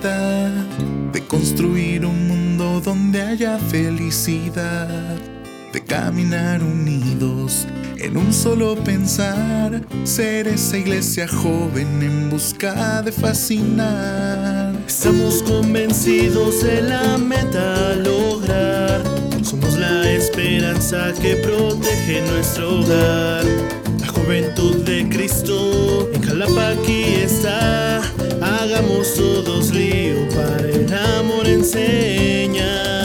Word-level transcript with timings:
de 0.00 1.26
construir 1.26 2.06
un 2.06 2.26
mundo 2.26 2.80
donde 2.80 3.20
haya 3.20 3.58
felicidad, 3.58 4.88
de 5.74 5.84
caminar 5.84 6.62
unidos 6.62 7.66
en 7.98 8.16
un 8.16 8.32
solo 8.32 8.76
pensar, 8.76 9.82
ser 10.04 10.48
esa 10.48 10.78
iglesia 10.78 11.28
joven 11.28 12.02
en 12.02 12.30
busca 12.30 13.02
de 13.02 13.12
fascinar. 13.12 14.74
Estamos 14.86 15.42
convencidos 15.42 16.62
de 16.62 16.80
la 16.80 17.18
meta 17.18 17.94
lograr. 17.96 19.02
Somos 19.42 19.74
la 19.76 20.10
esperanza 20.10 21.12
que 21.20 21.36
protege 21.36 22.22
nuestro 22.22 22.80
hogar. 22.80 23.44
La 24.00 24.08
juventud 24.08 24.76
de 24.76 25.06
Cristo 25.10 26.08
en 26.14 26.22
Jalapa 26.22 26.70
aquí 26.70 27.04
está. 27.22 27.89
Hagamos 28.60 29.14
todos 29.14 29.70
lío 29.70 30.28
para 30.34 30.68
el 30.68 30.92
amor 30.92 31.48
enseñar. 31.48 32.99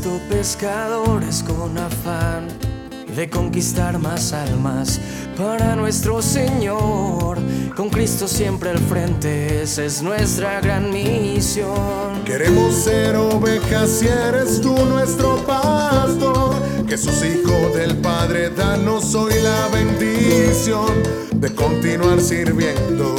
De 0.00 0.08
Cristo, 0.08 0.20
pescadores 0.28 1.42
con 1.42 1.76
afán 1.76 2.48
de 3.14 3.28
conquistar 3.28 3.98
más 3.98 4.32
almas 4.32 5.00
para 5.36 5.76
nuestro 5.76 6.22
Señor. 6.22 7.38
Con 7.76 7.90
Cristo 7.90 8.26
siempre 8.28 8.70
al 8.70 8.78
frente, 8.78 9.62
esa 9.62 9.84
es 9.84 10.02
nuestra 10.02 10.60
gran 10.60 10.90
misión. 10.92 12.22
Queremos 12.24 12.74
ser 12.74 13.16
ovejas 13.16 14.02
y 14.02 14.06
eres 14.06 14.60
tú 14.60 14.74
nuestro 14.86 15.36
pastor. 15.46 16.54
Jesús, 16.88 17.22
Hijo 17.24 17.76
del 17.76 17.96
Padre, 17.98 18.50
danos 18.50 19.14
hoy 19.14 19.34
la 19.42 19.68
bendición 19.68 20.90
de 21.34 21.54
continuar 21.54 22.20
sirviendo 22.20 23.14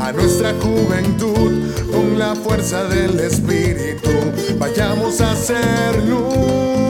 a 0.00 0.12
nuestra 0.12 0.54
juventud 0.60 1.72
con 1.90 2.18
la 2.18 2.34
fuerza 2.34 2.84
del 2.84 3.20
Espíritu. 3.20 4.10
Vayamos 4.58 5.20
a 5.20 5.36
ser 5.36 6.02
luz. 6.04 6.89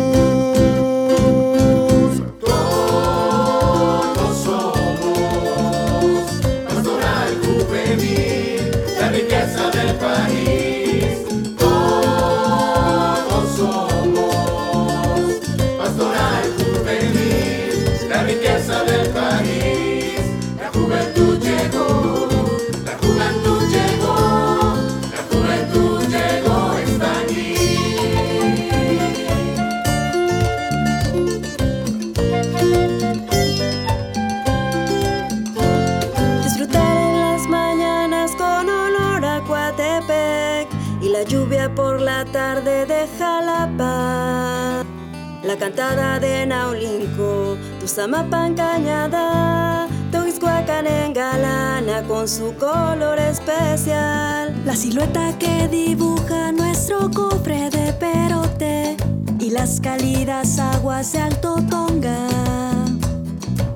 Cantada 45.60 46.18
de 46.18 46.46
Naulinco, 46.46 47.58
Tuzamapan 47.78 48.54
Cañada, 48.54 49.86
Toixcuacan 50.10 50.86
en 50.86 51.12
Galana 51.12 52.02
con 52.08 52.26
su 52.26 52.54
color 52.54 53.18
especial. 53.18 54.54
La 54.64 54.74
silueta 54.74 55.36
que 55.38 55.68
dibuja 55.68 56.50
nuestro 56.50 57.10
cofre 57.10 57.68
de 57.68 57.92
perote 57.92 58.96
y 59.38 59.50
las 59.50 59.82
cálidas 59.82 60.58
aguas 60.58 61.12
de 61.12 61.18
Alto 61.18 61.56
Tonga. 61.68 62.26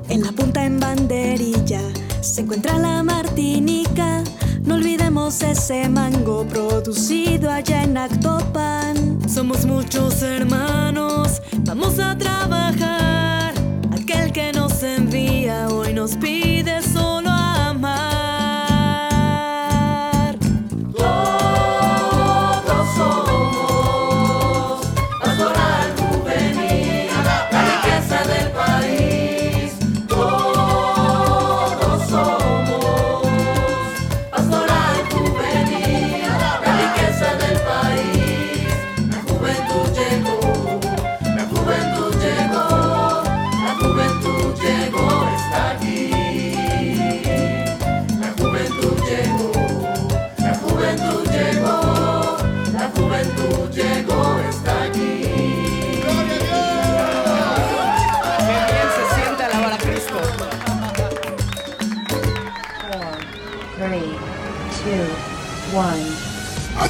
En 0.08 0.22
la 0.22 0.32
punta 0.32 0.64
en 0.64 0.80
banderilla 0.80 1.82
se 2.22 2.40
encuentra 2.40 2.78
la 2.78 3.02
Martinica. 3.02 4.24
No 4.62 4.76
olvidemos 4.76 5.42
ese 5.42 5.90
mango 5.90 6.46
producido 6.46 7.50
allá 7.50 7.82
en 7.82 7.98
Actopan. 7.98 9.18
Somos 9.28 9.66
muchos 9.66 10.22
hermanos, 10.22 11.42
vamos 11.64 11.98
a 11.98 12.16
trabajar. 12.16 13.54
Aquel 13.92 14.32
que 14.32 14.52
nos 14.52 14.82
envía 14.82 15.68
hoy 15.68 15.92
nos 15.92 16.16
pide 16.16 16.82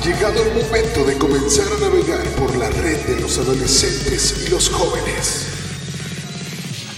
llegado 0.05 0.43
el 0.43 0.63
momento 0.63 1.03
de 1.05 1.17
comenzar 1.17 1.67
a 1.67 1.81
navegar 1.81 2.23
por 2.37 2.55
la 2.57 2.69
red 2.69 2.99
de 3.07 3.21
los 3.21 3.39
adolescentes 3.39 4.45
y 4.45 4.51
los 4.51 4.69
jóvenes. 4.69 5.47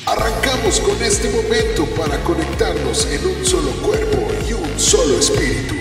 Arrancamos 0.07 0.81
con 0.81 1.01
este 1.01 1.31
momento 1.31 1.87
para 1.97 2.21
conectarnos 2.25 3.07
en 3.07 3.25
un 3.25 3.47
solo 3.47 3.71
cuerpo 3.83 4.27
y 4.49 4.55
un 4.55 4.81
solo 4.81 5.21
espíritu. 5.21 5.77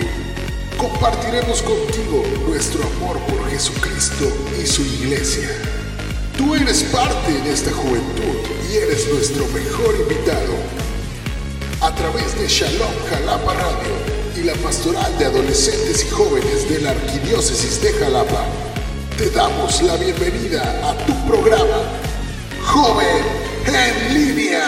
Compartiremos 0.76 1.62
contigo 1.62 2.22
nuestro 2.46 2.84
amor 2.84 3.18
por 3.26 3.50
Jesucristo 3.50 4.30
y 4.62 4.64
su 4.64 4.82
iglesia. 4.82 5.48
Tú 6.36 6.54
eres 6.54 6.84
parte 6.84 7.32
de 7.32 7.52
esta 7.52 7.72
juventud 7.72 8.38
y 8.70 8.76
eres 8.76 9.08
nuestro 9.12 9.46
mejor 9.48 9.96
invitado. 9.96 10.54
A 11.80 11.92
través 11.92 12.38
de 12.38 12.46
Shalom 12.46 12.94
Jalapa 13.10 13.54
Radio 13.54 14.15
la 14.46 14.54
Pastoral 14.54 15.18
de 15.18 15.24
Adolescentes 15.24 16.04
y 16.04 16.10
Jóvenes 16.10 16.68
de 16.70 16.80
la 16.80 16.90
Arquidiócesis 16.90 17.82
de 17.82 17.92
Jalapa, 17.94 18.44
te 19.18 19.28
damos 19.30 19.82
la 19.82 19.96
bienvenida 19.96 20.62
a 20.88 20.96
tu 21.04 21.12
programa, 21.26 21.82
Joven 22.64 23.24
en 23.66 24.14
Línea. 24.14 24.64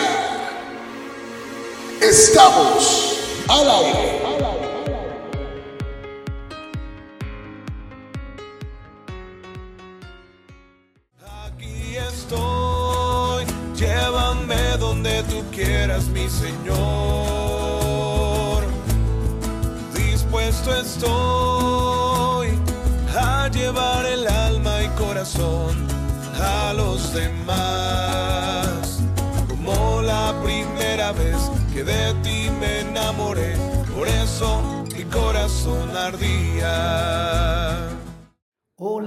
Estamos 2.01 3.19
al 3.47 3.71
aire. 3.71 4.18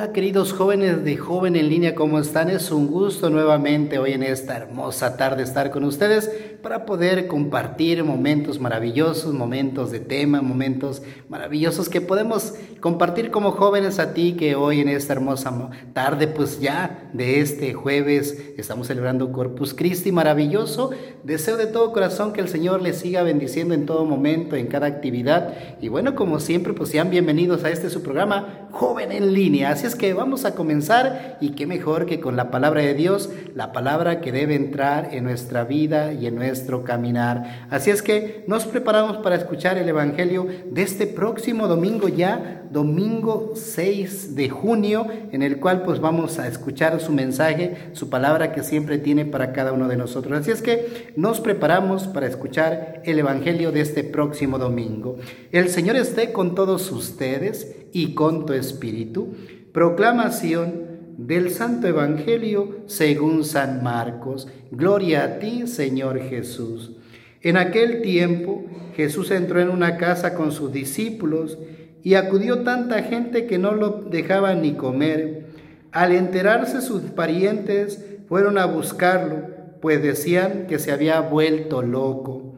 Hola 0.01 0.13
queridos 0.13 0.51
jóvenes 0.51 1.06
de 1.06 1.15
Joven 1.15 1.56
en 1.56 1.69
línea, 1.69 1.94
¿cómo 1.94 2.18
están? 2.18 2.50
Es 2.50 2.71
un 2.71 2.88
gusto 2.88 3.30
nuevamente 3.30 4.00
hoy 4.00 4.13
en 4.13 4.24
esta 4.24 4.57
hermosa 4.57 5.15
tarde 5.15 5.44
estar 5.44 5.69
con 5.69 5.83
ustedes 5.83 6.27
para 6.63 6.88
poder 6.88 7.27
compartir 7.27 8.03
momentos 8.03 8.59
maravillosos, 8.59 9.31
momentos 9.31 9.92
de 9.92 10.00
tema, 10.00 10.42
momentos 10.42 11.03
maravillosos 11.30 11.88
que 11.88 12.01
podemos 12.01 12.56
compartir 12.80 13.30
como 13.30 13.51
jóvenes 13.51 14.00
a 14.00 14.15
ti 14.15 14.33
que 14.33 14.56
hoy 14.56 14.80
en 14.80 14.89
esta 14.89 15.13
hermosa 15.13 15.69
tarde, 15.94 16.27
pues 16.27 16.59
ya 16.59 17.07
de 17.13 17.39
este 17.39 17.75
jueves 17.75 18.54
estamos 18.57 18.88
celebrando 18.88 19.31
Corpus 19.31 19.75
Christi 19.75 20.12
maravilloso. 20.12 20.89
Deseo 21.24 21.57
de 21.57 21.68
todo 21.68 21.94
corazón 21.94 22.33
que 22.33 22.42
el 22.42 22.50
Señor 22.50 22.81
les 22.81 22.97
siga 22.97 23.21
bendiciendo 23.21 23.75
en 23.75 23.86
todo 23.86 24.04
momento, 24.06 24.56
en 24.56 24.65
cada 24.65 24.88
actividad. 24.88 25.54
Y 25.80 25.89
bueno, 25.89 26.15
como 26.15 26.39
siempre, 26.39 26.74
pues 26.74 26.89
sean 26.89 27.12
bienvenidos 27.12 27.63
a 27.63 27.69
este 27.69 27.92
su 27.92 28.01
programa 28.01 28.60
Joven 28.71 29.12
en 29.12 29.33
línea. 29.33 29.71
Así 29.71 29.85
es 29.85 29.95
que 29.95 30.13
vamos 30.13 30.45
a 30.45 30.56
comenzar 30.56 31.38
y 31.41 31.51
qué 31.51 31.68
mejor 31.68 32.06
que 32.06 32.19
con 32.19 32.35
la 32.35 32.51
palabra 32.51 32.81
de 32.81 32.94
Dios, 32.94 33.29
la 33.53 33.71
palabra 33.71 34.21
que 34.21 34.31
debe 34.31 34.56
entrar 34.56 35.09
en 35.12 35.25
nuestra 35.25 35.63
vida 35.63 36.13
y 36.13 36.25
en 36.25 36.35
nuestro 36.35 36.83
caminar. 36.83 37.68
Así 37.69 37.89
es 37.89 38.01
que 38.01 38.44
nos 38.47 38.65
preparamos 38.65 39.18
para 39.18 39.35
escuchar 39.35 39.77
el 39.77 39.89
Evangelio 39.89 40.47
de 40.65 40.81
este 40.81 41.07
próximo 41.07 41.68
domingo 41.68 42.07
ya, 42.07 42.60
domingo 42.71 43.53
6 43.56 44.35
de 44.35 44.50
junio, 44.50 45.07
en 45.31 45.41
el 45.41 45.59
cual 45.59 45.83
pues 45.83 46.00
vamos 46.00 46.39
a 46.39 46.47
escuchar 46.47 47.00
su 47.01 47.12
mensaje, 47.12 47.89
su 47.94 48.09
palabra 48.09 48.53
que 48.53 48.63
siempre 48.63 48.97
tiene 48.97 49.25
para 49.25 49.51
cada 49.51 49.73
uno 49.73 49.88
de 49.88 49.97
nosotros. 49.97 50.39
Así 50.39 50.51
es 50.51 50.62
que 50.62 51.12
nos 51.15 51.41
preparamos 51.41 52.07
para 52.07 52.27
escuchar 52.27 53.01
el 53.06 53.19
Evangelio 53.19 53.71
de 53.71 53.81
este 53.81 54.03
próximo 54.03 54.57
domingo. 54.57 55.18
El 55.51 55.69
Señor 55.69 55.97
esté 55.97 56.31
con 56.31 56.56
todos 56.56 56.91
ustedes 56.91 57.75
y 57.91 58.13
con 58.13 58.45
tu 58.45 58.53
espíritu. 58.53 59.35
Proclamación 59.73 60.91
del 61.18 61.51
Santo 61.51 61.88
Evangelio 61.88 62.79
según 62.88 63.44
San 63.44 63.83
Marcos. 63.83 64.47
Gloria 64.71 65.23
a 65.23 65.39
ti, 65.39 65.68
Señor 65.68 66.19
Jesús. 66.19 66.94
En 67.41 67.57
aquel 67.57 68.01
tiempo 68.01 68.65
Jesús 68.95 69.31
entró 69.31 69.59
en 69.59 69.69
una 69.69 69.97
casa 69.97 70.35
con 70.35 70.51
sus 70.51 70.71
discípulos 70.71 71.57
y 72.03 72.15
acudió 72.15 72.59
tanta 72.63 73.03
gente 73.03 73.45
que 73.45 73.57
no 73.57 73.74
lo 73.74 74.03
dejaban 74.09 74.62
ni 74.62 74.74
comer. 74.74 75.45
Al 75.92 76.13
enterarse 76.13 76.81
sus 76.81 77.01
parientes 77.03 78.03
fueron 78.27 78.57
a 78.57 78.65
buscarlo, 78.65 79.48
pues 79.81 80.01
decían 80.01 80.68
que 80.68 80.80
se 80.80 80.92
había 80.92 81.19
vuelto 81.21 81.81
loco. 81.81 82.56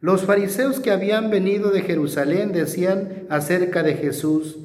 Los 0.00 0.22
fariseos 0.22 0.78
que 0.78 0.92
habían 0.92 1.28
venido 1.28 1.70
de 1.70 1.82
Jerusalén 1.82 2.52
decían 2.52 3.26
acerca 3.30 3.82
de 3.82 3.94
Jesús, 3.94 4.58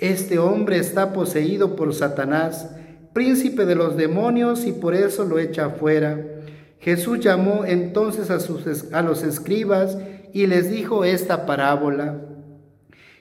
este 0.00 0.38
hombre 0.38 0.78
está 0.78 1.12
poseído 1.12 1.76
por 1.76 1.94
Satanás, 1.94 2.70
príncipe 3.12 3.66
de 3.66 3.74
los 3.74 3.96
demonios, 3.96 4.66
y 4.66 4.72
por 4.72 4.94
eso 4.94 5.24
lo 5.24 5.38
echa 5.38 5.70
fuera. 5.70 6.24
Jesús 6.80 7.20
llamó 7.20 7.64
entonces 7.66 8.30
a, 8.30 8.40
sus, 8.40 8.92
a 8.92 9.02
los 9.02 9.22
escribas 9.22 9.98
y 10.32 10.46
les 10.46 10.70
dijo 10.70 11.04
esta 11.04 11.44
parábola. 11.44 12.29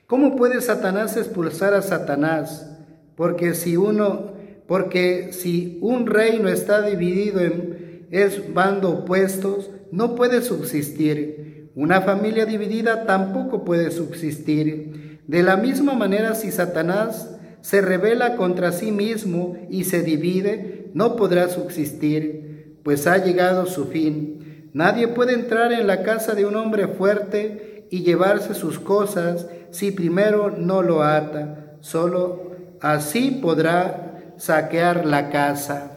¿Cómo 0.10 0.36
puede 0.36 0.60
Satanás 0.60 1.16
expulsar 1.18 1.76
a 1.76 1.84
Satanás? 1.84 2.68
Porque 3.16 3.54
si 3.54 3.78
uno, 3.78 4.32
porque 4.68 5.34
si 5.34 5.78
un 5.84 6.08
reino 6.08 6.50
está 6.50 6.82
dividido 6.82 7.42
en 7.42 8.08
es 8.10 8.52
bando 8.52 8.90
opuestos, 8.90 9.70
no 9.92 10.16
puede 10.16 10.42
subsistir. 10.42 11.70
Una 11.76 12.02
familia 12.02 12.48
dividida 12.48 13.06
tampoco 13.06 13.64
puede 13.64 13.92
subsistir. 13.92 15.20
De 15.28 15.44
la 15.44 15.58
misma 15.58 15.94
manera, 15.94 16.34
si 16.34 16.50
Satanás 16.52 17.38
se 17.62 17.80
revela 17.82 18.36
contra 18.36 18.72
sí 18.72 18.92
mismo 18.92 19.58
y 19.70 19.84
se 19.84 20.02
divide, 20.02 20.90
no 20.96 21.18
podrá 21.18 21.50
subsistir, 21.50 22.80
pues 22.84 23.06
ha 23.06 23.24
llegado 23.24 23.68
su 23.68 23.86
fin. 23.86 24.72
Nadie 24.74 25.08
puede 25.08 25.34
entrar 25.34 25.72
en 25.72 25.86
la 25.86 26.02
casa 26.02 26.34
de 26.34 26.48
un 26.48 26.56
hombre 26.56 26.88
fuerte 26.88 27.86
y 27.92 28.02
llevarse 28.02 28.56
sus 28.56 28.80
cosas 28.80 29.48
si 29.72 29.92
primero 29.92 30.52
no 30.52 30.82
lo 30.82 31.04
ata. 31.04 31.76
Solo 31.82 32.52
así 32.82 33.40
podrá 33.42 34.34
saquear 34.38 35.06
la 35.06 35.30
casa. 35.30 35.92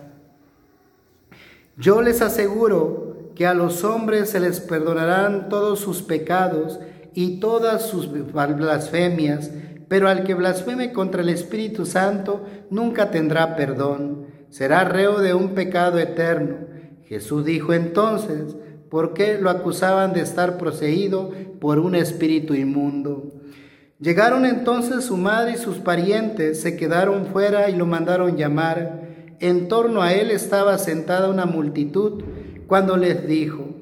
Yo 1.76 2.02
les 2.02 2.20
aseguro 2.20 3.30
que 3.34 3.46
a 3.46 3.54
los 3.54 3.84
hombres 3.84 4.30
se 4.30 4.40
les 4.40 4.60
perdonarán 4.60 5.48
todos 5.48 5.80
sus 5.80 6.02
pecados 6.02 6.80
y 7.14 7.40
todas 7.40 7.86
sus 7.86 8.08
blasfemias, 8.10 9.50
pero 9.88 10.08
al 10.08 10.24
que 10.24 10.34
blasfeme 10.34 10.92
contra 10.92 11.22
el 11.22 11.28
Espíritu 11.28 11.86
Santo 11.86 12.44
nunca 12.70 13.10
tendrá 13.10 13.56
perdón, 13.56 14.26
será 14.50 14.84
reo 14.84 15.20
de 15.20 15.34
un 15.34 15.54
pecado 15.54 15.98
eterno. 15.98 16.56
Jesús 17.04 17.44
dijo 17.44 17.72
entonces, 17.72 18.56
¿por 18.90 19.14
qué 19.14 19.38
lo 19.38 19.50
acusaban 19.50 20.12
de 20.12 20.20
estar 20.20 20.58
poseído 20.58 21.30
por 21.60 21.78
un 21.78 21.94
espíritu 21.94 22.54
inmundo? 22.54 23.32
Llegaron 24.02 24.44
entonces 24.46 25.04
su 25.04 25.16
madre 25.16 25.52
y 25.52 25.58
sus 25.58 25.78
parientes, 25.78 26.60
se 26.60 26.76
quedaron 26.76 27.26
fuera 27.26 27.70
y 27.70 27.76
lo 27.76 27.86
mandaron 27.86 28.36
llamar. 28.36 29.36
En 29.38 29.68
torno 29.68 30.02
a 30.02 30.12
él 30.12 30.32
estaba 30.32 30.76
sentada 30.78 31.30
una 31.30 31.46
multitud 31.46 32.24
cuando 32.66 32.96
les 32.96 33.28
dijo, 33.28 33.76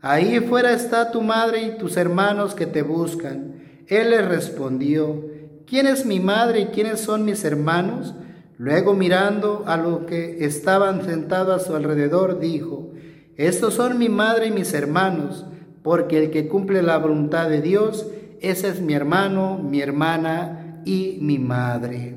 Ahí 0.00 0.40
fuera 0.40 0.72
está 0.72 1.10
tu 1.10 1.20
madre 1.20 1.62
y 1.62 1.78
tus 1.78 1.98
hermanos 1.98 2.54
que 2.54 2.64
te 2.64 2.80
buscan. 2.80 3.56
Él 3.86 4.10
les 4.10 4.26
respondió, 4.26 5.26
¿quién 5.66 5.86
es 5.86 6.06
mi 6.06 6.20
madre 6.20 6.60
y 6.60 6.66
quiénes 6.66 7.00
son 7.00 7.26
mis 7.26 7.44
hermanos? 7.44 8.14
Luego 8.56 8.94
mirando 8.94 9.64
a 9.66 9.76
los 9.76 10.06
que 10.06 10.42
estaban 10.46 11.04
sentados 11.04 11.62
a 11.62 11.66
su 11.66 11.76
alrededor, 11.76 12.40
dijo, 12.40 12.92
estos 13.36 13.74
son 13.74 13.98
mi 13.98 14.08
madre 14.08 14.46
y 14.46 14.52
mis 14.52 14.72
hermanos, 14.72 15.44
porque 15.82 16.24
el 16.24 16.30
que 16.30 16.48
cumple 16.48 16.82
la 16.82 16.96
voluntad 16.96 17.50
de 17.50 17.60
Dios, 17.60 18.06
ese 18.48 18.68
es 18.68 18.80
mi 18.80 18.94
hermano, 18.94 19.58
mi 19.58 19.80
hermana 19.80 20.82
y 20.84 21.18
mi 21.20 21.38
madre. 21.38 22.14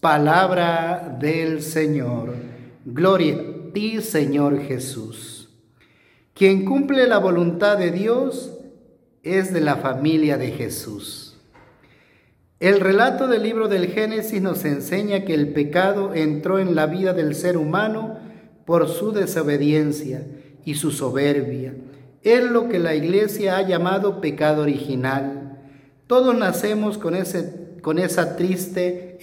Palabra 0.00 1.16
del 1.18 1.62
Señor. 1.62 2.34
Gloria 2.84 3.34
a 3.34 3.72
ti, 3.72 4.00
Señor 4.00 4.60
Jesús. 4.60 5.48
Quien 6.34 6.64
cumple 6.64 7.06
la 7.06 7.18
voluntad 7.18 7.78
de 7.78 7.90
Dios 7.90 8.58
es 9.22 9.52
de 9.52 9.60
la 9.60 9.76
familia 9.76 10.36
de 10.36 10.50
Jesús. 10.50 11.36
El 12.60 12.80
relato 12.80 13.28
del 13.28 13.42
libro 13.42 13.68
del 13.68 13.88
Génesis 13.88 14.40
nos 14.40 14.64
enseña 14.64 15.24
que 15.24 15.34
el 15.34 15.52
pecado 15.52 16.14
entró 16.14 16.58
en 16.58 16.74
la 16.74 16.86
vida 16.86 17.12
del 17.12 17.34
ser 17.34 17.56
humano 17.56 18.18
por 18.64 18.88
su 18.88 19.12
desobediencia 19.12 20.26
y 20.64 20.74
su 20.74 20.90
soberbia. 20.90 21.74
Es 22.24 22.42
lo 22.42 22.68
que 22.68 22.78
la 22.78 22.94
iglesia 22.94 23.58
ha 23.58 23.62
llamado 23.62 24.22
pecado 24.22 24.62
original. 24.62 25.58
Todos 26.06 26.34
nacemos 26.34 26.96
con, 26.96 27.14
ese, 27.14 27.76
con 27.82 27.98
esa 27.98 28.36
triste 28.36 29.18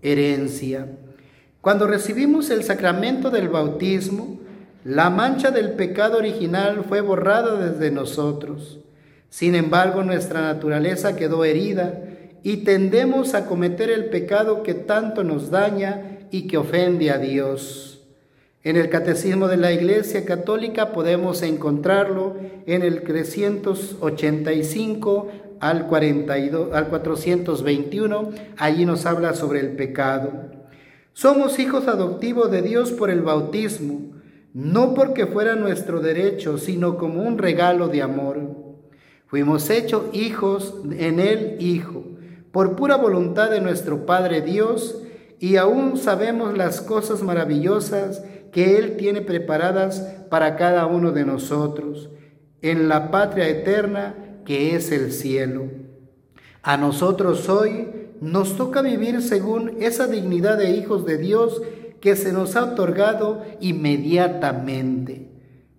herencia. 0.00 0.86
Cuando 1.60 1.86
recibimos 1.86 2.48
el 2.48 2.64
sacramento 2.64 3.30
del 3.30 3.50
bautismo, 3.50 4.40
la 4.84 5.10
mancha 5.10 5.50
del 5.50 5.72
pecado 5.72 6.16
original 6.18 6.82
fue 6.88 7.02
borrada 7.02 7.56
desde 7.56 7.90
nosotros. 7.90 8.80
Sin 9.28 9.54
embargo, 9.54 10.02
nuestra 10.02 10.40
naturaleza 10.40 11.14
quedó 11.14 11.44
herida 11.44 12.02
y 12.42 12.58
tendemos 12.58 13.34
a 13.34 13.46
cometer 13.46 13.90
el 13.90 14.06
pecado 14.06 14.62
que 14.62 14.74
tanto 14.74 15.24
nos 15.24 15.50
daña 15.50 16.18
y 16.30 16.48
que 16.48 16.56
ofende 16.56 17.10
a 17.10 17.18
Dios. 17.18 17.91
En 18.64 18.76
el 18.76 18.88
Catecismo 18.88 19.48
de 19.48 19.56
la 19.56 19.72
Iglesia 19.72 20.24
Católica 20.24 20.92
podemos 20.92 21.42
encontrarlo 21.42 22.36
en 22.66 22.82
el 22.82 23.02
385 23.02 25.32
al, 25.60 25.88
42, 25.88 26.72
al 26.72 26.86
421. 26.88 28.30
Allí 28.56 28.84
nos 28.84 29.06
habla 29.06 29.34
sobre 29.34 29.58
el 29.60 29.76
pecado. 29.76 30.50
Somos 31.12 31.58
hijos 31.58 31.88
adoptivos 31.88 32.50
de 32.50 32.62
Dios 32.62 32.92
por 32.92 33.10
el 33.10 33.22
bautismo 33.22 34.12
no 34.54 34.92
porque 34.92 35.26
fuera 35.26 35.56
nuestro 35.56 36.00
derecho, 36.00 36.58
sino 36.58 36.98
como 36.98 37.22
un 37.22 37.38
regalo 37.38 37.88
de 37.88 38.02
amor. 38.02 38.38
Fuimos 39.26 39.70
hechos 39.70 40.04
hijos 40.12 40.74
en 40.98 41.20
Él, 41.20 41.56
Hijo, 41.58 42.04
por 42.50 42.76
pura 42.76 42.96
voluntad 42.96 43.50
de 43.50 43.62
nuestro 43.62 44.04
Padre 44.04 44.42
Dios, 44.42 44.98
y 45.38 45.56
aún 45.56 45.96
sabemos 45.96 46.56
las 46.56 46.82
cosas 46.82 47.22
maravillosas 47.22 48.22
que 48.52 48.78
Él 48.78 48.96
tiene 48.96 49.22
preparadas 49.22 50.00
para 50.30 50.56
cada 50.56 50.86
uno 50.86 51.10
de 51.10 51.24
nosotros, 51.24 52.10
en 52.60 52.88
la 52.88 53.10
patria 53.10 53.48
eterna 53.48 54.14
que 54.44 54.76
es 54.76 54.92
el 54.92 55.12
cielo. 55.12 55.64
A 56.62 56.76
nosotros 56.76 57.48
hoy 57.48 57.88
nos 58.20 58.56
toca 58.56 58.82
vivir 58.82 59.20
según 59.22 59.72
esa 59.80 60.06
dignidad 60.06 60.58
de 60.58 60.70
hijos 60.70 61.04
de 61.04 61.18
Dios 61.18 61.60
que 62.00 62.14
se 62.14 62.32
nos 62.32 62.54
ha 62.54 62.64
otorgado 62.64 63.42
inmediatamente. 63.60 65.28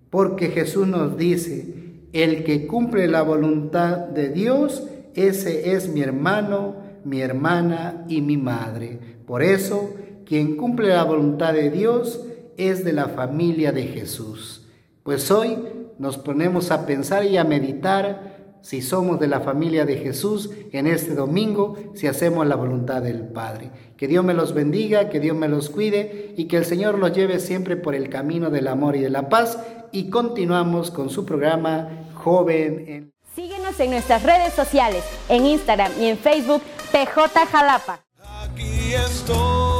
Porque 0.09 0.49
Jesús 0.49 0.87
nos 0.87 1.17
dice, 1.17 1.73
el 2.11 2.43
que 2.43 2.67
cumple 2.67 3.07
la 3.07 3.21
voluntad 3.21 3.97
de 3.97 4.29
Dios, 4.29 4.83
ese 5.15 5.73
es 5.73 5.89
mi 5.89 6.01
hermano, 6.01 6.75
mi 7.05 7.21
hermana 7.21 8.05
y 8.07 8.21
mi 8.21 8.37
madre. 8.37 8.99
Por 9.25 9.41
eso, 9.41 9.93
quien 10.25 10.55
cumple 10.57 10.89
la 10.89 11.03
voluntad 11.03 11.53
de 11.53 11.69
Dios 11.69 12.25
es 12.57 12.83
de 12.83 12.93
la 12.93 13.09
familia 13.09 13.71
de 13.71 13.83
Jesús. 13.83 14.67
Pues 15.03 15.29
hoy 15.31 15.57
nos 15.99 16.17
ponemos 16.17 16.71
a 16.71 16.85
pensar 16.85 17.25
y 17.25 17.37
a 17.37 17.43
meditar 17.43 18.33
si 18.63 18.81
somos 18.81 19.19
de 19.19 19.27
la 19.27 19.41
familia 19.41 19.85
de 19.85 19.97
Jesús 19.97 20.49
en 20.71 20.87
este 20.87 21.13
domingo, 21.13 21.75
si 21.95 22.07
hacemos 22.07 22.47
la 22.47 22.55
voluntad 22.55 23.01
del 23.01 23.27
Padre. 23.27 23.71
Que 23.97 24.07
Dios 24.07 24.23
me 24.23 24.33
los 24.33 24.53
bendiga, 24.53 25.09
que 25.09 25.19
Dios 25.19 25.35
me 25.35 25.49
los 25.49 25.69
cuide 25.69 26.33
y 26.37 26.45
que 26.45 26.55
el 26.57 26.65
Señor 26.65 26.97
los 26.97 27.11
lleve 27.11 27.39
siempre 27.39 27.75
por 27.75 27.93
el 27.93 28.09
camino 28.09 28.49
del 28.49 28.69
amor 28.69 28.95
y 28.95 29.01
de 29.01 29.09
la 29.09 29.27
paz. 29.27 29.59
Y 29.91 30.09
continuamos 30.09 30.91
con 30.91 31.09
su 31.09 31.25
programa 31.25 32.07
Joven 32.15 32.85
en... 32.87 33.13
Síguenos 33.35 33.77
en 33.79 33.91
nuestras 33.91 34.23
redes 34.23 34.53
sociales, 34.53 35.03
en 35.27 35.45
Instagram 35.45 35.91
y 35.99 36.05
en 36.05 36.17
Facebook, 36.17 36.61
PJ 36.91 37.45
Jalapa. 37.47 37.99
Aquí 38.43 38.93
estoy, 38.93 39.72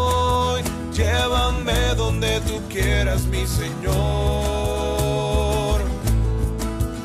llévame 0.93 1.95
donde 1.95 2.39
tú 2.41 2.62
quieras, 2.69 3.25
mi 3.25 3.45
Señor. 3.47 3.93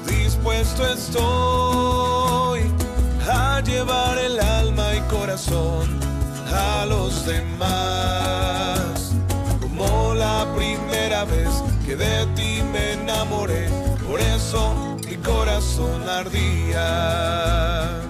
Dispuesto 0.06 0.86
estoy 0.86 2.60
a 3.28 3.60
llevar 3.60 4.18
el 4.18 4.38
alma 4.40 4.94
y 4.94 5.00
corazón 5.10 5.88
a 6.52 6.86
los 6.86 7.26
demás. 7.26 9.12
Como 9.60 10.14
la 10.14 10.46
primera 10.56 11.24
vez 11.24 11.48
que 11.84 11.96
de 11.96 12.26
ti 12.36 12.62
me 12.72 12.92
enamoré, 12.92 13.68
por 14.06 14.20
eso 14.20 14.96
mi 15.06 15.16
corazón 15.16 16.08
ardía. 16.08 18.02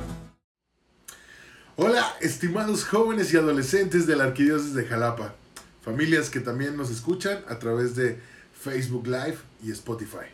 Hola, 1.76 2.16
estimados 2.20 2.84
jóvenes 2.84 3.32
y 3.32 3.36
adolescentes 3.36 4.08
de 4.08 4.16
la 4.16 4.24
Arquidiócesis 4.24 4.74
de 4.74 4.84
Jalapa, 4.84 5.34
familias 5.88 6.28
que 6.28 6.40
también 6.40 6.76
nos 6.76 6.90
escuchan 6.90 7.42
a 7.48 7.58
través 7.58 7.96
de 7.96 8.20
Facebook 8.52 9.06
Live 9.06 9.38
y 9.64 9.70
Spotify. 9.70 10.26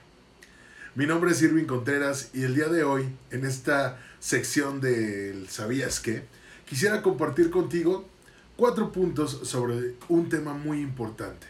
Mi 0.96 1.06
nombre 1.06 1.30
es 1.30 1.40
Irving 1.42 1.66
Contreras 1.66 2.30
y 2.34 2.42
el 2.42 2.56
día 2.56 2.66
de 2.66 2.82
hoy, 2.82 3.08
en 3.30 3.46
esta 3.46 4.00
sección 4.18 4.80
del 4.80 5.48
¿Sabías 5.48 6.00
qué? 6.00 6.24
Quisiera 6.66 7.02
compartir 7.02 7.50
contigo 7.50 8.04
cuatro 8.56 8.90
puntos 8.90 9.42
sobre 9.44 9.94
un 10.08 10.28
tema 10.28 10.54
muy 10.54 10.80
importante, 10.80 11.46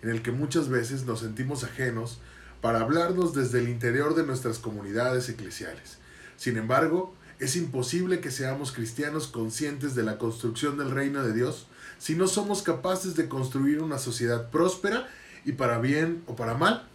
en 0.00 0.10
el 0.10 0.22
que 0.22 0.30
muchas 0.30 0.68
veces 0.68 1.04
nos 1.04 1.18
sentimos 1.18 1.64
ajenos 1.64 2.20
para 2.60 2.78
hablarnos 2.78 3.34
desde 3.34 3.58
el 3.58 3.68
interior 3.68 4.14
de 4.14 4.24
nuestras 4.24 4.60
comunidades 4.60 5.28
eclesiales. 5.28 5.98
Sin 6.36 6.56
embargo, 6.56 7.16
es 7.40 7.56
imposible 7.56 8.20
que 8.20 8.30
seamos 8.30 8.70
cristianos 8.70 9.26
conscientes 9.26 9.96
de 9.96 10.04
la 10.04 10.18
construcción 10.18 10.78
del 10.78 10.92
reino 10.92 11.24
de 11.24 11.32
Dios 11.32 11.66
si 12.00 12.14
no 12.14 12.26
somos 12.26 12.62
capaces 12.62 13.14
de 13.14 13.28
construir 13.28 13.82
una 13.82 13.98
sociedad 13.98 14.50
próspera 14.50 15.06
y 15.44 15.52
para 15.52 15.78
bien 15.78 16.24
o 16.26 16.34
para 16.34 16.54
mal. 16.54 16.88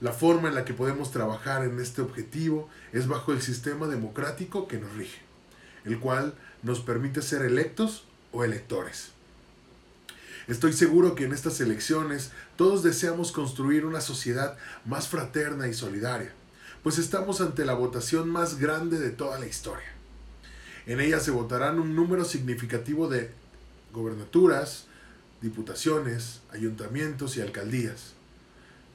La 0.00 0.12
forma 0.12 0.48
en 0.48 0.54
la 0.54 0.64
que 0.64 0.72
podemos 0.72 1.10
trabajar 1.10 1.64
en 1.64 1.80
este 1.80 2.00
objetivo 2.00 2.70
es 2.92 3.08
bajo 3.08 3.32
el 3.32 3.42
sistema 3.42 3.88
democrático 3.88 4.68
que 4.68 4.78
nos 4.78 4.94
rige, 4.94 5.18
el 5.84 5.98
cual 5.98 6.34
nos 6.62 6.78
permite 6.78 7.22
ser 7.22 7.42
electos 7.42 8.04
o 8.30 8.44
electores. 8.44 9.10
Estoy 10.46 10.74
seguro 10.74 11.16
que 11.16 11.24
en 11.24 11.32
estas 11.32 11.60
elecciones 11.60 12.30
todos 12.54 12.84
deseamos 12.84 13.32
construir 13.32 13.84
una 13.84 14.00
sociedad 14.00 14.56
más 14.84 15.08
fraterna 15.08 15.66
y 15.66 15.74
solidaria, 15.74 16.32
pues 16.84 16.98
estamos 16.98 17.40
ante 17.40 17.64
la 17.64 17.74
votación 17.74 18.30
más 18.30 18.58
grande 18.58 19.00
de 19.00 19.10
toda 19.10 19.40
la 19.40 19.46
historia. 19.46 19.88
En 20.86 21.00
ella 21.00 21.18
se 21.18 21.32
votarán 21.32 21.80
un 21.80 21.96
número 21.96 22.24
significativo 22.24 23.08
de 23.08 23.39
gobernaturas, 23.92 24.86
diputaciones, 25.40 26.40
ayuntamientos 26.50 27.36
y 27.36 27.40
alcaldías. 27.40 28.12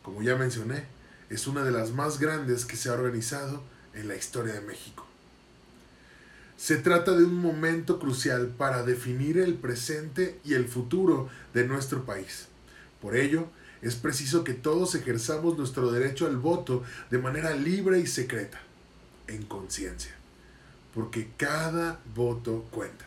Como 0.04 0.22
ya 0.22 0.36
mencioné, 0.36 0.86
es 1.30 1.48
una 1.48 1.64
de 1.64 1.72
las 1.72 1.92
más 1.92 2.20
grandes 2.20 2.66
que 2.66 2.78
se 2.78 2.90
ha 2.90 2.94
organizado 2.94 3.64
en 3.94 4.08
la 4.08 4.16
historia 4.16 4.54
de 4.54 4.62
México. 4.62 5.06
Se 6.58 6.78
trata 6.78 7.12
de 7.12 7.24
un 7.24 7.36
momento 7.36 8.00
crucial 8.00 8.48
para 8.48 8.84
definir 8.84 9.38
el 9.38 9.56
presente 9.56 10.40
y 10.46 10.54
el 10.54 10.68
futuro 10.68 11.30
de 11.54 11.68
nuestro 11.68 12.06
país. 12.06 12.48
Por 13.02 13.16
ello, 13.16 13.48
es 13.82 13.96
preciso 13.96 14.44
que 14.44 14.54
todos 14.54 14.96
ejerzamos 14.96 15.58
nuestro 15.58 15.92
derecho 15.92 16.26
al 16.28 16.38
voto 16.38 16.84
de 17.12 17.18
manera 17.18 17.54
libre 17.54 18.00
y 18.00 18.08
secreta, 18.08 18.60
en 19.28 19.44
conciencia, 19.44 20.16
porque 20.94 21.30
cada 21.38 22.00
voto 22.16 22.66
cuenta. 22.72 23.06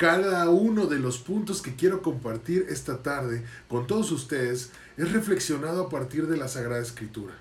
Cada 0.00 0.48
uno 0.48 0.86
de 0.86 0.98
los 0.98 1.18
puntos 1.18 1.60
que 1.60 1.76
quiero 1.76 2.00
compartir 2.00 2.64
esta 2.70 3.02
tarde 3.02 3.44
con 3.68 3.86
todos 3.86 4.10
ustedes 4.12 4.70
es 4.96 5.12
reflexionado 5.12 5.82
a 5.82 5.88
partir 5.90 6.26
de 6.26 6.38
la 6.38 6.48
Sagrada 6.48 6.80
Escritura, 6.80 7.34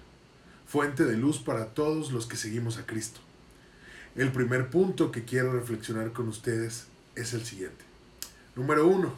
fuente 0.68 1.06
de 1.06 1.16
luz 1.16 1.40
para 1.40 1.68
todos 1.68 2.12
los 2.12 2.28
que 2.28 2.36
seguimos 2.36 2.78
a 2.78 2.86
Cristo. 2.86 3.22
El 4.14 4.34
primer 4.34 4.70
punto 4.70 5.10
que 5.10 5.24
quiero 5.24 5.54
reflexionar 5.54 6.12
con 6.12 6.28
ustedes 6.28 6.88
es 7.16 7.32
el 7.32 7.46
siguiente. 7.46 7.86
Número 8.58 8.86
uno, 8.86 9.14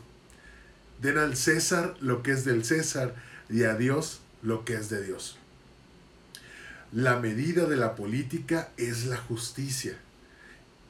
den 1.01 1.17
al 1.17 1.35
César 1.35 1.95
lo 1.99 2.21
que 2.21 2.33
es 2.33 2.45
del 2.45 2.63
César 2.63 3.15
y 3.49 3.63
a 3.63 3.73
Dios 3.73 4.19
lo 4.43 4.65
que 4.65 4.75
es 4.75 4.91
de 4.91 5.03
Dios. 5.03 5.39
La 6.91 7.17
medida 7.17 7.65
de 7.65 7.77
la 7.77 7.95
política 7.95 8.69
es 8.77 9.07
la 9.07 9.17
justicia. 9.17 9.97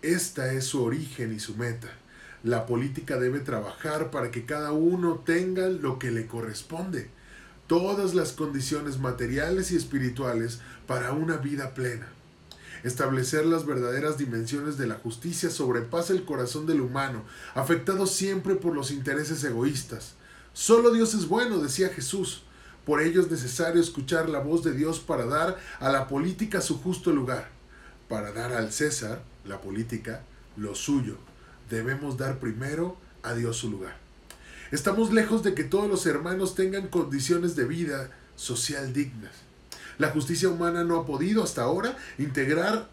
Esta 0.01 0.51
es 0.51 0.65
su 0.65 0.84
origen 0.84 1.34
y 1.34 1.39
su 1.39 1.55
meta. 1.55 2.00
La 2.43 2.65
política 2.65 3.19
debe 3.19 3.39
trabajar 3.39 4.10
para 4.10 4.31
que 4.31 4.45
cada 4.45 4.71
uno 4.71 5.21
tenga 5.24 5.67
lo 5.67 6.00
que 6.00 6.10
le 6.10 6.25
corresponde, 6.25 7.10
todas 7.67 8.15
las 8.15 8.31
condiciones 8.31 8.98
materiales 8.98 9.71
y 9.71 9.75
espirituales 9.75 10.60
para 10.88 11.12
una 11.12 11.38
vida 11.38 11.75
plena. 11.75 12.07
Establecer 12.83 13.45
las 13.45 13.67
verdaderas 13.67 14.17
dimensiones 14.17 14.77
de 14.77 14.88
la 14.88 14.95
justicia 14.95 15.51
sobrepasa 15.51 16.13
el 16.13 16.25
corazón 16.25 16.65
del 16.65 16.81
humano, 16.81 17.24
afectado 17.53 18.07
siempre 18.07 18.55
por 18.55 18.74
los 18.74 18.89
intereses 18.89 19.43
egoístas. 19.43 20.15
Solo 20.53 20.91
Dios 20.91 21.13
es 21.13 21.27
bueno, 21.27 21.60
decía 21.60 21.89
Jesús. 21.89 22.41
Por 22.86 23.01
ello 23.01 23.21
es 23.21 23.29
necesario 23.29 23.79
escuchar 23.79 24.29
la 24.29 24.39
voz 24.39 24.63
de 24.63 24.74
Dios 24.74 25.00
para 25.00 25.25
dar 25.25 25.60
a 25.79 25.91
la 25.91 26.07
política 26.07 26.60
su 26.60 26.79
justo 26.81 27.12
lugar. 27.12 27.50
Para 28.10 28.31
dar 28.31 28.51
al 28.51 28.74
César, 28.74 29.21
la 29.45 29.62
política, 29.62 30.24
lo 30.57 30.74
suyo. 30.74 31.17
Debemos 31.72 32.18
dar 32.18 32.40
primero 32.40 32.98
a 33.24 33.34
Dios 33.34 33.56
su 33.56 33.72
lugar. 33.72 33.96
Estamos 34.72 35.13
lejos 35.13 35.42
de 35.42 35.54
que 35.54 35.63
todos 35.63 35.90
los 35.90 36.06
hermanos 36.06 36.54
tengan 36.54 36.90
condiciones 36.90 37.56
de 37.56 37.63
vida 37.63 38.12
social 38.36 38.92
dignas. 38.92 39.32
La 39.98 40.10
justicia 40.10 40.50
humana 40.50 40.84
no 40.84 40.98
ha 40.98 41.06
podido 41.06 41.44
hasta 41.44 41.62
ahora 41.62 41.98
integrar 42.18 42.90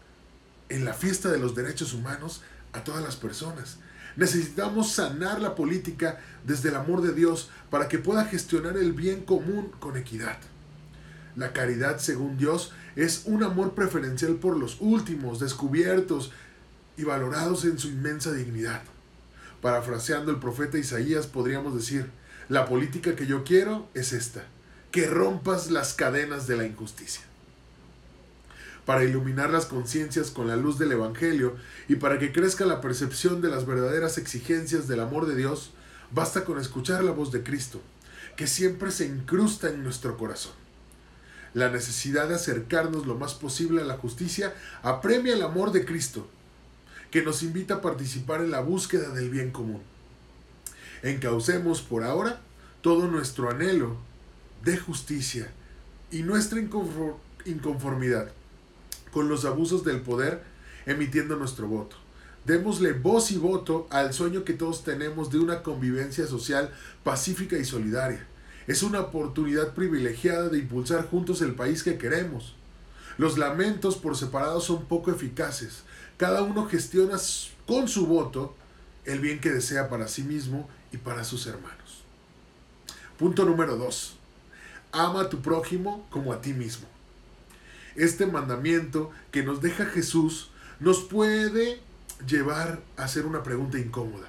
en 0.69 0.85
la 0.85 0.93
fiesta 0.93 1.29
de 1.29 1.39
los 1.39 1.55
derechos 1.55 1.93
humanos 1.93 2.41
a 2.71 2.85
todas 2.85 3.03
las 3.03 3.17
personas. 3.17 3.79
Necesitamos 4.15 4.93
sanar 4.93 5.41
la 5.41 5.55
política 5.55 6.19
desde 6.45 6.69
el 6.69 6.75
amor 6.75 7.01
de 7.01 7.13
Dios 7.13 7.49
para 7.69 7.89
que 7.89 7.99
pueda 7.99 8.25
gestionar 8.25 8.77
el 8.77 8.93
bien 8.93 9.25
común 9.25 9.71
con 9.79 9.97
equidad. 9.97 10.37
La 11.35 11.51
caridad, 11.51 11.99
según 11.99 12.37
Dios, 12.37 12.71
es 12.95 13.23
un 13.25 13.43
amor 13.43 13.73
preferencial 13.73 14.35
por 14.35 14.57
los 14.57 14.77
últimos, 14.79 15.39
descubiertos 15.39 16.31
y 16.99 17.05
valorados 17.05 17.63
en 17.63 17.79
su 17.79 17.87
inmensa 17.87 18.33
dignidad. 18.33 18.81
Parafraseando 19.61 20.31
el 20.31 20.39
profeta 20.39 20.77
Isaías, 20.77 21.27
podríamos 21.27 21.73
decir, 21.73 22.07
la 22.49 22.65
política 22.65 23.15
que 23.15 23.25
yo 23.25 23.45
quiero 23.45 23.87
es 23.93 24.11
esta 24.11 24.43
que 24.91 25.07
rompas 25.07 25.71
las 25.71 25.93
cadenas 25.93 26.45
de 26.45 26.57
la 26.57 26.65
injusticia. 26.65 27.21
Para 28.85 29.05
iluminar 29.05 29.49
las 29.49 29.65
conciencias 29.65 30.29
con 30.29 30.47
la 30.47 30.57
luz 30.57 30.77
del 30.77 30.91
Evangelio 30.91 31.55
y 31.87 31.95
para 31.95 32.19
que 32.19 32.33
crezca 32.33 32.65
la 32.65 32.81
percepción 32.81 33.39
de 33.39 33.49
las 33.49 33.65
verdaderas 33.65 34.17
exigencias 34.17 34.89
del 34.89 34.99
amor 34.99 35.25
de 35.25 35.35
Dios, 35.35 35.71
basta 36.11 36.43
con 36.43 36.59
escuchar 36.59 37.03
la 37.03 37.11
voz 37.11 37.31
de 37.31 37.43
Cristo, 37.43 37.81
que 38.35 38.47
siempre 38.47 38.91
se 38.91 39.05
incrusta 39.05 39.69
en 39.69 39.83
nuestro 39.83 40.17
corazón. 40.17 40.53
La 41.53 41.69
necesidad 41.69 42.27
de 42.27 42.35
acercarnos 42.35 43.07
lo 43.07 43.15
más 43.15 43.35
posible 43.35 43.81
a 43.83 43.85
la 43.85 43.97
justicia 43.97 44.53
apremia 44.81 45.33
el 45.33 45.43
amor 45.43 45.71
de 45.71 45.85
Cristo, 45.85 46.27
que 47.11 47.23
nos 47.23 47.43
invita 47.43 47.75
a 47.75 47.81
participar 47.81 48.41
en 48.41 48.51
la 48.51 48.61
búsqueda 48.61 49.09
del 49.09 49.29
bien 49.29 49.51
común. 49.51 49.81
Encaucemos 51.03 51.81
por 51.81 52.03
ahora 52.03 52.41
todo 52.81 53.07
nuestro 53.07 53.49
anhelo 53.49 53.97
de 54.63 54.77
justicia 54.77 55.51
y 56.11 56.23
nuestra 56.23 56.59
inconformidad 57.45 58.31
con 59.11 59.27
los 59.27 59.45
abusos 59.45 59.83
del 59.83 60.01
poder 60.01 60.43
emitiendo 60.85 61.35
nuestro 61.35 61.67
voto, 61.67 61.97
Démosle 62.45 62.93
voz 62.93 63.31
y 63.31 63.37
voto 63.37 63.87
al 63.91 64.13
sueño 64.13 64.43
que 64.43 64.53
todos 64.53 64.83
tenemos 64.83 65.29
de 65.29 65.39
una 65.39 65.61
convivencia 65.61 66.25
social 66.25 66.71
pacífica 67.03 67.57
y 67.57 67.65
solidaria. 67.65 68.25
Es 68.65 68.81
una 68.81 69.01
oportunidad 69.01 69.75
privilegiada 69.75 70.49
de 70.49 70.59
impulsar 70.59 71.07
juntos 71.09 71.41
el 71.41 71.53
país 71.53 71.83
que 71.83 71.97
queremos. 71.97 72.55
Los 73.17 73.37
lamentos 73.37 73.97
por 73.97 74.15
separado 74.15 74.61
son 74.61 74.85
poco 74.85 75.11
eficaces. 75.11 75.83
Cada 76.19 76.41
uno 76.41 76.67
gestiona 76.67 77.17
con 77.65 77.87
su 77.87 78.05
voto 78.05 78.53
el 79.05 79.21
bien 79.21 79.39
que 79.39 79.51
desea 79.51 79.87
para 79.87 80.09
sí 80.09 80.21
mismo 80.21 80.69
y 80.91 80.97
para 80.97 81.23
sus 81.23 81.47
hermanos. 81.47 82.03
Punto 83.17 83.45
número 83.45 83.77
2. 83.77 84.17
Ama 84.91 85.21
a 85.21 85.29
tu 85.29 85.41
prójimo 85.41 86.05
como 86.09 86.33
a 86.33 86.41
ti 86.41 86.51
mismo. 86.51 86.89
Este 87.95 88.25
mandamiento 88.25 89.11
que 89.31 89.43
nos 89.43 89.61
deja 89.61 89.85
Jesús 89.85 90.49
nos 90.81 90.99
puede 91.05 91.79
llevar 92.27 92.81
a 92.97 93.05
hacer 93.05 93.25
una 93.25 93.41
pregunta 93.41 93.79
incómoda. 93.79 94.27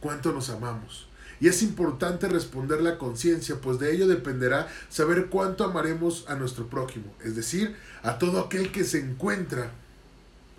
¿Cuánto 0.00 0.32
nos 0.32 0.50
amamos? 0.50 1.06
Y 1.38 1.46
es 1.46 1.62
importante 1.62 2.26
responder 2.26 2.80
la 2.80 2.98
conciencia, 2.98 3.60
pues 3.60 3.78
de 3.78 3.94
ello 3.94 4.08
dependerá 4.08 4.66
saber 4.88 5.26
cuánto 5.26 5.62
amaremos 5.62 6.24
a 6.26 6.34
nuestro 6.34 6.66
prójimo, 6.66 7.14
es 7.22 7.36
decir, 7.36 7.76
a 8.02 8.18
todo 8.18 8.40
aquel 8.40 8.72
que 8.72 8.82
se 8.82 8.98
encuentra 8.98 9.70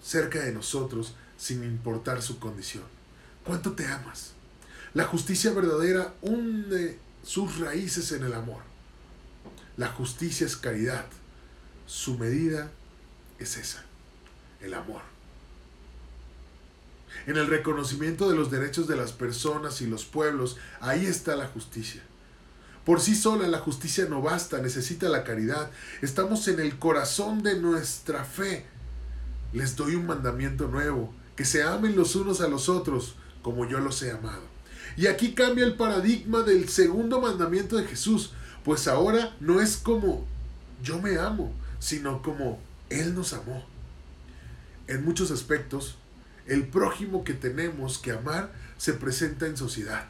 cerca 0.09 0.39
de 0.39 0.51
nosotros 0.51 1.13
sin 1.37 1.63
importar 1.63 2.23
su 2.23 2.39
condición. 2.39 2.83
¿Cuánto 3.45 3.73
te 3.73 3.85
amas? 3.85 4.31
La 4.95 5.03
justicia 5.03 5.51
verdadera 5.51 6.15
hunde 6.23 6.97
sus 7.23 7.59
raíces 7.59 8.11
en 8.13 8.23
el 8.23 8.33
amor. 8.33 8.63
La 9.77 9.89
justicia 9.89 10.47
es 10.47 10.57
caridad. 10.57 11.05
Su 11.85 12.17
medida 12.17 12.71
es 13.37 13.57
esa, 13.57 13.83
el 14.61 14.73
amor. 14.73 15.03
En 17.27 17.37
el 17.37 17.45
reconocimiento 17.45 18.27
de 18.29 18.35
los 18.35 18.49
derechos 18.49 18.87
de 18.87 18.95
las 18.95 19.11
personas 19.11 19.79
y 19.81 19.85
los 19.85 20.05
pueblos, 20.05 20.57
ahí 20.81 21.05
está 21.05 21.35
la 21.35 21.47
justicia. 21.47 22.01
Por 22.83 22.99
sí 22.99 23.13
sola 23.13 23.47
la 23.47 23.59
justicia 23.59 24.07
no 24.09 24.23
basta, 24.23 24.57
necesita 24.57 25.07
la 25.07 25.23
caridad. 25.23 25.69
Estamos 26.01 26.47
en 26.47 26.59
el 26.59 26.79
corazón 26.79 27.43
de 27.43 27.59
nuestra 27.59 28.25
fe. 28.25 28.65
Les 29.53 29.75
doy 29.75 29.95
un 29.95 30.05
mandamiento 30.05 30.67
nuevo, 30.67 31.13
que 31.35 31.45
se 31.45 31.63
amen 31.63 31.95
los 31.95 32.15
unos 32.15 32.41
a 32.41 32.47
los 32.47 32.69
otros 32.69 33.15
como 33.41 33.67
yo 33.67 33.79
los 33.79 34.01
he 34.03 34.11
amado. 34.11 34.43
Y 34.97 35.07
aquí 35.07 35.33
cambia 35.33 35.65
el 35.65 35.75
paradigma 35.75 36.41
del 36.41 36.69
segundo 36.69 37.21
mandamiento 37.21 37.77
de 37.77 37.85
Jesús, 37.85 38.33
pues 38.63 38.87
ahora 38.87 39.35
no 39.39 39.61
es 39.61 39.77
como 39.77 40.27
yo 40.83 40.99
me 41.01 41.17
amo, 41.17 41.53
sino 41.79 42.21
como 42.21 42.59
Él 42.89 43.15
nos 43.15 43.33
amó. 43.33 43.65
En 44.87 45.05
muchos 45.05 45.31
aspectos, 45.31 45.95
el 46.45 46.67
prójimo 46.67 47.23
que 47.23 47.33
tenemos 47.33 47.97
que 47.97 48.11
amar 48.11 48.51
se 48.77 48.93
presenta 48.93 49.45
en 49.45 49.57
sociedad. 49.57 50.07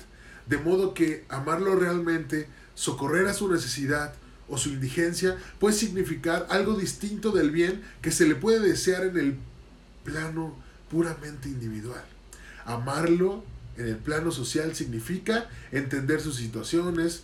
De 0.48 0.58
modo 0.58 0.94
que 0.94 1.26
amarlo 1.30 1.76
realmente, 1.76 2.48
socorrer 2.76 3.28
a 3.28 3.34
su 3.34 3.52
necesidad 3.52 4.14
o 4.50 4.58
su 4.58 4.70
indigencia 4.70 5.38
puede 5.60 5.76
significar 5.76 6.48
algo 6.50 6.74
distinto 6.74 7.32
del 7.32 7.52
bien 7.52 7.82
que 8.02 8.12
se 8.12 8.28
le 8.28 8.36
puede 8.36 8.60
desear 8.60 9.06
en 9.06 9.18
el 9.18 9.38
plano 10.04 10.56
puramente 10.90 11.50
individual. 11.50 12.04
Amarlo 12.66 13.44
en 13.78 13.88
el 13.88 13.98
plano 13.98 14.32
social 14.32 14.76
significa 14.76 15.48
entender 15.72 16.20
sus 16.20 16.36
situaciones 16.36 17.24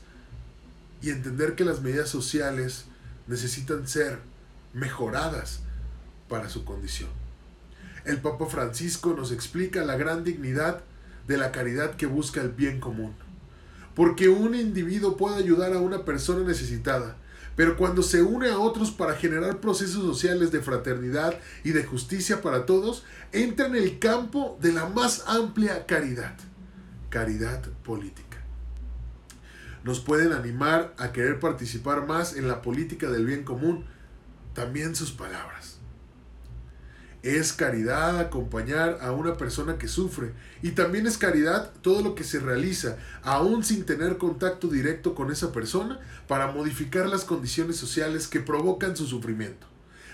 y 1.01 1.09
entender 1.09 1.55
que 1.55 1.65
las 1.65 1.81
medidas 1.81 2.09
sociales 2.09 2.85
necesitan 3.27 3.87
ser 3.87 4.19
mejoradas 4.73 5.61
para 6.29 6.49
su 6.49 6.63
condición. 6.63 7.09
El 8.05 8.19
Papa 8.19 8.45
Francisco 8.45 9.15
nos 9.17 9.31
explica 9.31 9.83
la 9.83 9.97
gran 9.97 10.23
dignidad 10.23 10.83
de 11.27 11.37
la 11.37 11.51
caridad 11.51 11.95
que 11.95 12.05
busca 12.05 12.41
el 12.41 12.49
bien 12.49 12.79
común. 12.79 13.15
Porque 13.95 14.29
un 14.29 14.53
individuo 14.53 15.17
puede 15.17 15.37
ayudar 15.37 15.73
a 15.73 15.79
una 15.79 16.05
persona 16.05 16.43
necesitada, 16.43 17.17
pero 17.55 17.77
cuando 17.77 18.03
se 18.03 18.21
une 18.21 18.49
a 18.49 18.59
otros 18.59 18.91
para 18.91 19.15
generar 19.15 19.61
procesos 19.61 20.03
sociales 20.03 20.51
de 20.51 20.61
fraternidad 20.61 21.39
y 21.63 21.71
de 21.71 21.85
justicia 21.85 22.41
para 22.41 22.65
todos, 22.65 23.05
entra 23.31 23.67
en 23.67 23.75
el 23.75 23.97
campo 23.97 24.57
de 24.61 24.73
la 24.73 24.87
más 24.87 25.23
amplia 25.27 25.85
caridad, 25.85 26.35
caridad 27.09 27.63
política. 27.83 28.25
Nos 29.85 30.01
pueden 30.01 30.33
animar 30.33 30.93
a 30.97 31.11
querer 31.11 31.39
participar 31.39 32.05
más 32.05 32.35
en 32.35 32.47
la 32.47 32.61
política 32.61 33.09
del 33.09 33.25
bien 33.25 33.43
común, 33.43 33.85
también 34.53 34.95
sus 34.95 35.11
palabras. 35.11 35.74
Es 37.25 37.53
caridad 37.53 38.19
acompañar 38.19 38.99
a 39.01 39.11
una 39.11 39.35
persona 39.35 39.79
que 39.79 39.87
sufre. 39.87 40.33
Y 40.61 40.73
también 40.73 41.07
es 41.07 41.17
caridad 41.17 41.73
todo 41.81 42.03
lo 42.03 42.13
que 42.13 42.23
se 42.23 42.39
realiza, 42.39 42.97
aún 43.23 43.63
sin 43.63 43.83
tener 43.83 44.19
contacto 44.19 44.67
directo 44.67 45.15
con 45.15 45.31
esa 45.31 45.51
persona, 45.51 45.99
para 46.27 46.51
modificar 46.51 47.07
las 47.07 47.25
condiciones 47.25 47.77
sociales 47.77 48.27
que 48.27 48.41
provocan 48.41 48.95
su 48.95 49.07
sufrimiento. 49.07 49.65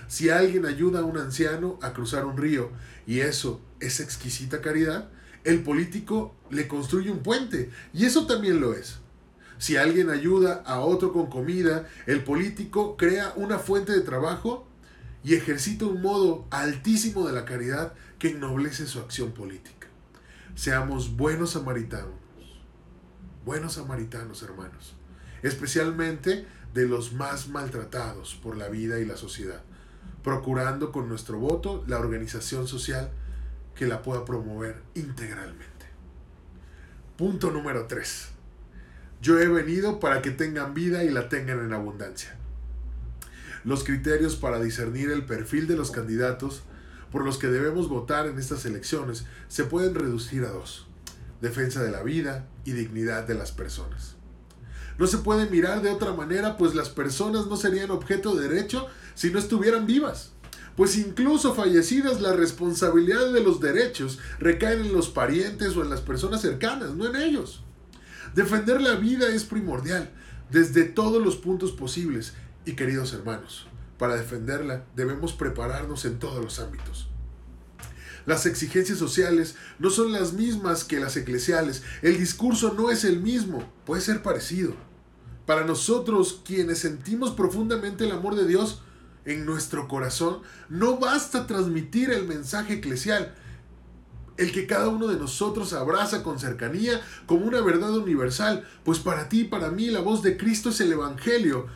Si 0.08 0.30
alguien 0.30 0.64
ayuda 0.64 1.00
a 1.00 1.04
un 1.04 1.18
anciano 1.18 1.78
a 1.82 1.92
cruzar 1.92 2.24
un 2.24 2.38
río, 2.38 2.70
y 3.06 3.20
eso 3.20 3.60
es 3.78 4.00
exquisita 4.00 4.62
caridad, 4.62 5.10
el 5.44 5.62
político 5.62 6.34
le 6.48 6.66
construye 6.66 7.10
un 7.10 7.22
puente, 7.22 7.70
y 7.92 8.06
eso 8.06 8.26
también 8.26 8.58
lo 8.58 8.72
es. 8.72 9.00
Si 9.58 9.76
alguien 9.76 10.08
ayuda 10.08 10.62
a 10.64 10.80
otro 10.80 11.12
con 11.12 11.26
comida, 11.26 11.86
el 12.06 12.24
político 12.24 12.96
crea 12.96 13.34
una 13.36 13.58
fuente 13.58 13.92
de 13.92 14.00
trabajo 14.00 14.66
y 15.24 15.34
ejercita 15.34 15.86
un 15.86 16.02
modo 16.02 16.46
altísimo 16.50 17.26
de 17.26 17.32
la 17.32 17.44
caridad 17.44 17.94
que 18.18 18.30
ennoblece 18.30 18.86
su 18.86 18.98
acción 18.98 19.32
política. 19.32 19.88
Seamos 20.54 21.16
buenos 21.16 21.50
samaritanos, 21.50 22.14
buenos 23.44 23.74
samaritanos 23.74 24.42
hermanos, 24.42 24.94
especialmente 25.42 26.46
de 26.74 26.86
los 26.86 27.12
más 27.12 27.48
maltratados 27.48 28.34
por 28.42 28.56
la 28.56 28.68
vida 28.68 28.98
y 28.98 29.04
la 29.04 29.16
sociedad, 29.16 29.62
procurando 30.22 30.92
con 30.92 31.08
nuestro 31.08 31.38
voto 31.38 31.84
la 31.86 31.98
organización 31.98 32.66
social 32.66 33.10
que 33.74 33.86
la 33.86 34.02
pueda 34.02 34.24
promover 34.24 34.82
integralmente. 34.94 35.86
Punto 37.16 37.50
número 37.50 37.86
3. 37.86 38.28
Yo 39.20 39.38
he 39.38 39.48
venido 39.48 40.00
para 40.00 40.20
que 40.20 40.30
tengan 40.30 40.74
vida 40.74 41.04
y 41.04 41.10
la 41.10 41.28
tengan 41.28 41.60
en 41.64 41.72
abundancia. 41.72 42.36
Los 43.64 43.84
criterios 43.84 44.36
para 44.36 44.60
discernir 44.60 45.10
el 45.10 45.24
perfil 45.24 45.66
de 45.68 45.76
los 45.76 45.90
candidatos 45.90 46.62
por 47.12 47.24
los 47.24 47.38
que 47.38 47.48
debemos 47.48 47.88
votar 47.88 48.26
en 48.26 48.38
estas 48.38 48.64
elecciones 48.64 49.24
se 49.48 49.64
pueden 49.64 49.94
reducir 49.94 50.44
a 50.44 50.50
dos. 50.50 50.86
Defensa 51.40 51.82
de 51.82 51.90
la 51.90 52.02
vida 52.02 52.48
y 52.64 52.72
dignidad 52.72 53.26
de 53.26 53.34
las 53.34 53.52
personas. 53.52 54.16
No 54.98 55.06
se 55.06 55.18
puede 55.18 55.48
mirar 55.48 55.82
de 55.82 55.90
otra 55.90 56.12
manera, 56.12 56.56
pues 56.56 56.74
las 56.74 56.88
personas 56.88 57.46
no 57.46 57.56
serían 57.56 57.90
objeto 57.90 58.34
de 58.34 58.48
derecho 58.48 58.86
si 59.14 59.30
no 59.30 59.38
estuvieran 59.38 59.86
vivas. 59.86 60.32
Pues 60.76 60.96
incluso 60.96 61.54
fallecidas, 61.54 62.20
la 62.20 62.32
responsabilidad 62.32 63.32
de 63.32 63.42
los 63.42 63.60
derechos 63.60 64.18
recaen 64.38 64.80
en 64.80 64.92
los 64.92 65.08
parientes 65.08 65.76
o 65.76 65.82
en 65.82 65.90
las 65.90 66.00
personas 66.00 66.40
cercanas, 66.40 66.94
no 66.94 67.06
en 67.06 67.16
ellos. 67.16 67.62
Defender 68.34 68.80
la 68.80 68.94
vida 68.94 69.28
es 69.28 69.44
primordial, 69.44 70.10
desde 70.50 70.84
todos 70.84 71.22
los 71.22 71.36
puntos 71.36 71.72
posibles, 71.72 72.32
y 72.64 72.74
queridos 72.74 73.12
hermanos, 73.12 73.66
para 73.98 74.16
defenderla 74.16 74.84
debemos 74.96 75.32
prepararnos 75.32 76.04
en 76.04 76.18
todos 76.18 76.42
los 76.42 76.58
ámbitos. 76.60 77.08
Las 78.24 78.46
exigencias 78.46 78.98
sociales 78.98 79.56
no 79.78 79.90
son 79.90 80.12
las 80.12 80.32
mismas 80.32 80.84
que 80.84 81.00
las 81.00 81.16
eclesiales. 81.16 81.82
El 82.02 82.18
discurso 82.18 82.74
no 82.76 82.90
es 82.90 83.04
el 83.04 83.20
mismo, 83.20 83.64
puede 83.84 84.00
ser 84.00 84.22
parecido. 84.22 84.74
Para 85.46 85.64
nosotros, 85.64 86.40
quienes 86.44 86.78
sentimos 86.78 87.32
profundamente 87.32 88.04
el 88.04 88.12
amor 88.12 88.36
de 88.36 88.46
Dios 88.46 88.82
en 89.24 89.44
nuestro 89.44 89.88
corazón, 89.88 90.42
no 90.68 90.98
basta 90.98 91.46
transmitir 91.46 92.10
el 92.10 92.26
mensaje 92.26 92.74
eclesial, 92.74 93.34
el 94.36 94.52
que 94.52 94.66
cada 94.66 94.88
uno 94.88 95.08
de 95.08 95.18
nosotros 95.18 95.72
abraza 95.72 96.22
con 96.22 96.38
cercanía 96.38 97.00
como 97.26 97.46
una 97.46 97.60
verdad 97.60 97.96
universal, 97.96 98.66
pues 98.84 98.98
para 98.98 99.28
ti 99.28 99.40
y 99.40 99.44
para 99.44 99.70
mí 99.70 99.86
la 99.86 100.00
voz 100.00 100.22
de 100.22 100.36
Cristo 100.36 100.70
es 100.70 100.80
el 100.80 100.92
Evangelio, 100.92 101.66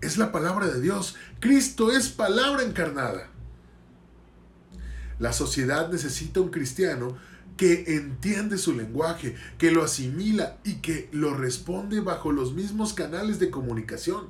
es 0.00 0.18
la 0.18 0.32
palabra 0.32 0.68
de 0.68 0.80
Dios. 0.80 1.16
Cristo 1.40 1.90
es 1.90 2.08
palabra 2.08 2.62
encarnada. 2.62 3.30
La 5.18 5.32
sociedad 5.32 5.90
necesita 5.90 6.40
un 6.40 6.50
cristiano 6.50 7.16
que 7.56 7.96
entiende 7.96 8.58
su 8.58 8.74
lenguaje, 8.74 9.34
que 9.56 9.70
lo 9.70 9.82
asimila 9.82 10.58
y 10.62 10.76
que 10.76 11.08
lo 11.12 11.34
responde 11.34 12.00
bajo 12.00 12.32
los 12.32 12.52
mismos 12.52 12.92
canales 12.92 13.38
de 13.38 13.50
comunicación. 13.50 14.26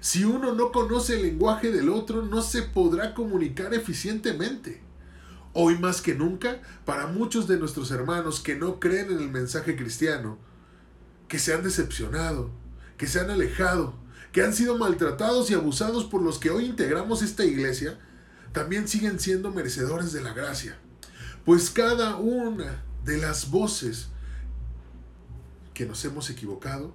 Si 0.00 0.24
uno 0.24 0.54
no 0.54 0.70
conoce 0.70 1.16
el 1.16 1.22
lenguaje 1.22 1.72
del 1.72 1.88
otro, 1.88 2.22
no 2.22 2.42
se 2.42 2.62
podrá 2.62 3.14
comunicar 3.14 3.74
eficientemente. 3.74 4.80
Hoy 5.54 5.78
más 5.78 6.00
que 6.00 6.14
nunca, 6.14 6.60
para 6.84 7.08
muchos 7.08 7.46
de 7.46 7.58
nuestros 7.58 7.90
hermanos 7.90 8.40
que 8.40 8.56
no 8.56 8.80
creen 8.80 9.10
en 9.10 9.18
el 9.18 9.30
mensaje 9.30 9.76
cristiano, 9.76 10.38
que 11.28 11.38
se 11.38 11.52
han 11.52 11.62
decepcionado, 11.62 12.50
que 12.96 13.06
se 13.06 13.20
han 13.20 13.30
alejado, 13.30 13.94
que 14.32 14.42
han 14.42 14.54
sido 14.54 14.78
maltratados 14.78 15.50
y 15.50 15.54
abusados 15.54 16.04
por 16.04 16.22
los 16.22 16.38
que 16.38 16.50
hoy 16.50 16.64
integramos 16.64 17.22
esta 17.22 17.44
iglesia, 17.44 17.98
también 18.52 18.88
siguen 18.88 19.20
siendo 19.20 19.50
merecedores 19.50 20.12
de 20.12 20.22
la 20.22 20.32
gracia. 20.32 20.78
pues 21.44 21.70
cada 21.70 22.16
una 22.16 22.84
de 23.04 23.18
las 23.18 23.50
voces 23.50 24.08
que 25.74 25.86
nos 25.86 26.04
hemos 26.04 26.30
equivocado, 26.30 26.94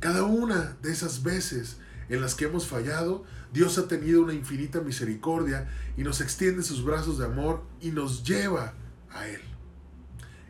cada 0.00 0.24
una 0.24 0.76
de 0.82 0.90
esas 0.90 1.22
veces 1.22 1.76
en 2.08 2.20
las 2.20 2.34
que 2.34 2.46
hemos 2.46 2.66
fallado, 2.66 3.24
Dios 3.52 3.78
ha 3.78 3.86
tenido 3.86 4.22
una 4.22 4.34
infinita 4.34 4.80
misericordia 4.80 5.68
y 5.96 6.02
nos 6.02 6.20
extiende 6.20 6.64
sus 6.64 6.84
brazos 6.84 7.18
de 7.18 7.26
amor 7.26 7.62
y 7.80 7.92
nos 7.92 8.24
lleva 8.24 8.74
a 9.10 9.28
Él. 9.28 9.40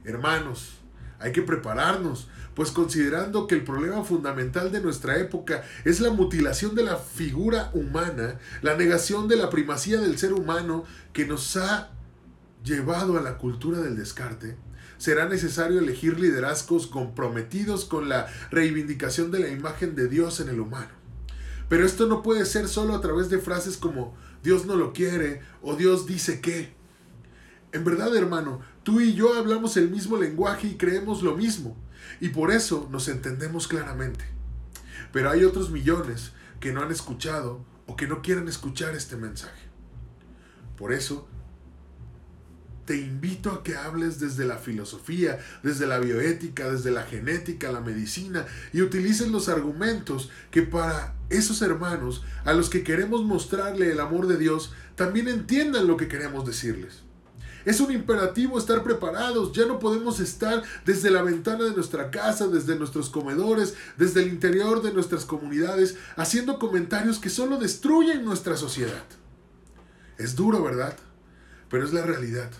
Hermanos, 0.04 0.79
hay 1.20 1.32
que 1.32 1.42
prepararnos, 1.42 2.28
pues 2.54 2.70
considerando 2.70 3.46
que 3.46 3.54
el 3.54 3.64
problema 3.64 4.02
fundamental 4.04 4.72
de 4.72 4.80
nuestra 4.80 5.18
época 5.18 5.62
es 5.84 6.00
la 6.00 6.10
mutilación 6.10 6.74
de 6.74 6.82
la 6.82 6.96
figura 6.96 7.70
humana, 7.74 8.38
la 8.62 8.76
negación 8.76 9.28
de 9.28 9.36
la 9.36 9.50
primacía 9.50 10.00
del 10.00 10.18
ser 10.18 10.32
humano 10.32 10.84
que 11.12 11.26
nos 11.26 11.56
ha 11.56 11.90
llevado 12.64 13.18
a 13.18 13.22
la 13.22 13.38
cultura 13.38 13.80
del 13.80 13.96
descarte, 13.96 14.56
será 14.98 15.28
necesario 15.28 15.78
elegir 15.78 16.18
liderazgos 16.18 16.86
comprometidos 16.86 17.84
con 17.84 18.08
la 18.08 18.26
reivindicación 18.50 19.30
de 19.30 19.40
la 19.40 19.48
imagen 19.48 19.94
de 19.94 20.08
Dios 20.08 20.40
en 20.40 20.48
el 20.48 20.60
humano. 20.60 20.90
Pero 21.68 21.86
esto 21.86 22.06
no 22.06 22.22
puede 22.22 22.44
ser 22.46 22.68
solo 22.68 22.94
a 22.94 23.00
través 23.00 23.30
de 23.30 23.38
frases 23.38 23.76
como 23.76 24.14
Dios 24.42 24.66
no 24.66 24.76
lo 24.76 24.92
quiere 24.92 25.40
o 25.62 25.76
Dios 25.76 26.06
dice 26.06 26.40
que. 26.40 26.79
En 27.72 27.84
verdad, 27.84 28.14
hermano, 28.16 28.60
tú 28.82 29.00
y 29.00 29.14
yo 29.14 29.34
hablamos 29.34 29.76
el 29.76 29.90
mismo 29.90 30.16
lenguaje 30.16 30.66
y 30.66 30.76
creemos 30.76 31.22
lo 31.22 31.36
mismo, 31.36 31.76
y 32.20 32.30
por 32.30 32.50
eso 32.50 32.88
nos 32.90 33.08
entendemos 33.08 33.68
claramente. 33.68 34.24
Pero 35.12 35.30
hay 35.30 35.44
otros 35.44 35.70
millones 35.70 36.32
que 36.58 36.72
no 36.72 36.82
han 36.82 36.90
escuchado 36.90 37.64
o 37.86 37.96
que 37.96 38.08
no 38.08 38.22
quieren 38.22 38.48
escuchar 38.48 38.94
este 38.94 39.16
mensaje. 39.16 39.68
Por 40.76 40.92
eso, 40.92 41.28
te 42.86 42.96
invito 42.96 43.52
a 43.52 43.62
que 43.62 43.76
hables 43.76 44.18
desde 44.18 44.44
la 44.44 44.58
filosofía, 44.58 45.38
desde 45.62 45.86
la 45.86 46.00
bioética, 46.00 46.70
desde 46.72 46.90
la 46.90 47.04
genética, 47.04 47.70
la 47.70 47.80
medicina, 47.80 48.46
y 48.72 48.82
utilices 48.82 49.28
los 49.28 49.48
argumentos 49.48 50.30
que 50.50 50.62
para 50.62 51.14
esos 51.28 51.62
hermanos 51.62 52.24
a 52.44 52.52
los 52.52 52.68
que 52.68 52.82
queremos 52.82 53.24
mostrarle 53.24 53.92
el 53.92 54.00
amor 54.00 54.26
de 54.26 54.38
Dios, 54.38 54.72
también 54.96 55.28
entiendan 55.28 55.86
lo 55.86 55.96
que 55.96 56.08
queremos 56.08 56.44
decirles. 56.44 57.04
Es 57.64 57.80
un 57.80 57.92
imperativo 57.92 58.58
estar 58.58 58.82
preparados, 58.82 59.52
ya 59.52 59.66
no 59.66 59.78
podemos 59.78 60.20
estar 60.20 60.62
desde 60.84 61.10
la 61.10 61.22
ventana 61.22 61.64
de 61.64 61.74
nuestra 61.74 62.10
casa, 62.10 62.48
desde 62.48 62.76
nuestros 62.76 63.10
comedores, 63.10 63.74
desde 63.96 64.22
el 64.22 64.28
interior 64.28 64.82
de 64.82 64.92
nuestras 64.92 65.24
comunidades, 65.24 65.96
haciendo 66.16 66.58
comentarios 66.58 67.18
que 67.18 67.30
solo 67.30 67.58
destruyen 67.58 68.24
nuestra 68.24 68.56
sociedad. 68.56 69.04
Es 70.18 70.36
duro, 70.36 70.62
¿verdad? 70.62 70.96
Pero 71.68 71.84
es 71.84 71.92
la 71.92 72.02
realidad. 72.02 72.50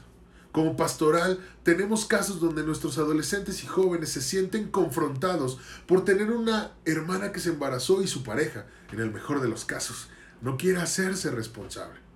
Como 0.52 0.76
pastoral 0.76 1.38
tenemos 1.62 2.06
casos 2.06 2.40
donde 2.40 2.64
nuestros 2.64 2.98
adolescentes 2.98 3.62
y 3.62 3.66
jóvenes 3.66 4.10
se 4.10 4.20
sienten 4.20 4.68
confrontados 4.68 5.58
por 5.86 6.04
tener 6.04 6.32
una 6.32 6.72
hermana 6.84 7.30
que 7.30 7.38
se 7.38 7.50
embarazó 7.50 8.02
y 8.02 8.08
su 8.08 8.24
pareja, 8.24 8.66
en 8.92 9.00
el 9.00 9.12
mejor 9.12 9.40
de 9.40 9.48
los 9.48 9.64
casos, 9.64 10.08
no 10.40 10.56
quiere 10.56 10.80
hacerse 10.80 11.30
responsable. 11.30 12.09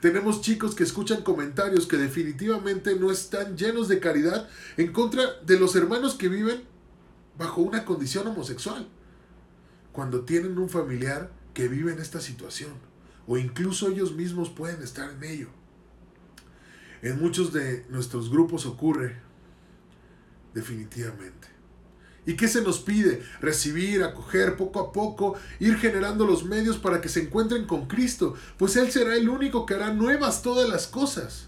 Tenemos 0.00 0.40
chicos 0.40 0.74
que 0.74 0.84
escuchan 0.84 1.22
comentarios 1.22 1.86
que 1.86 1.96
definitivamente 1.96 2.96
no 2.96 3.10
están 3.10 3.56
llenos 3.56 3.88
de 3.88 4.00
caridad 4.00 4.48
en 4.76 4.92
contra 4.92 5.40
de 5.44 5.58
los 5.58 5.76
hermanos 5.76 6.14
que 6.14 6.28
viven 6.28 6.62
bajo 7.38 7.62
una 7.62 7.84
condición 7.84 8.26
homosexual. 8.26 8.88
Cuando 9.92 10.24
tienen 10.24 10.58
un 10.58 10.68
familiar 10.68 11.30
que 11.54 11.68
vive 11.68 11.92
en 11.92 12.00
esta 12.00 12.20
situación, 12.20 12.72
o 13.26 13.38
incluso 13.38 13.88
ellos 13.88 14.14
mismos 14.14 14.50
pueden 14.50 14.82
estar 14.82 15.10
en 15.10 15.24
ello. 15.24 15.48
En 17.02 17.20
muchos 17.20 17.52
de 17.52 17.84
nuestros 17.88 18.30
grupos 18.30 18.66
ocurre, 18.66 19.16
definitivamente. 20.54 21.55
¿Y 22.26 22.34
qué 22.34 22.48
se 22.48 22.60
nos 22.60 22.80
pide? 22.80 23.22
Recibir, 23.40 24.02
acoger 24.02 24.56
poco 24.56 24.80
a 24.80 24.92
poco, 24.92 25.36
ir 25.60 25.76
generando 25.76 26.26
los 26.26 26.44
medios 26.44 26.76
para 26.76 27.00
que 27.00 27.08
se 27.08 27.22
encuentren 27.22 27.66
con 27.66 27.86
Cristo, 27.86 28.34
pues 28.58 28.76
Él 28.76 28.90
será 28.90 29.14
el 29.14 29.28
único 29.28 29.64
que 29.64 29.74
hará 29.74 29.92
nuevas 29.92 30.42
todas 30.42 30.68
las 30.68 30.88
cosas. 30.88 31.46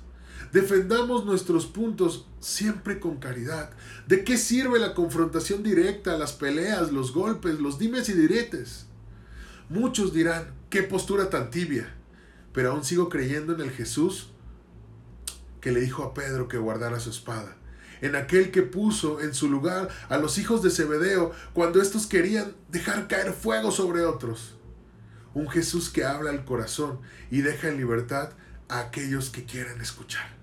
Defendamos 0.52 1.26
nuestros 1.26 1.66
puntos 1.66 2.26
siempre 2.38 3.00
con 3.00 3.16
caridad. 3.16 3.70
¿De 4.06 4.22
qué 4.22 4.38
sirve 4.38 4.78
la 4.78 4.94
confrontación 4.94 5.64
directa, 5.64 6.16
las 6.16 6.32
peleas, 6.32 6.92
los 6.92 7.12
golpes, 7.12 7.58
los 7.58 7.78
dimes 7.78 8.08
y 8.08 8.12
diretes? 8.12 8.86
Muchos 9.68 10.14
dirán, 10.14 10.54
qué 10.70 10.84
postura 10.84 11.28
tan 11.28 11.50
tibia, 11.50 11.92
pero 12.52 12.70
aún 12.70 12.84
sigo 12.84 13.08
creyendo 13.08 13.52
en 13.52 13.60
el 13.60 13.72
Jesús 13.72 14.30
que 15.60 15.72
le 15.72 15.80
dijo 15.80 16.04
a 16.04 16.14
Pedro 16.14 16.46
que 16.46 16.56
guardara 16.56 17.00
su 17.00 17.10
espada 17.10 17.56
en 18.00 18.16
aquel 18.16 18.50
que 18.50 18.62
puso 18.62 19.20
en 19.20 19.34
su 19.34 19.50
lugar 19.50 19.88
a 20.08 20.18
los 20.18 20.38
hijos 20.38 20.62
de 20.62 20.70
Zebedeo 20.70 21.32
cuando 21.52 21.80
éstos 21.80 22.06
querían 22.06 22.54
dejar 22.70 23.08
caer 23.08 23.32
fuego 23.32 23.70
sobre 23.70 24.04
otros. 24.04 24.56
Un 25.34 25.48
Jesús 25.48 25.90
que 25.90 26.04
habla 26.04 26.30
al 26.30 26.44
corazón 26.44 27.00
y 27.30 27.42
deja 27.42 27.68
en 27.68 27.76
libertad 27.76 28.30
a 28.68 28.80
aquellos 28.80 29.30
que 29.30 29.44
quieren 29.44 29.80
escuchar. 29.80 30.36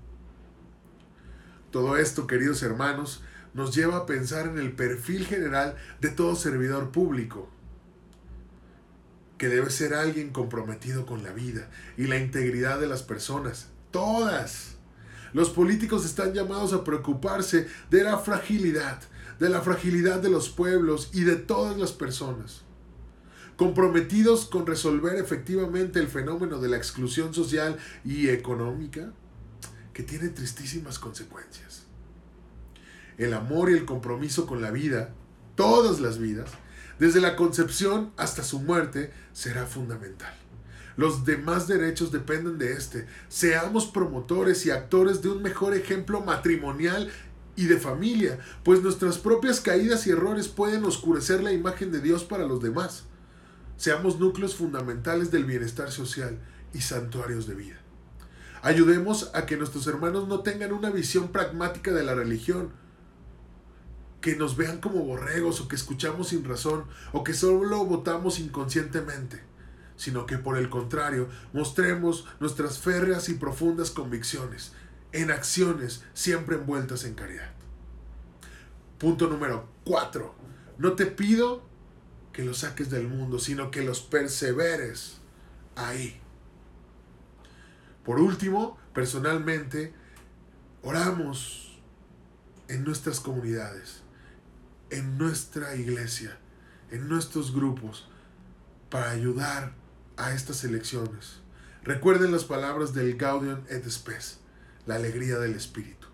Todo 1.71 1.97
esto, 1.97 2.27
queridos 2.27 2.63
hermanos, 2.63 3.21
nos 3.53 3.75
lleva 3.75 3.97
a 3.97 4.05
pensar 4.05 4.47
en 4.47 4.57
el 4.57 4.73
perfil 4.73 5.25
general 5.25 5.75
de 6.01 6.09
todo 6.09 6.35
servidor 6.35 6.91
público, 6.91 7.49
que 9.37 9.49
debe 9.49 9.69
ser 9.69 9.93
alguien 9.93 10.31
comprometido 10.31 11.05
con 11.05 11.23
la 11.23 11.31
vida 11.31 11.69
y 11.97 12.07
la 12.07 12.17
integridad 12.17 12.79
de 12.79 12.87
las 12.87 13.03
personas, 13.03 13.67
todas 13.91 14.74
los 15.35 15.49
políticos 15.49 16.05
están 16.05 16.33
llamados 16.33 16.71
a 16.71 16.85
preocuparse 16.85 17.67
de 17.91 18.05
la 18.05 18.17
fragilidad, 18.19 19.01
de 19.37 19.49
la 19.49 19.59
fragilidad 19.59 20.21
de 20.21 20.29
los 20.29 20.47
pueblos 20.47 21.09
y 21.11 21.25
de 21.25 21.35
todas 21.35 21.77
las 21.77 21.91
personas. 21.91 22.61
Comprometidos 23.57 24.45
con 24.45 24.65
resolver 24.65 25.17
efectivamente 25.17 25.99
el 25.99 26.07
fenómeno 26.07 26.61
de 26.61 26.69
la 26.69 26.77
exclusión 26.77 27.33
social 27.33 27.75
y 28.05 28.29
económica, 28.29 29.11
que 29.91 30.03
tiene 30.03 30.29
tristísimas 30.29 30.99
consecuencias. 30.99 31.83
El 33.17 33.33
amor 33.33 33.69
y 33.69 33.73
el 33.73 33.83
compromiso 33.83 34.45
con 34.45 34.61
la 34.61 34.71
vida, 34.71 35.09
todas 35.55 35.99
las 35.99 36.17
vidas, 36.17 36.49
desde 36.97 37.19
la 37.19 37.35
concepción 37.35 38.13
hasta 38.15 38.41
su 38.41 38.61
muerte, 38.61 39.11
será 39.33 39.65
fundamental. 39.65 40.33
Los 40.97 41.25
demás 41.25 41.67
derechos 41.67 42.12
dependen 42.12 42.58
de 42.58 42.73
este. 42.73 43.05
Seamos 43.27 43.86
promotores 43.86 44.65
y 44.65 44.71
actores 44.71 45.21
de 45.21 45.29
un 45.29 45.41
mejor 45.41 45.75
ejemplo 45.75 46.21
matrimonial 46.21 47.12
y 47.58 47.65
de 47.65 47.77
familia, 47.77 48.39
pues 48.63 48.81
nuestras 48.81 49.17
propias 49.17 49.62
caídas 49.62 50.08
y 50.08 50.12
errores 50.12 50.47
pueden 50.47 50.84
oscurecer 50.86 51.41
la 51.43 51.53
imagen 51.53 51.91
de 51.91 52.01
Dios 52.01 52.23
para 52.23 52.45
los 52.45 52.62
demás. 52.62 53.03
Seamos 53.77 54.19
núcleos 54.19 54.55
fundamentales 54.55 55.31
del 55.31 55.45
bienestar 55.45 55.91
social 55.91 56.39
y 56.73 56.81
santuarios 56.81 57.47
de 57.47 57.55
vida. 57.55 57.81
Ayudemos 58.62 59.31
a 59.34 59.45
que 59.45 59.58
nuestros 59.58 59.86
hermanos 59.88 60.27
no 60.27 60.41
tengan 60.41 60.73
una 60.73 60.89
visión 60.89 61.29
pragmática 61.29 61.91
de 61.91 62.03
la 62.03 62.15
religión, 62.15 62.71
que 64.21 64.36
nos 64.36 64.58
vean 64.58 64.79
como 64.79 65.05
borregos 65.05 65.62
o 65.62 65.67
que 65.67 65.75
escuchamos 65.75 66.29
sin 66.29 66.43
razón 66.45 66.86
o 67.13 67.23
que 67.23 67.34
solo 67.34 67.86
votamos 67.86 68.39
inconscientemente 68.39 69.54
sino 69.95 70.25
que 70.25 70.38
por 70.38 70.58
el 70.58 70.69
contrario 70.69 71.29
mostremos 71.53 72.25
nuestras 72.39 72.79
férreas 72.79 73.29
y 73.29 73.36
profundas 73.36 73.91
convicciones 73.91 74.73
en 75.15 75.31
acciones 75.31 76.03
siempre 76.13 76.58
envueltas 76.58 77.05
en 77.05 77.15
caridad. 77.15 77.51
Punto 78.97 79.27
número 79.27 79.69
4. 79.86 80.36
No 80.77 80.93
te 80.93 81.05
pido 81.05 81.63
que 82.34 82.43
los 82.43 82.60
saques 82.60 82.89
del 82.89 83.08
mundo, 83.08 83.39
sino 83.39 83.71
que 83.71 83.81
los 83.84 84.01
perseveres 84.01 85.21
ahí. 85.75 86.19
Por 88.03 88.19
último, 88.19 88.77
personalmente, 88.93 89.93
oramos 90.84 91.79
en 92.67 92.84
nuestras 92.84 93.21
comunidades, 93.21 94.03
en 94.89 95.17
nuestra 95.17 95.75
iglesia, 95.75 96.38
en 96.91 97.08
nuestros 97.08 97.53
grupos, 97.53 98.10
para 98.89 99.12
ayudar 99.12 99.73
a 100.17 100.34
estas 100.34 100.63
elecciones. 100.63 101.39
Recuerden 101.84 102.32
las 102.32 102.45
palabras 102.45 102.93
del 102.93 103.15
Gaudium 103.15 103.60
et 103.69 103.88
Spes, 103.89 104.39
la 104.86 104.95
alegría 104.95 105.39
del 105.39 105.54
Espíritu. 105.54 106.08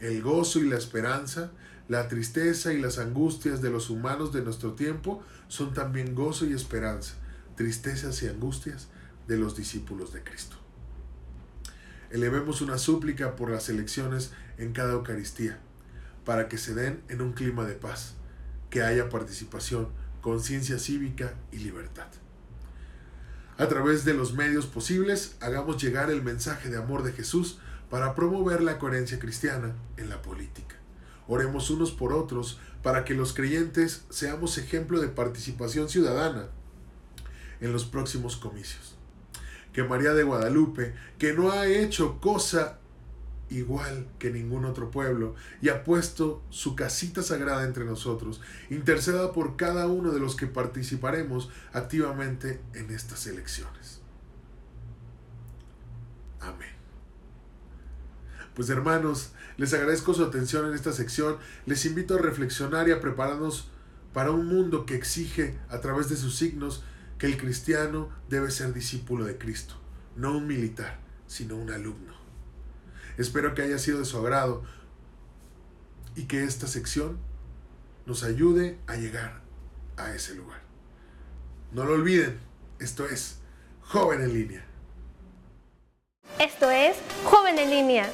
El 0.00 0.22
gozo 0.22 0.58
y 0.60 0.68
la 0.68 0.76
esperanza, 0.76 1.50
la 1.88 2.08
tristeza 2.08 2.72
y 2.72 2.80
las 2.80 2.98
angustias 2.98 3.62
de 3.62 3.70
los 3.70 3.90
humanos 3.90 4.32
de 4.32 4.42
nuestro 4.42 4.72
tiempo 4.72 5.22
son 5.48 5.74
también 5.74 6.14
gozo 6.14 6.46
y 6.46 6.52
esperanza, 6.52 7.14
tristezas 7.56 8.22
y 8.22 8.28
angustias 8.28 8.88
de 9.26 9.36
los 9.36 9.56
discípulos 9.56 10.12
de 10.12 10.22
Cristo. 10.22 10.56
Elevemos 12.10 12.60
una 12.60 12.78
súplica 12.78 13.36
por 13.36 13.50
las 13.50 13.68
elecciones 13.68 14.32
en 14.58 14.72
cada 14.72 14.92
Eucaristía, 14.92 15.58
para 16.24 16.48
que 16.48 16.58
se 16.58 16.74
den 16.74 17.02
en 17.08 17.20
un 17.20 17.32
clima 17.32 17.64
de 17.64 17.74
paz, 17.74 18.14
que 18.70 18.82
haya 18.82 19.08
participación, 19.08 19.88
conciencia 20.20 20.78
cívica 20.78 21.34
y 21.52 21.58
libertad. 21.58 22.08
A 23.58 23.68
través 23.68 24.04
de 24.04 24.12
los 24.12 24.34
medios 24.34 24.66
posibles, 24.66 25.36
hagamos 25.40 25.82
llegar 25.82 26.10
el 26.10 26.22
mensaje 26.22 26.68
de 26.68 26.76
amor 26.76 27.02
de 27.02 27.12
Jesús 27.12 27.58
para 27.88 28.14
promover 28.14 28.60
la 28.62 28.78
coherencia 28.78 29.18
cristiana 29.18 29.74
en 29.96 30.10
la 30.10 30.20
política. 30.20 30.76
Oremos 31.26 31.70
unos 31.70 31.90
por 31.90 32.12
otros 32.12 32.60
para 32.82 33.04
que 33.04 33.14
los 33.14 33.32
creyentes 33.32 34.04
seamos 34.10 34.58
ejemplo 34.58 35.00
de 35.00 35.08
participación 35.08 35.88
ciudadana 35.88 36.48
en 37.60 37.72
los 37.72 37.86
próximos 37.86 38.36
comicios. 38.36 38.94
Que 39.72 39.82
María 39.82 40.12
de 40.12 40.22
Guadalupe, 40.22 40.94
que 41.18 41.32
no 41.32 41.50
ha 41.50 41.66
hecho 41.66 42.20
cosa 42.20 42.78
igual 43.50 44.08
que 44.18 44.30
ningún 44.30 44.64
otro 44.64 44.90
pueblo 44.90 45.34
y 45.62 45.68
ha 45.68 45.84
puesto 45.84 46.42
su 46.50 46.74
casita 46.74 47.22
sagrada 47.22 47.64
entre 47.64 47.84
nosotros, 47.84 48.40
interceda 48.70 49.32
por 49.32 49.56
cada 49.56 49.86
uno 49.86 50.12
de 50.12 50.20
los 50.20 50.36
que 50.36 50.46
participaremos 50.46 51.50
activamente 51.72 52.60
en 52.74 52.90
estas 52.90 53.26
elecciones. 53.26 54.00
Amén. 56.40 56.70
Pues 58.54 58.70
hermanos, 58.70 59.32
les 59.58 59.74
agradezco 59.74 60.14
su 60.14 60.24
atención 60.24 60.66
en 60.66 60.74
esta 60.74 60.92
sección, 60.92 61.36
les 61.66 61.84
invito 61.84 62.14
a 62.14 62.18
reflexionar 62.18 62.88
y 62.88 62.92
a 62.92 63.00
prepararnos 63.00 63.68
para 64.12 64.30
un 64.30 64.46
mundo 64.46 64.86
que 64.86 64.94
exige 64.94 65.58
a 65.68 65.80
través 65.80 66.08
de 66.08 66.16
sus 66.16 66.36
signos 66.36 66.82
que 67.18 67.26
el 67.26 67.36
cristiano 67.36 68.08
debe 68.28 68.50
ser 68.50 68.72
discípulo 68.72 69.24
de 69.24 69.36
Cristo, 69.36 69.74
no 70.16 70.36
un 70.36 70.46
militar, 70.46 71.00
sino 71.26 71.56
un 71.56 71.70
alumno. 71.70 72.15
Espero 73.16 73.54
que 73.54 73.62
haya 73.62 73.78
sido 73.78 73.98
de 73.98 74.04
su 74.04 74.18
agrado 74.18 74.62
y 76.14 76.24
que 76.24 76.44
esta 76.44 76.66
sección 76.66 77.18
nos 78.04 78.22
ayude 78.22 78.78
a 78.86 78.96
llegar 78.96 79.40
a 79.96 80.14
ese 80.14 80.34
lugar. 80.34 80.60
No 81.72 81.84
lo 81.84 81.94
olviden, 81.94 82.38
esto 82.78 83.06
es 83.06 83.38
Joven 83.82 84.22
en 84.22 84.32
línea. 84.32 84.64
Esto 86.38 86.70
es 86.70 86.96
Joven 87.24 87.58
en 87.58 87.70
línea. 87.70 88.10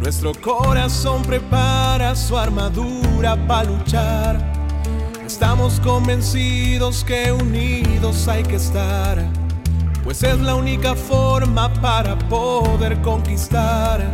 Nuestro 0.00 0.32
corazón 0.34 1.22
prepara 1.22 2.14
su 2.14 2.36
armadura 2.36 3.36
para 3.46 3.64
luchar. 3.70 4.52
Estamos 5.26 5.80
convencidos 5.80 7.04
que 7.04 7.32
unidos 7.32 8.28
hay 8.28 8.42
que 8.42 8.56
estar, 8.56 9.24
pues 10.04 10.22
es 10.22 10.38
la 10.40 10.54
única 10.54 10.94
forma 10.94 11.72
para 11.74 12.18
poder 12.28 13.00
conquistar 13.00 14.12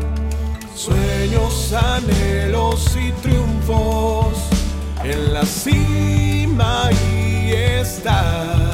sueños, 0.75 1.73
anhelos 1.73 2.97
y 2.97 3.11
triunfos. 3.23 4.49
En 5.03 5.33
la 5.33 5.45
cima 5.45 6.91
y 7.13 7.53
están. 7.53 8.68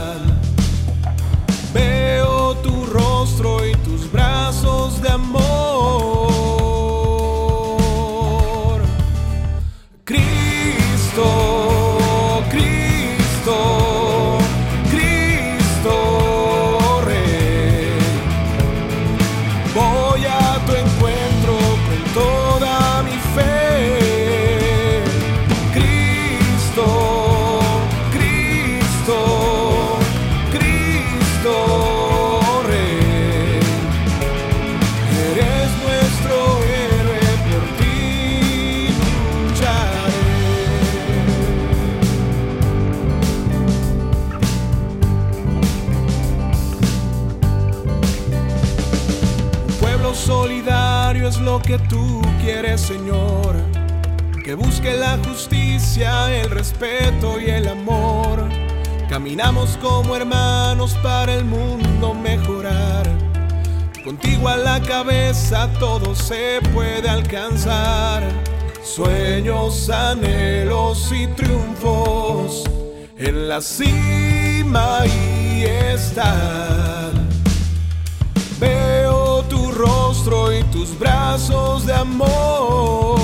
Que 54.85 54.99
la 54.99 55.17
justicia, 55.27 56.31
el 56.43 56.51
respeto 56.51 57.41
y 57.41 57.49
el 57.49 57.69
amor. 57.69 58.47
Caminamos 59.09 59.79
como 59.79 60.15
hermanos 60.15 60.95
para 61.03 61.33
el 61.33 61.47
mundo 61.47 62.13
mejorar. 62.13 63.09
Contigo 64.05 64.47
a 64.47 64.59
la 64.59 64.83
cabeza 64.83 65.71
todo 65.81 66.15
se 66.15 66.61
puede 66.75 67.09
alcanzar. 67.09 68.23
Sueños, 68.83 69.89
anhelos 69.89 71.11
y 71.13 71.29
triunfos 71.29 72.65
en 73.17 73.49
la 73.49 73.63
cima 73.63 74.99
y 75.07 75.63
están. 75.63 77.27
Veo 78.61 79.45
tu 79.45 79.73
rostro 79.73 80.53
y 80.53 80.63
tus 80.65 80.99
brazos 80.99 81.87
de 81.87 81.95
amor. 81.95 83.24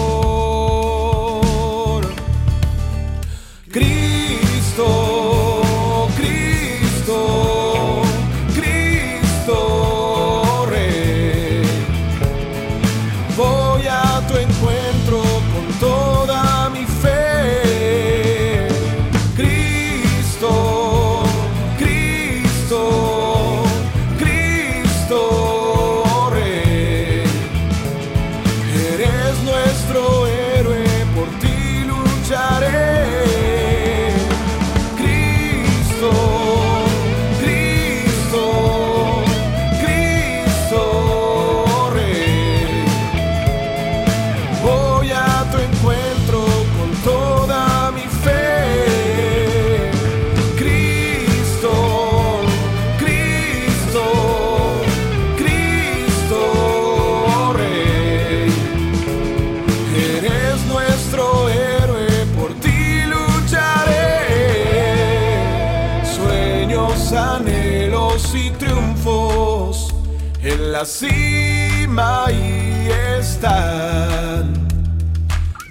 La 70.80 70.86
cima 70.86 72.24
y 72.32 72.88
están. 73.18 74.66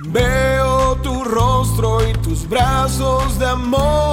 Veo 0.10 0.98
tu 1.02 1.24
rostro 1.24 2.08
y 2.08 2.14
tus 2.22 2.48
brazos 2.48 3.40
de 3.40 3.48
amor. 3.48 4.09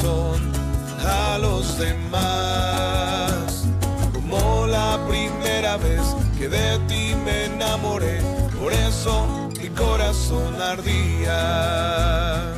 A 0.00 1.38
los 1.38 1.78
demás. 1.78 3.66
Como 4.14 4.66
la 4.66 4.98
primera 5.06 5.76
vez 5.76 6.00
que 6.38 6.48
de 6.48 6.78
ti 6.88 7.14
me 7.24 7.44
enamoré, 7.46 8.20
por 8.58 8.72
eso 8.72 9.50
mi 9.60 9.68
corazón 9.68 10.54
ardía. 10.62 12.54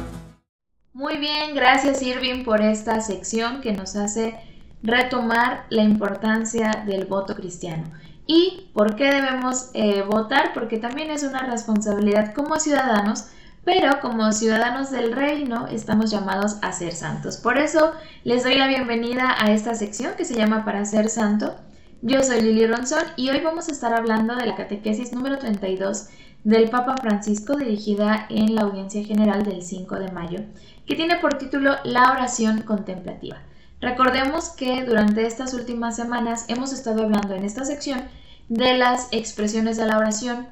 Muy 0.93 1.17
bien, 1.17 1.57
gracias 1.57 2.03
Irving 2.03 2.45
por 2.45 2.61
esta 2.63 3.01
sección 3.01 3.61
que 3.63 3.73
nos 3.73 3.97
hace 3.97 4.37
retomar 4.83 5.67
la 5.71 5.83
importancia 5.83 6.85
del 6.87 7.07
voto 7.07 7.35
cristiano. 7.35 7.91
¿Y 8.29 8.71
por 8.73 8.95
qué 8.95 9.11
debemos 9.11 9.71
eh, 9.75 10.03
votar? 10.03 10.53
Porque 10.55 10.79
también 10.79 11.11
es 11.11 11.25
una 11.25 11.43
responsabilidad 11.43 12.33
como 12.33 12.61
ciudadanos, 12.61 13.25
pero 13.65 14.01
como 14.01 14.31
ciudadanos 14.33 14.91
del 14.91 15.13
reino 15.13 15.67
estamos 15.69 16.11
llamados 16.11 16.57
a 16.63 16.73
ser 16.73 16.95
santos. 16.95 17.39
Por 17.39 17.59
eso 17.59 17.93
les 18.23 18.45
doy 18.45 18.57
la 18.57 18.69
bienvenida 18.69 19.35
a 19.39 19.53
esta 19.53 19.75
sección 19.75 20.13
que 20.17 20.25
se 20.25 20.35
llama 20.35 20.65
Para 20.65 20.85
ser 20.85 21.09
santo. 21.09 21.55
Yo 22.03 22.23
soy 22.23 22.43
Lili 22.43 22.67
Ronson 22.67 23.03
y 23.17 23.31
hoy 23.31 23.41
vamos 23.41 23.69
a 23.69 23.73
estar 23.73 23.95
hablando 23.95 24.37
de 24.37 24.47
la 24.47 24.57
catequesis 24.57 25.13
número 25.13 25.39
32 25.39 26.09
del 26.45 26.69
Papa 26.69 26.97
Francisco 27.01 27.57
dirigida 27.57 28.27
en 28.29 28.55
la 28.55 28.63
audiencia 28.63 29.03
general 29.03 29.45
del 29.45 29.63
5 29.63 29.95
de 29.97 30.13
mayo 30.13 30.41
que 30.87 30.95
tiene 30.95 31.17
por 31.17 31.39
título 31.39 31.77
La 31.85 32.13
oración 32.13 32.61
contemplativa. 32.63 33.39
Recordemos 33.81 34.51
que 34.51 34.85
durante 34.85 35.27
estas 35.27 35.55
últimas 35.55 35.97
semanas 35.97 36.45
hemos 36.49 36.75
estado 36.75 37.03
hablando 37.03 37.35
en 37.35 37.45
esta 37.45 37.65
sección 37.65 38.03
de 38.49 38.77
las 38.77 39.09
expresiones 39.11 39.79
de 39.79 39.87
la 39.87 39.97
oración 39.97 40.47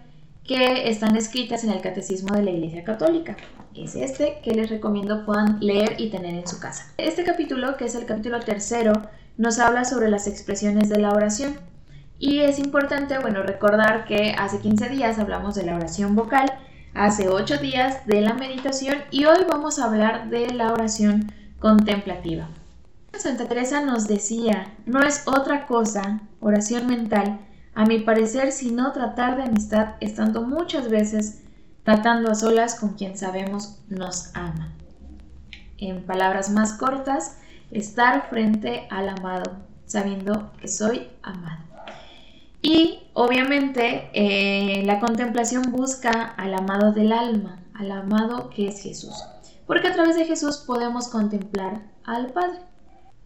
que 0.45 0.89
están 0.89 1.17
escritas 1.17 1.65
en 1.65 1.71
el 1.71 1.81
Catecismo 1.81 2.35
de 2.35 2.43
la 2.43 2.51
Iglesia 2.51 2.85
Católica. 2.85 3.37
Es 3.75 3.95
este 3.95 4.41
que 4.43 4.53
les 4.53 4.71
recomiendo 4.71 5.25
puedan 5.25 5.59
leer 5.61 5.95
y 5.99 6.11
tener 6.11 6.35
en 6.35 6.47
su 6.47 6.59
casa. 6.59 6.93
Este 6.99 7.25
capítulo, 7.25 7.77
que 7.77 7.85
es 7.85 7.95
el 7.95 8.07
capítulo 8.07 8.41
tercero, 8.41 8.93
nos 9.37 9.59
habla 9.59 9.85
sobre 9.85 10.11
las 10.11 10.27
expresiones 10.27 10.89
de 10.89 10.99
la 10.99 11.11
oración. 11.11 11.57
Y 12.19 12.41
es 12.41 12.59
importante, 12.59 13.19
bueno, 13.19 13.43
recordar 13.43 14.05
que 14.05 14.35
hace 14.37 14.61
15 14.61 14.89
días 14.91 15.19
hablamos 15.19 15.55
de 15.55 15.65
la 15.65 15.77
oración 15.77 16.15
vocal 16.15 16.53
hace 16.95 17.29
ocho 17.29 17.57
días 17.57 18.07
de 18.07 18.21
la 18.21 18.35
meditación 18.35 18.99
y 19.11 19.25
hoy 19.25 19.39
vamos 19.49 19.79
a 19.79 19.87
hablar 19.87 20.29
de 20.29 20.51
la 20.51 20.73
oración 20.73 21.33
contemplativa. 21.59 22.49
Santa 23.15 23.47
Teresa 23.47 23.85
nos 23.85 24.09
decía, 24.09 24.75
no 24.87 25.03
es 25.03 25.23
otra 25.27 25.67
cosa, 25.67 26.21
oración 26.41 26.87
mental, 26.87 27.41
a 27.75 27.85
mi 27.85 28.01
parecer, 28.01 28.53
sino 28.53 28.93
tratar 28.93 29.37
de 29.37 29.45
amistad 29.45 29.95
estando 30.01 30.43
muchas 30.43 30.91
veces 30.91 31.43
tratando 31.85 32.31
a 32.31 32.35
solas 32.35 32.79
con 32.79 32.95
quien 32.95 33.17
sabemos 33.17 33.79
nos 33.89 34.31
ama. 34.35 34.73
En 35.79 36.05
palabras 36.05 36.51
más 36.51 36.75
cortas, 36.75 37.39
estar 37.71 38.29
frente 38.29 38.87
al 38.91 39.09
amado, 39.09 39.57
sabiendo 39.87 40.53
que 40.61 40.69
soy 40.69 41.09
amado. 41.23 41.65
Y 42.61 43.01
obviamente 43.15 44.11
eh, 44.13 44.85
la 44.85 45.01
contemplación 45.01 45.73
busca 45.73 46.13
al 46.13 46.55
amado 46.55 46.93
del 46.93 47.13
alma, 47.13 47.59
al 47.75 47.91
amado 47.91 48.51
que 48.51 48.69
es 48.69 48.81
Jesús, 48.81 49.15
porque 49.67 49.89
a 49.89 49.93
través 49.93 50.17
de 50.17 50.27
Jesús 50.27 50.59
podemos 50.59 51.09
contemplar 51.09 51.83
al 52.05 52.29
Padre. 52.29 52.61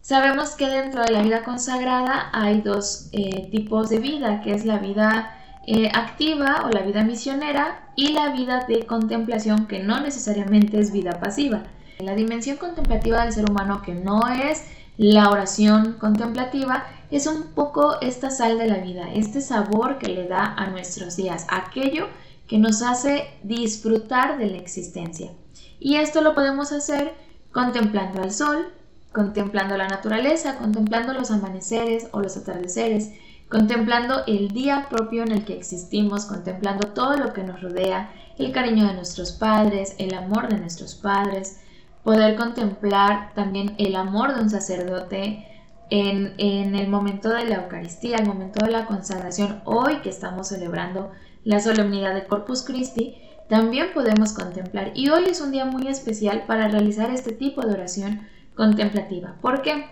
Sabemos 0.07 0.51
que 0.51 0.69
dentro 0.69 1.03
de 1.03 1.11
la 1.11 1.21
vida 1.21 1.43
consagrada 1.43 2.29
hay 2.31 2.61
dos 2.61 3.09
eh, 3.11 3.49
tipos 3.51 3.89
de 3.89 3.99
vida, 3.99 4.39
que 4.39 4.53
es 4.53 4.63
la 4.63 4.77
vida 4.77 5.35
eh, 5.65 5.91
activa 5.93 6.63
o 6.65 6.69
la 6.69 6.81
vida 6.83 7.03
misionera 7.03 7.91
y 7.97 8.13
la 8.13 8.29
vida 8.29 8.63
de 8.69 8.85
contemplación, 8.85 9.67
que 9.67 9.83
no 9.83 9.99
necesariamente 9.99 10.79
es 10.79 10.93
vida 10.93 11.19
pasiva. 11.19 11.63
La 11.99 12.15
dimensión 12.15 12.55
contemplativa 12.55 13.23
del 13.23 13.33
ser 13.33 13.51
humano, 13.51 13.81
que 13.81 13.95
no 13.95 14.29
es 14.29 14.63
la 14.95 15.29
oración 15.29 15.97
contemplativa, 15.99 16.85
es 17.11 17.27
un 17.27 17.47
poco 17.53 17.99
esta 17.99 18.29
sal 18.29 18.57
de 18.57 18.67
la 18.67 18.77
vida, 18.77 19.11
este 19.13 19.41
sabor 19.41 19.97
que 19.97 20.07
le 20.07 20.25
da 20.25 20.53
a 20.53 20.67
nuestros 20.67 21.17
días, 21.17 21.45
aquello 21.49 22.07
que 22.47 22.59
nos 22.59 22.81
hace 22.81 23.27
disfrutar 23.43 24.37
de 24.37 24.51
la 24.51 24.57
existencia. 24.57 25.31
Y 25.81 25.97
esto 25.97 26.21
lo 26.21 26.33
podemos 26.33 26.71
hacer 26.71 27.13
contemplando 27.51 28.23
al 28.23 28.31
sol, 28.31 28.69
contemplando 29.11 29.77
la 29.77 29.87
naturaleza, 29.87 30.57
contemplando 30.57 31.13
los 31.13 31.31
amaneceres 31.31 32.07
o 32.11 32.21
los 32.21 32.37
atardeceres, 32.37 33.13
contemplando 33.49 34.23
el 34.27 34.49
día 34.49 34.87
propio 34.89 35.23
en 35.23 35.31
el 35.31 35.45
que 35.45 35.57
existimos, 35.57 36.25
contemplando 36.25 36.89
todo 36.89 37.17
lo 37.17 37.33
que 37.33 37.43
nos 37.43 37.61
rodea, 37.61 38.11
el 38.37 38.51
cariño 38.51 38.85
de 38.87 38.93
nuestros 38.93 39.31
padres, 39.31 39.95
el 39.97 40.13
amor 40.13 40.49
de 40.49 40.59
nuestros 40.59 40.95
padres, 40.95 41.61
poder 42.03 42.35
contemplar 42.35 43.33
también 43.33 43.75
el 43.77 43.95
amor 43.95 44.35
de 44.35 44.41
un 44.41 44.49
sacerdote, 44.49 45.45
en, 45.89 46.75
el 46.75 46.87
momento 46.89 47.29
de 47.29 47.45
la 47.45 47.63
Eucaristía, 47.63 48.17
el 48.17 48.27
momento 48.27 48.65
de 48.65 48.71
la 48.71 48.85
consagración, 48.85 49.61
hoy 49.65 49.97
que 50.01 50.09
estamos 50.09 50.49
celebrando 50.49 51.11
la 51.43 51.59
solemnidad 51.59 52.13
de 52.13 52.25
Corpus 52.25 52.63
Christi, 52.63 53.17
también 53.47 53.87
podemos 53.93 54.33
contemplar. 54.33 54.91
Y 54.95 55.09
hoy 55.09 55.25
es 55.29 55.39
un 55.39 55.51
día 55.51 55.65
muy 55.65 55.87
especial 55.87 56.43
para 56.45 56.67
realizar 56.67 57.09
este 57.11 57.31
tipo 57.31 57.61
de 57.61 57.73
oración 57.73 58.27
contemplativa. 58.57 59.35
¿Por 59.41 59.61
qué? 59.61 59.85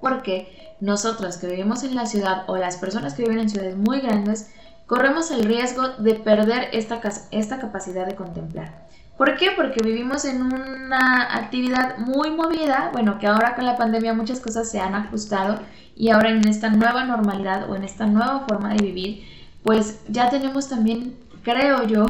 Porque 0.00 0.76
nosotros 0.80 1.36
que 1.36 1.48
vivimos 1.48 1.84
en 1.84 1.94
la 1.94 2.06
ciudad 2.06 2.44
o 2.46 2.56
las 2.56 2.78
personas 2.78 3.14
que 3.14 3.22
viven 3.22 3.40
en 3.40 3.50
ciudades 3.50 3.76
muy 3.76 4.00
grandes, 4.00 4.50
corremos 4.86 5.30
el 5.30 5.44
riesgo 5.44 5.88
de 5.98 6.14
perder 6.14 6.68
esta, 6.72 7.00
esta 7.30 7.58
capacidad 7.58 8.06
de 8.06 8.14
contemplar. 8.14 8.88
¿Por 9.18 9.36
qué? 9.36 9.50
Porque 9.54 9.82
vivimos 9.84 10.24
en 10.24 10.40
una 10.40 11.36
actividad 11.36 11.98
muy 11.98 12.30
movida, 12.30 12.88
bueno, 12.92 13.18
que 13.18 13.26
ahora 13.26 13.54
con 13.54 13.66
la 13.66 13.76
pandemia 13.76 14.14
muchas 14.14 14.40
cosas 14.40 14.70
se 14.70 14.80
han 14.80 14.94
ajustado 14.94 15.60
y 15.94 16.08
ahora 16.08 16.30
en 16.30 16.48
esta 16.48 16.70
nueva 16.70 17.04
normalidad 17.04 17.70
o 17.70 17.76
en 17.76 17.84
esta 17.84 18.06
nueva 18.06 18.46
forma 18.48 18.70
de 18.70 18.82
vivir, 18.82 19.24
pues 19.62 20.00
ya 20.08 20.30
tenemos 20.30 20.70
también, 20.70 21.14
creo 21.42 21.82
yo, 21.86 22.06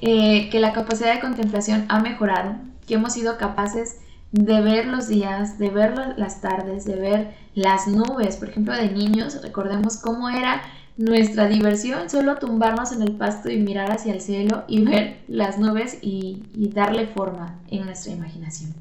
eh, 0.00 0.50
que 0.50 0.58
la 0.58 0.72
capacidad 0.72 1.14
de 1.14 1.20
contemplación 1.20 1.84
ha 1.88 2.00
mejorado, 2.00 2.56
que 2.88 2.94
hemos 2.94 3.12
sido 3.12 3.38
capaces 3.38 4.00
de 4.32 4.60
ver 4.60 4.86
los 4.86 5.08
días, 5.08 5.58
de 5.58 5.70
ver 5.70 6.14
las 6.16 6.40
tardes, 6.40 6.84
de 6.84 6.96
ver 6.96 7.34
las 7.54 7.88
nubes, 7.88 8.36
por 8.36 8.50
ejemplo, 8.50 8.74
de 8.74 8.90
niños, 8.90 9.40
recordemos 9.42 9.96
cómo 9.96 10.28
era 10.28 10.62
nuestra 10.98 11.46
diversión, 11.46 12.10
solo 12.10 12.36
tumbarnos 12.36 12.92
en 12.92 13.02
el 13.02 13.12
pasto 13.12 13.48
y 13.50 13.58
mirar 13.58 13.90
hacia 13.90 14.12
el 14.12 14.20
cielo 14.20 14.64
y 14.68 14.84
ver 14.84 15.22
las 15.28 15.58
nubes 15.58 15.98
y, 16.02 16.42
darle 16.74 17.06
forma 17.06 17.58
en 17.68 17.86
nuestra 17.86 18.12
imaginación. 18.12 18.74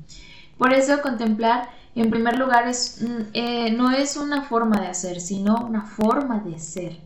Por 0.57 0.73
eso 0.73 1.01
contemplar, 1.01 1.69
en 1.95 2.09
primer 2.09 2.37
lugar, 2.37 2.67
es, 2.67 3.01
mm, 3.01 3.21
eh, 3.33 3.71
no 3.71 3.91
es 3.91 4.17
una 4.17 4.43
forma 4.43 4.81
de 4.81 4.87
hacer, 4.87 5.21
sino 5.21 5.55
una 5.65 5.83
forma 5.83 6.39
de 6.39 6.59
ser. 6.59 6.99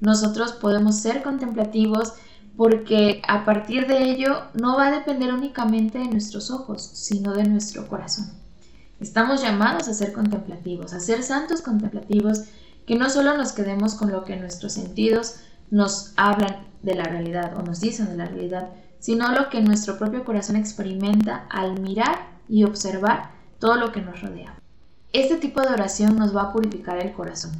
Nosotros 0.00 0.52
podemos 0.52 0.98
ser 0.98 1.22
contemplativos 1.22 2.14
porque 2.56 3.20
a 3.26 3.44
partir 3.44 3.86
de 3.86 4.10
ello 4.10 4.42
no 4.54 4.76
va 4.76 4.88
a 4.88 4.92
depender 4.92 5.32
únicamente 5.32 5.98
de 5.98 6.08
nuestros 6.08 6.50
ojos, 6.50 6.82
sino 6.82 7.32
de 7.34 7.44
nuestro 7.44 7.88
corazón. 7.88 8.30
Estamos 9.00 9.42
llamados 9.42 9.88
a 9.88 9.94
ser 9.94 10.12
contemplativos, 10.12 10.92
a 10.92 11.00
ser 11.00 11.22
santos 11.22 11.62
contemplativos 11.62 12.44
que 12.86 12.96
no 12.96 13.10
solo 13.10 13.36
nos 13.36 13.52
quedemos 13.52 13.94
con 13.94 14.12
lo 14.12 14.24
que 14.24 14.36
nuestros 14.36 14.72
sentidos 14.72 15.36
nos 15.70 16.12
hablan 16.16 16.66
de 16.82 16.94
la 16.94 17.04
realidad 17.04 17.56
o 17.56 17.62
nos 17.62 17.80
dicen 17.80 18.06
de 18.06 18.16
la 18.16 18.26
realidad, 18.26 18.68
sino 19.00 19.32
lo 19.32 19.48
que 19.48 19.60
nuestro 19.60 19.98
propio 19.98 20.24
corazón 20.24 20.56
experimenta 20.56 21.46
al 21.50 21.80
mirar 21.80 22.28
y 22.48 22.64
observar 22.64 23.30
todo 23.58 23.76
lo 23.76 23.90
que 23.90 24.02
nos 24.02 24.20
rodea. 24.20 24.54
Este 25.12 25.36
tipo 25.36 25.60
de 25.60 25.68
oración 25.68 26.16
nos 26.16 26.36
va 26.36 26.42
a 26.42 26.52
purificar 26.52 26.98
el 26.98 27.12
corazón, 27.12 27.52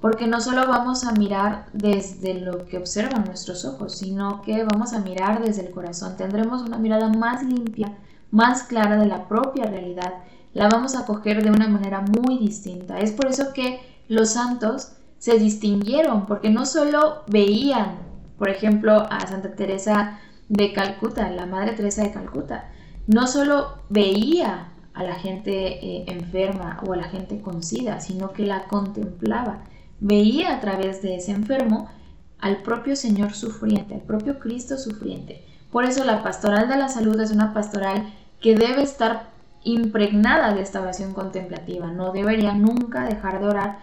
porque 0.00 0.26
no 0.26 0.40
solo 0.40 0.66
vamos 0.66 1.04
a 1.04 1.12
mirar 1.12 1.66
desde 1.72 2.34
lo 2.34 2.66
que 2.66 2.78
observan 2.78 3.24
nuestros 3.24 3.64
ojos, 3.64 3.96
sino 3.96 4.42
que 4.42 4.64
vamos 4.64 4.92
a 4.92 5.00
mirar 5.00 5.42
desde 5.42 5.66
el 5.66 5.72
corazón. 5.72 6.16
Tendremos 6.16 6.62
una 6.62 6.78
mirada 6.78 7.08
más 7.08 7.42
limpia, 7.42 7.96
más 8.30 8.64
clara 8.64 8.98
de 8.98 9.06
la 9.06 9.26
propia 9.26 9.64
realidad. 9.66 10.14
La 10.52 10.68
vamos 10.68 10.94
a 10.96 11.06
coger 11.06 11.42
de 11.42 11.50
una 11.50 11.68
manera 11.68 12.02
muy 12.02 12.38
distinta. 12.38 12.98
Es 12.98 13.12
por 13.12 13.26
eso 13.26 13.52
que 13.54 13.80
los 14.08 14.30
santos 14.30 14.92
se 15.18 15.38
distinguieron 15.38 16.26
porque 16.26 16.50
no 16.50 16.66
solo 16.66 17.22
veían, 17.26 17.96
por 18.38 18.50
ejemplo, 18.50 19.06
a 19.10 19.26
Santa 19.26 19.54
Teresa 19.54 20.18
de 20.48 20.72
Calcuta, 20.72 21.30
la 21.30 21.46
Madre 21.46 21.72
Teresa 21.72 22.02
de 22.02 22.12
Calcuta, 22.12 22.70
no 23.06 23.26
solo 23.26 23.78
veía 23.88 24.68
a 24.94 25.02
la 25.02 25.14
gente 25.14 25.84
eh, 25.84 26.04
enferma 26.08 26.80
o 26.86 26.92
a 26.92 26.96
la 26.96 27.04
gente 27.04 27.40
con 27.40 27.62
sida, 27.62 28.00
sino 28.00 28.32
que 28.32 28.46
la 28.46 28.64
contemplaba, 28.64 29.64
veía 30.00 30.54
a 30.54 30.60
través 30.60 31.02
de 31.02 31.16
ese 31.16 31.32
enfermo 31.32 31.88
al 32.38 32.58
propio 32.58 32.96
Señor 32.96 33.32
sufriente, 33.32 33.94
al 33.94 34.02
propio 34.02 34.38
Cristo 34.38 34.76
sufriente. 34.76 35.44
Por 35.70 35.84
eso 35.84 36.04
la 36.04 36.22
pastoral 36.22 36.68
de 36.68 36.76
la 36.76 36.88
salud 36.88 37.18
es 37.20 37.30
una 37.30 37.52
pastoral 37.52 38.12
que 38.40 38.54
debe 38.54 38.82
estar 38.82 39.30
impregnada 39.64 40.54
de 40.54 40.62
esta 40.62 40.80
oración 40.80 41.12
contemplativa. 41.12 41.90
No 41.90 42.12
debería 42.12 42.52
nunca 42.52 43.04
dejar 43.04 43.40
de 43.40 43.48
orar 43.48 43.78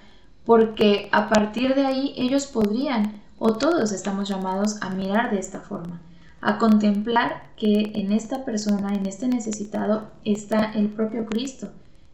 porque 0.45 1.09
a 1.11 1.29
partir 1.29 1.75
de 1.75 1.85
ahí 1.85 2.13
ellos 2.17 2.47
podrían, 2.47 3.21
o 3.39 3.53
todos 3.53 3.91
estamos 3.91 4.29
llamados 4.29 4.77
a 4.81 4.89
mirar 4.89 5.31
de 5.31 5.39
esta 5.39 5.61
forma, 5.61 6.01
a 6.41 6.57
contemplar 6.57 7.43
que 7.57 7.91
en 7.95 8.11
esta 8.11 8.45
persona, 8.45 8.93
en 8.93 9.05
este 9.05 9.27
necesitado, 9.27 10.11
está 10.23 10.71
el 10.73 10.89
propio 10.89 11.25
Cristo, 11.25 11.69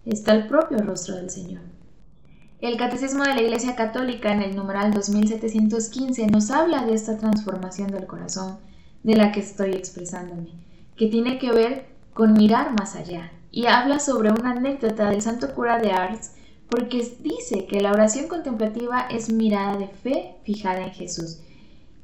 está 0.05 0.33
el 0.33 0.47
propio 0.47 0.79
rostro 0.79 1.15
del 1.15 1.29
Señor. 1.29 1.61
El 2.61 2.75
Catecismo 2.75 3.23
de 3.23 3.35
la 3.35 3.41
Iglesia 3.41 3.77
Católica 3.77 4.33
en 4.33 4.41
el 4.41 4.53
numeral 4.53 4.93
2715 4.93 6.27
nos 6.27 6.51
habla 6.51 6.85
de 6.85 6.93
esta 6.93 7.17
transformación 7.17 7.89
del 7.89 8.05
corazón 8.05 8.57
de 9.01 9.15
la 9.15 9.31
que 9.31 9.39
estoy 9.39 9.71
expresándome, 9.71 10.49
que 10.97 11.07
tiene 11.07 11.39
que 11.39 11.53
ver 11.53 11.85
con 12.13 12.33
mirar 12.33 12.73
más 12.77 12.97
allá, 12.97 13.31
y 13.49 13.67
habla 13.67 14.01
sobre 14.01 14.31
una 14.31 14.51
anécdota 14.51 15.09
del 15.09 15.21
santo 15.21 15.55
cura 15.55 15.79
de 15.79 15.93
Ars 15.93 16.33
porque 16.69 16.97
dice 17.21 17.65
que 17.65 17.79
la 17.79 17.93
oración 17.93 18.27
contemplativa 18.27 19.07
es 19.09 19.31
mirada 19.31 19.77
de 19.77 19.87
fe 19.87 20.35
fijada 20.43 20.83
en 20.83 20.91
Jesús. 20.91 21.39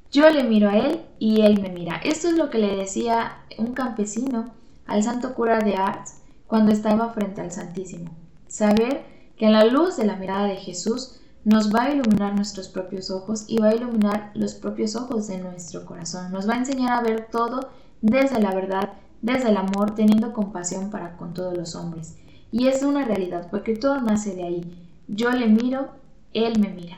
Yo 0.10 0.30
le 0.30 0.46
miro 0.46 0.70
a 0.70 0.78
él 0.78 1.02
y 1.20 1.42
él 1.42 1.62
me 1.62 1.68
mira. 1.68 1.98
Esto 1.98 2.30
es 2.30 2.36
lo 2.36 2.50
que 2.50 2.60
le 2.60 2.78
decía 2.78 3.40
un 3.58 3.74
campesino 3.74 4.54
al 4.88 5.04
santo 5.04 5.36
cura 5.36 5.60
de 5.60 5.76
Ars 5.76 6.22
cuando 6.48 6.72
estaba 6.72 7.10
frente 7.10 7.42
al 7.42 7.52
Santísimo. 7.52 8.12
Saber 8.48 9.15
que 9.38 9.50
la 9.50 9.66
luz 9.66 9.98
de 9.98 10.06
la 10.06 10.16
mirada 10.16 10.48
de 10.48 10.56
Jesús 10.56 11.20
nos 11.44 11.74
va 11.74 11.84
a 11.84 11.92
iluminar 11.92 12.36
nuestros 12.36 12.68
propios 12.68 13.12
ojos 13.12 13.46
y 13.48 13.58
va 13.58 13.70
a 13.70 13.76
iluminar 13.76 14.32
los 14.34 14.56
propios 14.56 14.96
ojos 14.96 15.28
de 15.28 15.38
nuestro 15.38 15.86
corazón. 15.86 16.32
Nos 16.32 16.50
va 16.50 16.56
a 16.56 16.58
enseñar 16.58 16.92
a 16.92 17.02
ver 17.02 17.28
todo 17.32 17.70
desde 18.02 18.40
la 18.40 18.54
verdad, 18.54 18.94
desde 19.22 19.50
el 19.50 19.58
amor, 19.58 19.94
teniendo 19.94 20.34
compasión 20.34 20.90
para 20.90 21.18
con 21.18 21.34
todos 21.34 21.56
los 21.56 21.76
hombres. 21.76 22.18
Y 22.52 22.68
es 22.68 22.82
una 22.84 23.06
realidad, 23.06 23.48
porque 23.52 23.76
todo 23.76 24.02
nace 24.02 24.36
de 24.36 24.44
ahí. 24.44 24.90
Yo 25.08 25.32
le 25.32 25.48
miro, 25.48 25.90
él 26.34 26.60
me 26.60 26.70
mira. 26.70 26.98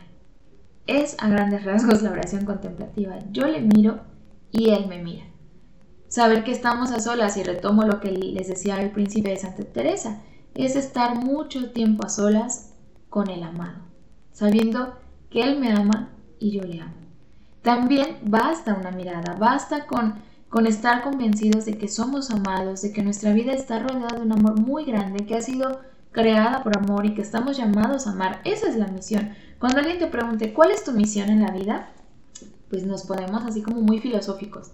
Es 0.86 1.18
a 1.20 1.28
grandes 1.28 1.66
rasgos 1.66 2.02
la 2.02 2.12
oración 2.12 2.46
contemplativa. 2.46 3.20
Yo 3.32 3.48
le 3.48 3.60
miro 3.60 4.00
y 4.52 4.70
él 4.70 4.88
me 4.88 5.02
mira. 5.02 5.26
Saber 6.08 6.46
que 6.46 6.52
estamos 6.52 6.92
a 6.92 7.02
solas, 7.02 7.36
y 7.36 7.44
retomo 7.44 7.84
lo 7.84 8.00
que 8.00 8.12
les 8.12 8.48
decía 8.48 8.76
al 8.76 8.92
principio 8.92 9.32
de 9.32 9.38
Santa 9.38 9.64
Teresa, 9.66 10.22
es 10.66 10.76
estar 10.76 11.16
mucho 11.16 11.72
tiempo 11.72 12.06
a 12.06 12.10
solas 12.10 12.74
con 13.10 13.30
el 13.30 13.44
amado 13.44 13.88
sabiendo 14.38 14.94
que 15.32 15.42
Él 15.42 15.60
me 15.60 15.72
ama 15.72 16.10
y 16.40 16.52
yo 16.52 16.62
le 16.62 16.80
amo. 16.80 16.94
También 17.64 18.20
basta 18.22 18.76
una 18.76 18.92
mirada, 18.92 19.36
basta 19.40 19.88
con, 19.88 20.14
con 20.48 20.68
estar 20.68 21.02
convencidos 21.02 21.66
de 21.66 21.76
que 21.80 21.88
somos 21.88 22.30
amados, 22.30 22.84
de 22.84 22.94
que 22.94 23.02
nuestra 23.02 23.34
vida 23.34 23.54
está 23.54 23.80
rodeada 23.80 24.16
de 24.16 24.22
un 24.22 24.32
amor 24.32 24.60
muy 24.60 24.86
grande, 24.86 25.26
que 25.26 25.36
ha 25.36 25.42
sido 25.42 25.82
creada 26.12 26.62
por 26.62 26.78
amor 26.78 27.08
y 27.08 27.16
que 27.16 27.24
estamos 27.24 27.58
llamados 27.58 28.06
a 28.06 28.12
amar. 28.12 28.42
Esa 28.46 28.70
es 28.70 28.76
la 28.76 28.86
misión. 28.86 29.32
Cuando 29.58 29.80
alguien 29.80 29.98
te 29.98 30.06
pregunte, 30.06 30.54
¿cuál 30.54 30.70
es 30.70 30.84
tu 30.84 30.92
misión 30.92 31.30
en 31.30 31.42
la 31.42 31.50
vida? 31.50 31.90
Pues 32.70 32.86
nos 32.86 33.08
ponemos 33.08 33.44
así 33.44 33.64
como 33.64 33.82
muy 33.82 33.98
filosóficos. 33.98 34.70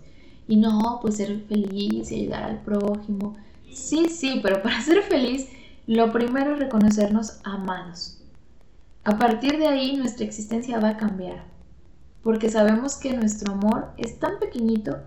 Y 0.46 0.58
no, 0.58 1.00
pues 1.02 1.16
ser 1.16 1.40
feliz 1.48 2.12
y 2.12 2.24
ayudar 2.24 2.44
al 2.44 2.62
prójimo. 2.64 3.38
Sí, 3.72 4.10
sí, 4.10 4.42
pero 4.44 4.62
para 4.62 4.82
ser 4.82 5.04
feliz, 5.04 5.48
lo 5.86 6.12
primero 6.12 6.54
es 6.54 6.60
reconocernos 6.60 7.40
amados. 7.44 8.22
A 9.04 9.18
partir 9.18 9.58
de 9.58 9.68
ahí 9.68 9.98
nuestra 9.98 10.26
existencia 10.26 10.80
va 10.80 10.90
a 10.90 10.98
cambiar, 10.98 11.44
porque 12.24 12.50
sabemos 12.50 12.96
que 12.96 13.16
nuestro 13.18 13.52
amor 13.52 13.92
es 13.98 14.18
tan 14.18 14.40
pequeñito 14.40 14.98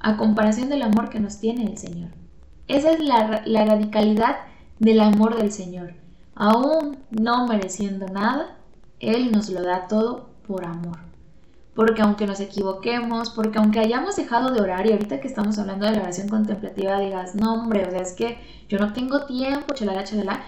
a 0.00 0.16
comparación 0.16 0.68
del 0.68 0.82
amor 0.82 1.08
que 1.08 1.20
nos 1.20 1.38
tiene 1.38 1.64
el 1.64 1.78
Señor. 1.78 2.10
Esa 2.66 2.92
es 2.92 3.00
la, 3.00 3.44
radicalidad 3.64 4.36
del 4.80 5.00
amor 5.00 5.36
del 5.36 5.52
Señor. 5.52 5.94
Aún 6.34 6.98
no 7.10 7.46
mereciendo 7.46 8.06
nada, 8.06 8.56
Él 8.98 9.30
nos 9.30 9.50
lo 9.50 9.62
da 9.62 9.86
todo 9.86 10.30
por 10.48 10.64
amor. 10.64 10.98
Porque 11.74 12.02
aunque 12.02 12.26
nos 12.26 12.40
equivoquemos, 12.40 13.30
porque 13.30 13.58
aunque 13.58 13.80
hayamos 13.80 14.16
dejado 14.16 14.52
de 14.52 14.60
orar, 14.60 14.86
y 14.86 14.92
ahorita 14.92 15.20
que 15.20 15.28
estamos 15.28 15.58
hablando 15.58 15.86
de 15.86 15.92
la 15.92 16.02
oración 16.02 16.28
contemplativa, 16.28 17.00
digas, 17.00 17.34
no 17.34 17.54
hombre, 17.54 17.86
o 17.86 17.90
sea, 17.90 18.00
es 18.00 18.12
que 18.12 18.38
yo 18.68 18.78
no 18.78 18.92
tengo 18.92 19.26
tiempo, 19.26 19.74
chalala, 19.74 20.04
chalala, 20.04 20.44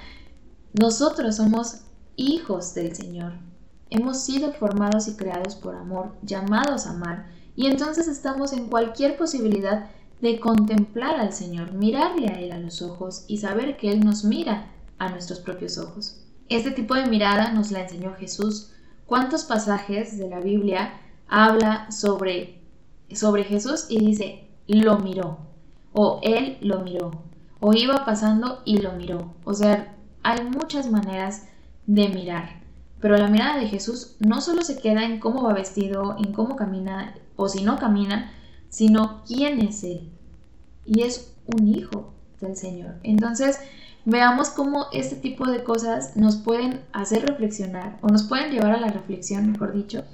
nosotros 0.72 1.36
somos 1.36 1.80
hijos 2.16 2.74
del 2.74 2.94
Señor. 2.94 3.32
Hemos 3.90 4.20
sido 4.20 4.52
formados 4.52 5.08
y 5.08 5.16
creados 5.16 5.54
por 5.56 5.74
amor, 5.74 6.12
llamados 6.22 6.86
a 6.86 6.90
amar, 6.90 7.26
y 7.56 7.66
entonces 7.66 8.06
estamos 8.08 8.52
en 8.52 8.68
cualquier 8.68 9.16
posibilidad 9.16 9.90
de 10.20 10.40
contemplar 10.40 11.16
al 11.16 11.32
Señor, 11.32 11.72
mirarle 11.72 12.28
a 12.28 12.40
Él 12.40 12.52
a 12.52 12.58
los 12.58 12.82
ojos 12.82 13.24
y 13.28 13.38
saber 13.38 13.76
que 13.76 13.90
Él 13.90 14.00
nos 14.04 14.24
mira 14.24 14.70
a 14.98 15.10
nuestros 15.10 15.40
propios 15.40 15.78
ojos. 15.78 16.22
Este 16.48 16.70
tipo 16.70 16.94
de 16.94 17.06
mirada 17.06 17.52
nos 17.52 17.70
la 17.70 17.82
enseñó 17.82 18.14
Jesús. 18.14 18.70
¿Cuántos 19.06 19.44
pasajes 19.44 20.18
de 20.18 20.28
la 20.28 20.40
Biblia 20.40 20.92
habla 21.28 21.90
sobre, 21.90 22.60
sobre 23.12 23.44
Jesús 23.44 23.86
y 23.88 23.98
dice, 23.98 24.48
lo 24.66 24.98
miró, 24.98 25.38
o 25.92 26.20
Él 26.22 26.58
lo 26.60 26.80
miró, 26.80 27.22
o 27.60 27.72
iba 27.72 28.04
pasando 28.04 28.62
y 28.64 28.78
lo 28.78 28.92
miró? 28.92 29.34
O 29.44 29.54
sea, 29.54 29.96
hay 30.22 30.44
muchas 30.44 30.90
maneras 30.90 31.48
de 31.86 32.08
mirar. 32.08 32.64
Pero 33.00 33.16
la 33.16 33.28
mirada 33.28 33.58
de 33.58 33.68
Jesús 33.68 34.16
no 34.20 34.40
solo 34.40 34.62
se 34.62 34.78
queda 34.78 35.04
en 35.04 35.20
cómo 35.20 35.42
va 35.42 35.52
vestido, 35.52 36.16
en 36.18 36.32
cómo 36.32 36.56
camina 36.56 37.14
o 37.36 37.48
si 37.48 37.62
no 37.62 37.78
camina, 37.78 38.32
sino 38.68 39.22
quién 39.26 39.60
es 39.60 39.84
Él. 39.84 40.10
Y 40.84 41.02
es 41.02 41.34
un 41.46 41.68
hijo 41.68 42.12
del 42.40 42.56
Señor. 42.56 42.96
Entonces, 43.02 43.58
veamos 44.04 44.50
cómo 44.50 44.86
este 44.92 45.16
tipo 45.16 45.46
de 45.46 45.62
cosas 45.62 46.16
nos 46.16 46.36
pueden 46.36 46.80
hacer 46.92 47.26
reflexionar 47.26 47.98
o 48.02 48.08
nos 48.08 48.22
pueden 48.24 48.50
llevar 48.50 48.72
a 48.72 48.80
la 48.80 48.88
reflexión, 48.88 49.52
mejor 49.52 49.74
dicho, 49.74 50.04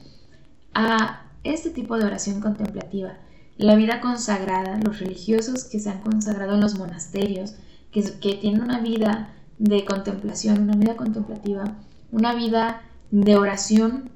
a 0.74 1.26
este 1.44 1.70
tipo 1.70 1.96
de 1.96 2.04
oración 2.04 2.40
contemplativa. 2.40 3.14
La 3.56 3.76
vida 3.76 4.00
consagrada, 4.00 4.78
los 4.82 5.00
religiosos 5.00 5.64
que 5.64 5.78
se 5.78 5.90
han 5.90 6.00
consagrado 6.00 6.54
en 6.54 6.60
los 6.60 6.78
monasterios, 6.78 7.54
que, 7.90 8.02
que 8.20 8.34
tienen 8.34 8.62
una 8.62 8.80
vida 8.80 9.34
de 9.58 9.84
contemplación, 9.84 10.62
una 10.62 10.76
vida 10.76 10.96
contemplativa, 10.96 11.76
una 12.10 12.34
vida 12.34 12.82
de 13.10 13.36
oración 13.36 14.10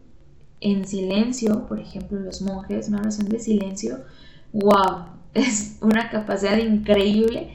en 0.61 0.87
silencio, 0.87 1.67
por 1.67 1.79
ejemplo, 1.79 2.19
los 2.19 2.41
monjes, 2.43 2.89
una 2.89 3.01
oración 3.01 3.29
de 3.29 3.39
silencio, 3.39 3.99
wow, 4.53 5.07
es 5.35 5.77
una 5.81 6.11
capacidad 6.11 6.57
increíble 6.57 7.51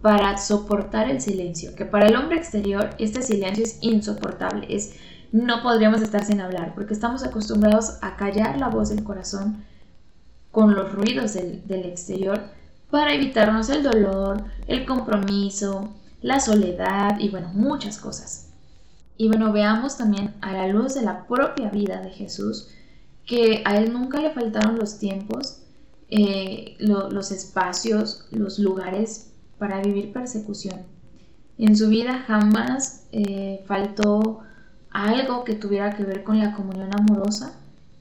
para 0.00 0.38
soportar 0.38 1.10
el 1.10 1.20
silencio, 1.20 1.74
que 1.74 1.84
para 1.84 2.06
el 2.06 2.16
hombre 2.16 2.36
exterior 2.36 2.90
este 2.98 3.22
silencio 3.22 3.64
es 3.64 3.78
insoportable, 3.80 4.66
es 4.68 4.94
no 5.32 5.62
podríamos 5.62 6.02
estar 6.02 6.24
sin 6.24 6.40
hablar, 6.40 6.74
porque 6.74 6.94
estamos 6.94 7.22
acostumbrados 7.22 7.98
a 8.02 8.16
callar 8.16 8.58
la 8.58 8.68
voz 8.68 8.88
del 8.88 9.04
corazón 9.04 9.64
con 10.50 10.74
los 10.74 10.92
ruidos 10.92 11.34
del, 11.34 11.66
del 11.66 11.84
exterior 11.84 12.40
para 12.90 13.12
evitarnos 13.14 13.68
el 13.68 13.82
dolor, 13.82 14.44
el 14.66 14.86
compromiso, 14.86 15.90
la 16.22 16.40
soledad 16.40 17.18
y 17.18 17.28
bueno, 17.28 17.50
muchas 17.52 17.98
cosas. 17.98 18.50
Y 19.18 19.28
bueno, 19.28 19.52
veamos 19.52 19.96
también 19.96 20.34
a 20.40 20.52
la 20.52 20.68
luz 20.68 20.94
de 20.94 21.02
la 21.02 21.26
propia 21.26 21.70
vida 21.70 22.00
de 22.00 22.10
Jesús 22.10 22.68
que 23.24 23.62
a 23.64 23.76
él 23.76 23.92
nunca 23.92 24.20
le 24.20 24.30
faltaron 24.30 24.78
los 24.78 24.98
tiempos, 24.98 25.62
eh, 26.08 26.76
los 26.78 27.32
espacios, 27.32 28.26
los 28.30 28.58
lugares 28.58 29.32
para 29.58 29.80
vivir 29.80 30.12
persecución. 30.12 30.82
En 31.58 31.76
su 31.76 31.88
vida 31.88 32.24
jamás 32.26 33.06
eh, 33.12 33.64
faltó 33.66 34.40
algo 35.04 35.44
que 35.44 35.54
tuviera 35.54 35.94
que 35.94 36.04
ver 36.04 36.24
con 36.24 36.38
la 36.38 36.54
comunión 36.54 36.90
amorosa 36.98 37.52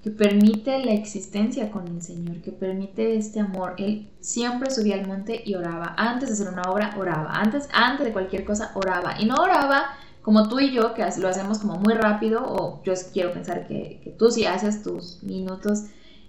que 0.03 0.11
permite 0.11 0.85
la 0.85 0.93
existencia 0.93 1.71
con 1.71 1.87
el 1.87 2.01
Señor, 2.01 2.39
que 2.41 2.51
permite 2.51 3.17
este 3.17 3.39
amor. 3.39 3.73
Él 3.79 4.07
siempre 4.19 4.69
subía 4.69 4.93
al 4.93 5.07
monte 5.07 5.41
y 5.43 5.55
oraba. 5.55 5.95
Antes 5.97 6.29
de 6.29 6.33
hacer 6.35 6.53
una 6.53 6.61
obra, 6.71 6.93
oraba. 6.95 7.31
Antes, 7.33 7.67
antes 7.73 8.05
de 8.05 8.13
cualquier 8.13 8.45
cosa, 8.45 8.71
oraba. 8.75 9.19
Y 9.19 9.25
no 9.25 9.33
oraba 9.33 9.85
como 10.21 10.47
tú 10.47 10.59
y 10.59 10.71
yo, 10.71 10.93
que 10.93 11.03
lo 11.19 11.27
hacemos 11.27 11.59
como 11.59 11.75
muy 11.77 11.93
rápido, 11.93 12.43
o 12.43 12.81
yo 12.83 12.93
quiero 13.13 13.31
pensar 13.33 13.67
que, 13.67 14.15
tú 14.17 14.31
si 14.31 14.45
haces 14.45 14.81
tus 14.81 15.21
minutos, 15.23 15.85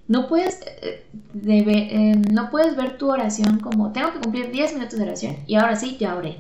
no 0.08 0.26
puedes, 0.26 0.60
eh, 0.82 1.06
eh, 1.46 2.22
no 2.30 2.50
puedes 2.50 2.76
ver 2.76 2.98
tu 2.98 3.10
oración 3.10 3.58
como 3.58 3.92
tengo 3.92 4.12
que 4.12 4.20
cumplir 4.20 4.50
10 4.52 4.74
minutos 4.74 4.98
de 4.98 5.04
oración 5.04 5.36
y 5.46 5.54
ahora 5.54 5.76
sí, 5.76 5.96
ya 5.98 6.14
oré, 6.14 6.36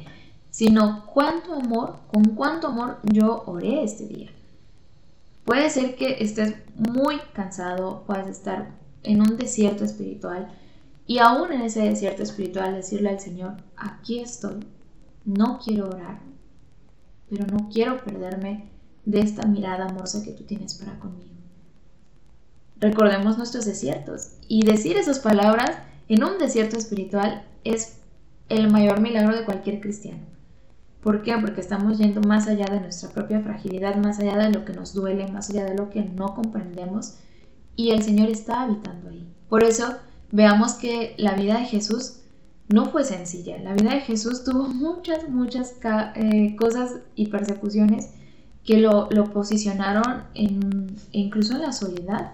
sino 0.56 1.04
cuánto 1.12 1.52
amor, 1.52 1.98
con 2.10 2.24
cuánto 2.34 2.68
amor 2.68 2.96
yo 3.02 3.42
oré 3.44 3.84
este 3.84 4.06
día. 4.06 4.30
Puede 5.44 5.68
ser 5.68 5.96
que 5.96 6.16
estés 6.20 6.54
muy 6.76 7.18
cansado, 7.34 8.04
puedes 8.06 8.28
estar 8.28 8.70
en 9.02 9.20
un 9.20 9.36
desierto 9.36 9.84
espiritual 9.84 10.48
y 11.06 11.18
aún 11.18 11.52
en 11.52 11.60
ese 11.60 11.82
desierto 11.82 12.22
espiritual 12.22 12.74
decirle 12.74 13.10
al 13.10 13.20
Señor, 13.20 13.58
aquí 13.76 14.20
estoy, 14.20 14.66
no 15.26 15.60
quiero 15.62 15.90
orar, 15.90 16.20
pero 17.28 17.44
no 17.46 17.68
quiero 17.68 18.02
perderme 18.02 18.70
de 19.04 19.20
esta 19.20 19.46
mirada 19.46 19.84
amorosa 19.84 20.24
que 20.24 20.32
tú 20.32 20.44
tienes 20.44 20.76
para 20.76 20.98
conmigo. 20.98 21.34
Recordemos 22.80 23.36
nuestros 23.36 23.66
desiertos 23.66 24.30
y 24.48 24.64
decir 24.64 24.96
esas 24.96 25.18
palabras 25.18 25.72
en 26.08 26.24
un 26.24 26.38
desierto 26.38 26.78
espiritual 26.78 27.44
es 27.62 27.98
el 28.48 28.70
mayor 28.70 29.02
milagro 29.02 29.36
de 29.36 29.44
cualquier 29.44 29.82
cristiano. 29.82 30.35
¿Por 31.06 31.22
qué? 31.22 31.36
Porque 31.40 31.60
estamos 31.60 31.98
yendo 31.98 32.20
más 32.22 32.48
allá 32.48 32.64
de 32.64 32.80
nuestra 32.80 33.10
propia 33.10 33.38
fragilidad, 33.38 33.94
más 33.94 34.18
allá 34.18 34.38
de 34.38 34.50
lo 34.50 34.64
que 34.64 34.72
nos 34.72 34.92
duele, 34.92 35.28
más 35.28 35.48
allá 35.50 35.64
de 35.64 35.76
lo 35.76 35.88
que 35.88 36.02
no 36.02 36.34
comprendemos 36.34 37.18
y 37.76 37.90
el 37.90 38.02
Señor 38.02 38.28
está 38.28 38.62
habitando 38.62 39.10
ahí. 39.10 39.24
Por 39.48 39.62
eso 39.62 39.98
veamos 40.32 40.74
que 40.74 41.14
la 41.16 41.34
vida 41.34 41.60
de 41.60 41.66
Jesús 41.66 42.22
no 42.68 42.86
fue 42.86 43.04
sencilla. 43.04 43.56
La 43.58 43.74
vida 43.74 43.94
de 43.94 44.00
Jesús 44.00 44.42
tuvo 44.42 44.66
muchas, 44.66 45.28
muchas 45.28 45.76
eh, 46.16 46.56
cosas 46.56 46.96
y 47.14 47.28
persecuciones 47.28 48.10
que 48.64 48.78
lo, 48.78 49.08
posicionaron 49.32 50.24
en, 50.34 50.96
incluso 51.12 51.54
en 51.54 51.62
la 51.62 51.72
soledad. 51.72 52.32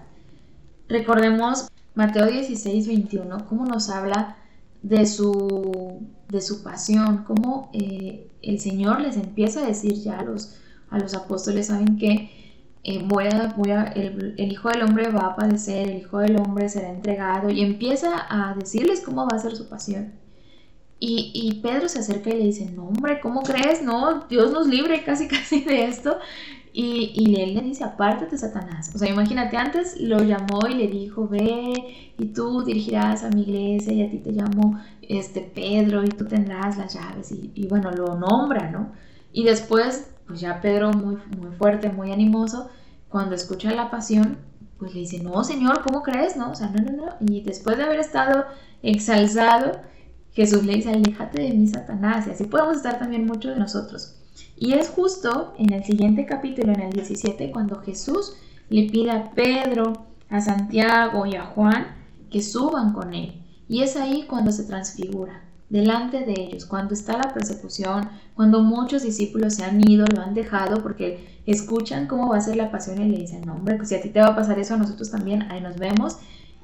Recordemos 0.89 1.67
Mateo 1.93 2.25
16, 2.25 2.87
21, 2.87 3.45
cómo 3.47 3.65
nos 3.65 3.91
habla 3.91 4.37
de 4.81 5.05
su, 5.05 6.01
de 6.33 6.41
su 6.41 6.63
pasión, 6.63 7.23
cómo 7.25 7.69
eh, 7.73 8.27
el 8.41 8.59
Señor 8.59 8.99
les 8.99 9.15
empieza 9.15 9.61
a 9.61 9.67
decir 9.67 9.93
ya 9.93 10.19
a 10.19 10.23
los, 10.23 10.57
a 10.89 10.99
los 10.99 11.13
apóstoles, 11.13 11.67
saben 11.67 11.97
que 11.97 12.29
eh, 12.83 13.01
voy 13.05 13.25
a, 13.25 13.53
voy 13.55 13.71
a, 13.71 13.83
el, 13.83 14.35
Hijo 14.51 14.69
del 14.69 14.83
Hombre 14.83 15.09
va 15.09 15.27
a 15.27 15.35
padecer, 15.35 15.89
el 15.89 15.97
Hijo 15.99 16.19
del 16.19 16.37
Hombre 16.37 16.67
será 16.67 16.89
entregado 16.89 17.49
y 17.49 17.61
empieza 17.61 18.25
a 18.29 18.55
decirles 18.55 19.01
cómo 19.01 19.27
va 19.27 19.37
a 19.37 19.39
ser 19.39 19.55
su 19.55 19.69
pasión. 19.69 20.11
Y, 20.99 21.31
y, 21.33 21.61
Pedro 21.61 21.89
se 21.89 21.99
acerca 21.99 22.29
y 22.29 22.37
le 22.37 22.45
dice, 22.45 22.65
no 22.71 22.87
hombre, 22.87 23.19
¿cómo 23.19 23.41
crees? 23.43 23.81
No, 23.81 24.21
Dios 24.29 24.51
nos 24.51 24.67
libre 24.67 25.03
casi 25.03 25.27
casi 25.29 25.61
de 25.61 25.85
esto. 25.85 26.17
Y, 26.75 27.11
y 27.15 27.39
él 27.39 27.53
le 27.53 27.61
dice, 27.61 27.83
apártate 27.83 28.37
Satanás. 28.37 28.91
O 28.95 28.97
sea, 28.97 29.09
imagínate, 29.09 29.57
antes 29.57 30.01
lo 30.01 30.19
llamó 30.23 30.61
y 30.67 30.73
le 30.73 30.87
dijo, 30.87 31.27
ve 31.27 32.13
y 32.17 32.25
tú 32.27 32.63
dirigirás 32.63 33.23
a 33.23 33.29
mi 33.29 33.43
iglesia 33.43 33.93
y 33.93 34.01
a 34.01 34.09
ti 34.09 34.17
te 34.17 34.31
llamo 34.31 34.79
este 35.01 35.41
Pedro 35.41 36.03
y 36.03 36.09
tú 36.09 36.25
tendrás 36.25 36.77
las 36.77 36.95
llaves. 36.95 37.31
Y, 37.31 37.67
bueno, 37.67 37.91
lo 37.91 38.15
nombra, 38.15 38.71
¿no? 38.71 38.91
Y 39.31 39.43
después 39.43 40.13
pues 40.27 40.39
ya 40.39 40.61
Pedro 40.61 40.91
muy, 40.91 41.17
muy 41.37 41.51
fuerte, 41.51 41.89
muy 41.89 42.11
animoso, 42.11 42.69
cuando 43.09 43.35
escucha 43.35 43.71
la 43.71 43.91
pasión, 43.91 44.37
pues 44.79 44.93
le 44.93 45.01
dice, 45.01 45.21
no, 45.21 45.43
Señor, 45.43 45.81
¿cómo 45.83 46.01
crees? 46.01 46.35
No, 46.35 46.51
o 46.51 46.55
sea, 46.55 46.69
no, 46.69 46.81
no, 46.81 47.05
no. 47.05 47.13
Y 47.19 47.41
después 47.41 47.77
de 47.77 47.83
haber 47.83 47.99
estado 47.99 48.45
exalzado, 48.81 49.79
Jesús 50.31 50.63
le 50.63 50.73
dice, 50.75 50.89
aléjate 50.89 51.41
de 51.41 51.53
mí, 51.53 51.67
Satanás. 51.67 52.27
Y 52.27 52.31
así 52.31 52.45
podemos 52.45 52.77
estar 52.77 52.97
también 52.97 53.25
muchos 53.25 53.53
de 53.53 53.59
nosotros. 53.59 54.15
Y 54.55 54.73
es 54.73 54.89
justo 54.89 55.53
en 55.57 55.73
el 55.73 55.83
siguiente 55.83 56.25
capítulo, 56.25 56.73
en 56.73 56.81
el 56.81 56.93
17, 56.93 57.51
cuando 57.51 57.81
Jesús 57.81 58.35
le 58.69 58.89
pide 58.89 59.11
a 59.11 59.31
Pedro, 59.31 59.93
a 60.29 60.41
Santiago 60.41 61.25
y 61.25 61.35
a 61.35 61.45
Juan 61.45 61.87
que 62.29 62.41
suban 62.41 62.93
con 62.93 63.13
él. 63.13 63.41
Y 63.67 63.81
es 63.83 63.95
ahí 63.95 64.25
cuando 64.27 64.51
se 64.51 64.63
transfigura 64.63 65.41
delante 65.69 66.19
de 66.19 66.33
ellos, 66.33 66.65
cuando 66.65 66.93
está 66.93 67.17
la 67.17 67.33
persecución, 67.33 68.09
cuando 68.35 68.61
muchos 68.61 69.03
discípulos 69.03 69.55
se 69.55 69.63
han 69.63 69.81
ido, 69.89 70.05
lo 70.05 70.21
han 70.21 70.33
dejado 70.33 70.83
porque 70.83 71.41
escuchan 71.45 72.07
cómo 72.07 72.29
va 72.29 72.37
a 72.37 72.41
ser 72.41 72.55
la 72.55 72.71
pasión 72.71 73.01
y 73.01 73.09
le 73.09 73.17
dicen, 73.17 73.41
no, 73.45 73.53
hombre, 73.53 73.77
pues 73.77 73.89
si 73.89 73.95
a 73.95 74.01
ti 74.01 74.09
te 74.09 74.19
va 74.19 74.27
a 74.27 74.35
pasar 74.35 74.59
eso, 74.59 74.75
a 74.75 74.77
nosotros 74.77 75.09
también, 75.09 75.43
ahí 75.51 75.61
nos 75.61 75.77
vemos. 75.77 76.17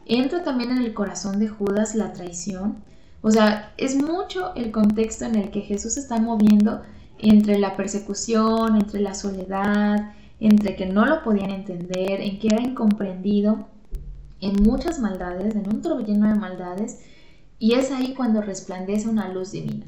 Entra 0.06 0.44
también 0.44 0.72
en 0.72 0.80
el 0.80 0.94
corazón 0.94 1.40
de 1.40 1.48
Judas 1.48 1.96
la 1.96 2.14
traición. 2.14 2.84
O 3.22 3.32
sea, 3.32 3.74
es 3.78 3.96
mucho 3.96 4.54
el 4.56 4.72
contexto 4.72 5.26
en 5.26 5.36
el 5.36 5.52
que 5.52 5.62
Jesús 5.62 5.98
está 5.98 6.20
moviendo 6.20 6.82
entre 7.20 7.60
la 7.60 7.76
persecución, 7.76 8.76
entre 8.76 9.02
la 9.02 9.14
soledad, 9.14 10.14
entre 10.40 10.76
que 10.76 10.86
no 10.86 11.06
lo 11.06 11.24
podían 11.24 11.52
entender, 11.52 12.22
en 12.22 12.40
que 12.40 12.48
era 12.48 12.62
incomprendido, 12.62 13.68
en 14.42 14.64
muchas 14.64 15.00
maldades, 15.00 15.56
en 15.56 15.68
un 15.68 15.82
torbellino 15.82 16.28
de 16.30 16.40
maldades, 16.40 17.00
y 17.60 17.74
es 17.74 17.92
ahí 17.92 18.14
cuando 18.14 18.42
resplandece 18.42 19.10
una 19.10 19.28
luz 19.30 19.52
divina. 19.52 19.86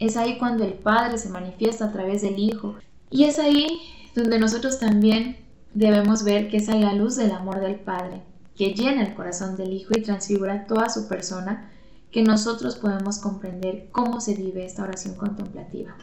Es 0.00 0.16
ahí 0.16 0.38
cuando 0.38 0.64
el 0.64 0.74
Padre 0.74 1.18
se 1.18 1.28
manifiesta 1.28 1.86
a 1.86 1.92
través 1.92 2.22
del 2.22 2.38
Hijo. 2.38 2.74
Y 3.10 3.24
es 3.24 3.38
ahí 3.38 3.80
donde 4.16 4.40
nosotros 4.40 4.80
también 4.80 5.36
debemos 5.74 6.24
ver 6.24 6.48
que 6.48 6.56
es 6.56 6.66
la 6.66 6.94
luz 6.94 7.14
del 7.14 7.30
amor 7.30 7.60
del 7.60 7.76
Padre, 7.76 8.22
que 8.56 8.74
llena 8.74 9.02
el 9.02 9.14
corazón 9.14 9.56
del 9.56 9.72
Hijo 9.72 9.92
y 9.96 10.02
transfigura 10.02 10.66
toda 10.66 10.88
su 10.88 11.06
persona, 11.06 11.70
que 12.10 12.24
nosotros 12.24 12.76
podemos 12.76 13.18
comprender 13.18 13.88
cómo 13.92 14.20
se 14.20 14.34
vive 14.34 14.64
esta 14.64 14.82
oración 14.82 15.14
contemplativa. 15.14 15.94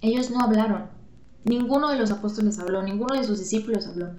Ellos 0.00 0.30
no 0.30 0.40
hablaron, 0.40 0.86
ninguno 1.44 1.90
de 1.90 1.98
los 1.98 2.10
apóstoles 2.10 2.58
habló, 2.58 2.82
ninguno 2.82 3.14
de 3.14 3.24
sus 3.24 3.38
discípulos 3.38 3.86
habló, 3.86 4.10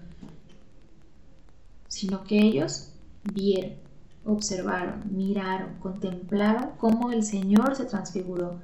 sino 1.88 2.24
que 2.24 2.40
ellos 2.40 2.94
vieron 3.34 3.88
observaron, 4.28 5.04
miraron, 5.10 5.76
contemplaron 5.80 6.72
cómo 6.78 7.12
el 7.12 7.24
Señor 7.24 7.76
se 7.76 7.86
transfiguró. 7.86 8.60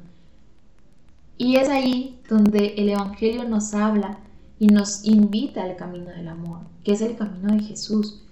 Y 1.37 1.55
es 1.55 1.69
ahí 1.69 2.21
donde 2.29 2.75
el 2.77 2.89
Evangelio 2.89 3.45
nos 3.45 3.73
habla 3.73 4.19
y 4.59 4.67
nos 4.67 5.05
invita 5.05 5.63
al 5.63 5.75
camino 5.77 6.11
del 6.11 6.27
amor, 6.27 6.59
que 6.83 6.91
es 6.91 7.01
el 7.01 7.15
camino 7.15 7.55
de 7.55 7.63
Jesús. 7.63 8.23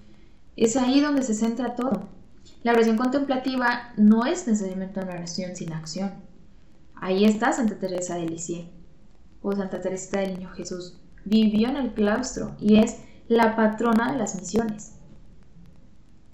Es 0.56 0.76
ahí 0.76 1.00
donde 1.00 1.24
se 1.24 1.34
centra 1.34 1.76
todo. 1.76 2.10
La 2.64 2.74
oración 2.74 2.98
contemplativa 2.98 3.94
no 3.98 4.26
es 4.26 4.46
necesariamente 4.46 5.00
una 5.00 5.14
oración 5.14 5.56
sin 5.56 5.74
acción. 5.74 6.12
Ahí 7.02 7.26
está 7.26 7.52
Santa 7.52 7.80
Teresa 7.80 8.16
de 8.16 8.28
Lisieux 8.28 8.70
o 9.42 9.52
Santa 9.54 9.82
Teresa 9.82 10.20
del 10.20 10.36
Niño 10.36 10.52
Jesús. 10.52 11.00
Vivió 11.26 11.68
en 11.68 11.78
el 11.78 11.94
claustro 11.94 12.56
y 12.60 12.78
es 12.78 12.98
la 13.28 13.56
patrona 13.56 14.12
de 14.12 14.20
las 14.20 14.36
misiones. 14.36 14.94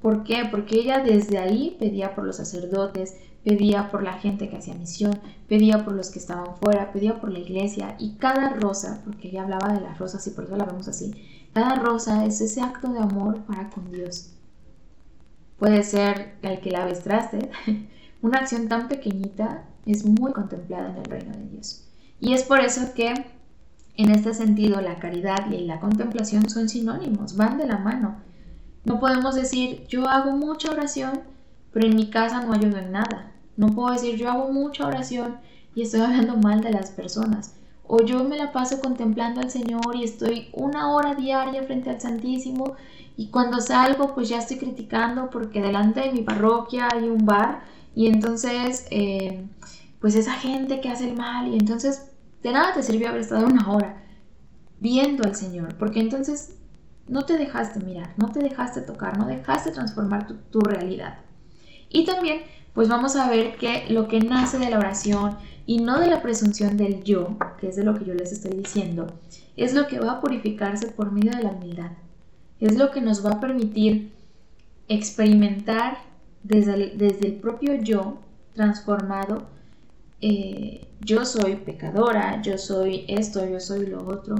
¿Por 0.01 0.25
qué? 0.25 0.43
Porque 0.51 0.75
ella 0.75 0.99
desde 0.99 1.37
ahí 1.37 1.77
pedía 1.79 2.13
por 2.15 2.25
los 2.25 2.35
sacerdotes, 2.35 3.15
pedía 3.45 3.89
por 3.89 4.03
la 4.03 4.19
gente 4.19 4.49
que 4.49 4.57
hacía 4.57 4.75
misión, 4.75 5.17
pedía 5.47 5.85
por 5.85 5.93
los 5.93 6.11
que 6.11 6.19
estaban 6.19 6.57
fuera, 6.57 6.91
pedía 6.91 7.21
por 7.21 7.31
la 7.31 7.39
iglesia 7.39 7.95
y 7.97 8.15
cada 8.15 8.49
rosa, 8.49 9.01
porque 9.05 9.29
ella 9.29 9.43
hablaba 9.43 9.73
de 9.73 9.79
las 9.79 9.97
rosas 9.97 10.27
y 10.27 10.31
por 10.31 10.43
eso 10.43 10.57
la 10.57 10.65
vemos 10.65 10.89
así, 10.89 11.13
cada 11.53 11.75
rosa 11.75 12.25
es 12.25 12.41
ese 12.41 12.59
acto 12.59 12.89
de 12.89 12.99
amor 12.99 13.39
para 13.45 13.69
con 13.69 13.89
Dios. 13.89 14.33
Puede 15.57 15.81
ser 15.83 16.35
el 16.41 16.59
que 16.59 16.71
la 16.71 16.91
traste, 16.91 17.49
una 18.21 18.39
acción 18.39 18.67
tan 18.67 18.89
pequeñita 18.89 19.63
es 19.91 20.05
muy 20.05 20.31
contemplada 20.33 20.89
en 20.89 20.97
el 20.97 21.05
reino 21.05 21.31
de 21.33 21.49
Dios. 21.49 21.87
Y 22.19 22.33
es 22.33 22.43
por 22.43 22.59
eso 22.59 22.93
que 22.95 23.13
en 23.95 24.11
este 24.11 24.33
sentido 24.33 24.79
la 24.81 24.99
caridad 24.99 25.49
y 25.49 25.65
la 25.65 25.79
contemplación 25.79 26.49
son 26.49 26.69
sinónimos, 26.69 27.35
van 27.35 27.57
de 27.57 27.67
la 27.67 27.77
mano. 27.77 28.17
No 28.85 28.99
podemos 28.99 29.35
decir, 29.35 29.85
yo 29.87 30.07
hago 30.07 30.31
mucha 30.31 30.71
oración, 30.71 31.21
pero 31.73 31.87
en 31.87 31.95
mi 31.95 32.09
casa 32.09 32.43
no 32.43 32.53
ayudo 32.53 32.77
en 32.77 32.91
nada. 32.91 33.31
No 33.55 33.67
puedo 33.67 33.93
decir, 33.93 34.15
yo 34.15 34.29
hago 34.29 34.51
mucha 34.51 34.85
oración 34.87 35.37
y 35.75 35.81
estoy 35.81 36.01
hablando 36.01 36.37
mal 36.37 36.61
de 36.61 36.71
las 36.71 36.91
personas. 36.91 37.55
O 37.87 38.01
yo 38.03 38.23
me 38.23 38.37
la 38.37 38.51
paso 38.51 38.79
contemplando 38.81 39.41
al 39.41 39.49
Señor 39.49 39.95
y 39.95 40.03
estoy 40.03 40.49
una 40.53 40.91
hora 40.91 41.15
diaria 41.15 41.63
frente 41.63 41.89
al 41.89 42.01
Santísimo 42.01 42.75
y 43.15 43.27
cuando 43.27 43.61
salgo 43.61 44.13
pues 44.13 44.29
ya 44.29 44.39
estoy 44.39 44.57
criticando 44.57 45.29
porque 45.29 45.61
delante 45.61 46.01
de 46.01 46.11
mi 46.11 46.21
parroquia 46.21 46.89
hay 46.93 47.09
un 47.09 47.25
bar 47.25 47.61
y 47.95 48.07
entonces 48.07 48.85
eh, 48.91 49.47
pues 49.99 50.15
esa 50.15 50.33
gente 50.33 50.81
que 50.81 50.89
hace 50.89 51.09
el 51.09 51.17
mal 51.17 51.47
y 51.47 51.57
entonces 51.57 52.11
de 52.43 52.51
nada 52.51 52.73
te 52.73 52.83
sirvió 52.83 53.09
haber 53.09 53.21
estado 53.21 53.47
una 53.47 53.71
hora 53.71 54.03
viendo 54.79 55.23
al 55.23 55.35
Señor 55.35 55.75
porque 55.77 55.99
entonces 55.99 56.57
no 57.07 57.25
te 57.25 57.37
dejaste 57.37 57.79
mirar, 57.79 58.13
no 58.17 58.31
te 58.31 58.39
dejaste 58.39 58.81
tocar, 58.81 59.17
no 59.17 59.25
dejaste 59.25 59.71
transformar 59.71 60.27
tu, 60.51 60.59
realidad. 60.59 61.19
Y 61.89 62.05
también, 62.05 62.41
pues 62.73 62.89
vamos 62.89 63.15
a 63.15 63.29
ver 63.29 63.55
que 63.55 63.85
lo 63.89 64.07
que 64.07 64.19
nace 64.19 64.59
de 64.59 64.69
la 64.69 64.79
oración 64.79 65.37
y 65.65 65.79
no 65.79 65.99
de 65.99 66.07
la 66.07 66.21
presunción 66.21 66.77
del 66.77 67.03
yo, 67.03 67.37
que 67.59 67.69
es 67.69 67.75
de 67.75 67.83
lo 67.83 67.95
que 67.95 68.05
yo 68.05 68.13
les 68.13 68.31
estoy 68.31 68.57
diciendo, 68.57 69.07
es 69.55 69.73
lo 69.73 69.87
que 69.87 69.99
va 69.99 70.13
a 70.13 70.21
purificarse 70.21 70.87
por 70.87 71.11
medio 71.11 71.31
de 71.31 71.43
la 71.43 71.51
humildad. 71.51 71.91
Es 72.59 72.77
lo 72.77 72.91
que 72.91 73.01
nos 73.01 73.25
va 73.25 73.31
a 73.31 73.39
permitir 73.39 74.13
experimentar 74.87 75.97
desde 76.43 76.73
el, 76.73 76.97
desde 76.97 77.27
el 77.27 77.33
propio 77.35 77.75
yo 77.75 78.19
transformado. 78.53 79.47
Eh, 80.21 80.87
yo 80.99 81.25
soy 81.25 81.57
pecadora, 81.57 82.41
yo 82.41 82.57
soy 82.57 83.05
esto, 83.07 83.47
yo 83.47 83.59
soy 83.59 83.85
lo 83.85 84.07
otro, 84.07 84.35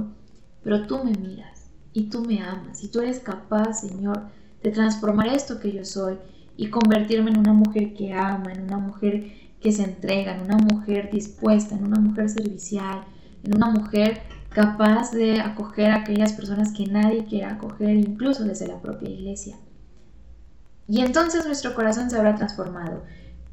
pero 0.62 0.86
tú 0.86 1.04
me 1.04 1.12
miras 1.12 1.70
y 1.92 2.10
tú 2.10 2.22
me 2.24 2.42
amas 2.42 2.82
y 2.82 2.88
tú 2.88 3.00
eres 3.00 3.20
capaz, 3.20 3.80
Señor, 3.80 4.28
de 4.62 4.70
transformar 4.70 5.28
esto 5.28 5.60
que 5.60 5.72
yo 5.72 5.84
soy 5.84 6.18
y 6.56 6.68
convertirme 6.68 7.30
en 7.30 7.38
una 7.38 7.52
mujer 7.52 7.94
que 7.94 8.12
ama, 8.12 8.52
en 8.52 8.62
una 8.62 8.78
mujer 8.78 9.32
que 9.60 9.72
se 9.72 9.84
entrega, 9.84 10.34
en 10.34 10.42
una 10.42 10.58
mujer 10.58 11.10
dispuesta, 11.10 11.76
en 11.76 11.84
una 11.84 12.00
mujer 12.00 12.28
servicial, 12.28 13.04
en 13.44 13.56
una 13.56 13.70
mujer 13.70 14.20
capaz 14.50 15.12
de 15.12 15.40
acoger 15.40 15.90
a 15.90 15.96
aquellas 15.96 16.32
personas 16.32 16.72
que 16.72 16.86
nadie 16.86 17.24
quiere 17.24 17.46
acoger, 17.46 17.90
incluso 17.90 18.44
desde 18.44 18.66
la 18.66 18.80
propia 18.80 19.08
iglesia. 19.08 19.56
Y 20.88 21.02
entonces 21.02 21.46
nuestro 21.46 21.74
corazón 21.74 22.10
se 22.10 22.16
habrá 22.16 22.34
transformado. 22.34 23.02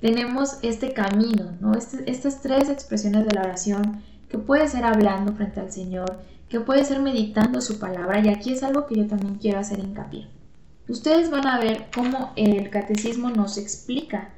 Tenemos 0.06 0.60
este 0.62 0.94
camino, 0.94 1.58
¿no? 1.60 1.74
Este, 1.74 2.08
estas 2.12 2.44
tres 2.44 2.70
expresiones 2.70 3.26
de 3.26 3.34
la 3.34 3.42
oración 3.42 4.04
que 4.30 4.38
puede 4.38 4.68
ser 4.68 4.84
hablando 4.84 5.34
frente 5.34 5.60
al 5.60 5.72
Señor, 5.72 6.20
que 6.48 6.60
puede 6.60 6.86
ser 6.86 7.02
meditando 7.02 7.60
su 7.60 7.80
palabra 7.80 8.24
y 8.24 8.30
aquí 8.30 8.54
es 8.54 8.62
algo 8.62 8.86
que 8.86 8.94
yo 8.94 9.08
también 9.08 9.40
quiero 9.40 9.58
hacer 9.58 9.80
hincapié. 9.80 10.28
Ustedes 10.88 11.32
van 11.32 11.48
a 11.48 11.58
ver 11.58 11.88
cómo 11.92 12.34
el 12.36 12.70
catecismo 12.70 13.32
nos 13.32 13.58
explica 13.58 14.30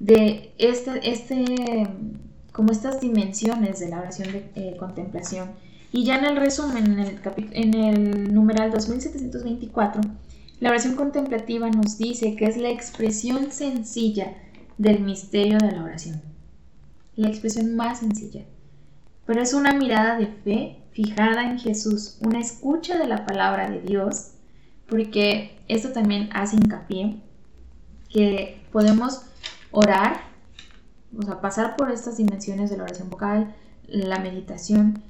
de 0.00 0.52
este, 0.58 1.00
este, 1.10 1.88
como 2.52 2.70
estas 2.70 3.00
dimensiones 3.00 3.80
de 3.80 3.88
la 3.88 4.00
oración 4.00 4.32
de 4.32 4.50
eh, 4.54 4.76
contemplación. 4.78 5.48
Y 5.92 6.04
ya 6.04 6.18
en 6.18 6.26
el 6.26 6.36
resumen, 6.36 6.84
en 6.84 6.98
el, 6.98 7.20
en 7.52 7.74
el 7.74 8.34
numeral 8.34 8.70
2724, 8.70 10.02
la 10.60 10.68
oración 10.68 10.94
contemplativa 10.94 11.70
nos 11.70 11.96
dice 11.96 12.36
que 12.36 12.44
es 12.44 12.58
la 12.58 12.68
expresión 12.68 13.50
sencilla 13.50 14.34
del 14.78 15.00
misterio 15.00 15.58
de 15.58 15.72
la 15.72 15.82
oración. 15.82 16.22
La 17.16 17.28
expresión 17.28 17.76
más 17.76 17.98
sencilla. 17.98 18.44
Pero 19.26 19.42
es 19.42 19.52
una 19.52 19.74
mirada 19.74 20.16
de 20.16 20.26
fe 20.28 20.78
fijada 20.92 21.50
en 21.50 21.58
Jesús, 21.58 22.18
una 22.22 22.40
escucha 22.40 22.96
de 22.96 23.06
la 23.06 23.26
palabra 23.26 23.70
de 23.70 23.80
Dios, 23.80 24.32
porque 24.88 25.58
esto 25.68 25.90
también 25.90 26.30
hace 26.32 26.56
hincapié 26.56 27.20
que 28.08 28.62
podemos 28.72 29.22
orar, 29.70 30.20
o 31.16 31.22
sea, 31.22 31.40
pasar 31.40 31.76
por 31.76 31.90
estas 31.90 32.16
dimensiones 32.16 32.70
de 32.70 32.78
la 32.78 32.84
oración 32.84 33.10
vocal, 33.10 33.54
la 33.86 34.18
meditación, 34.18 35.02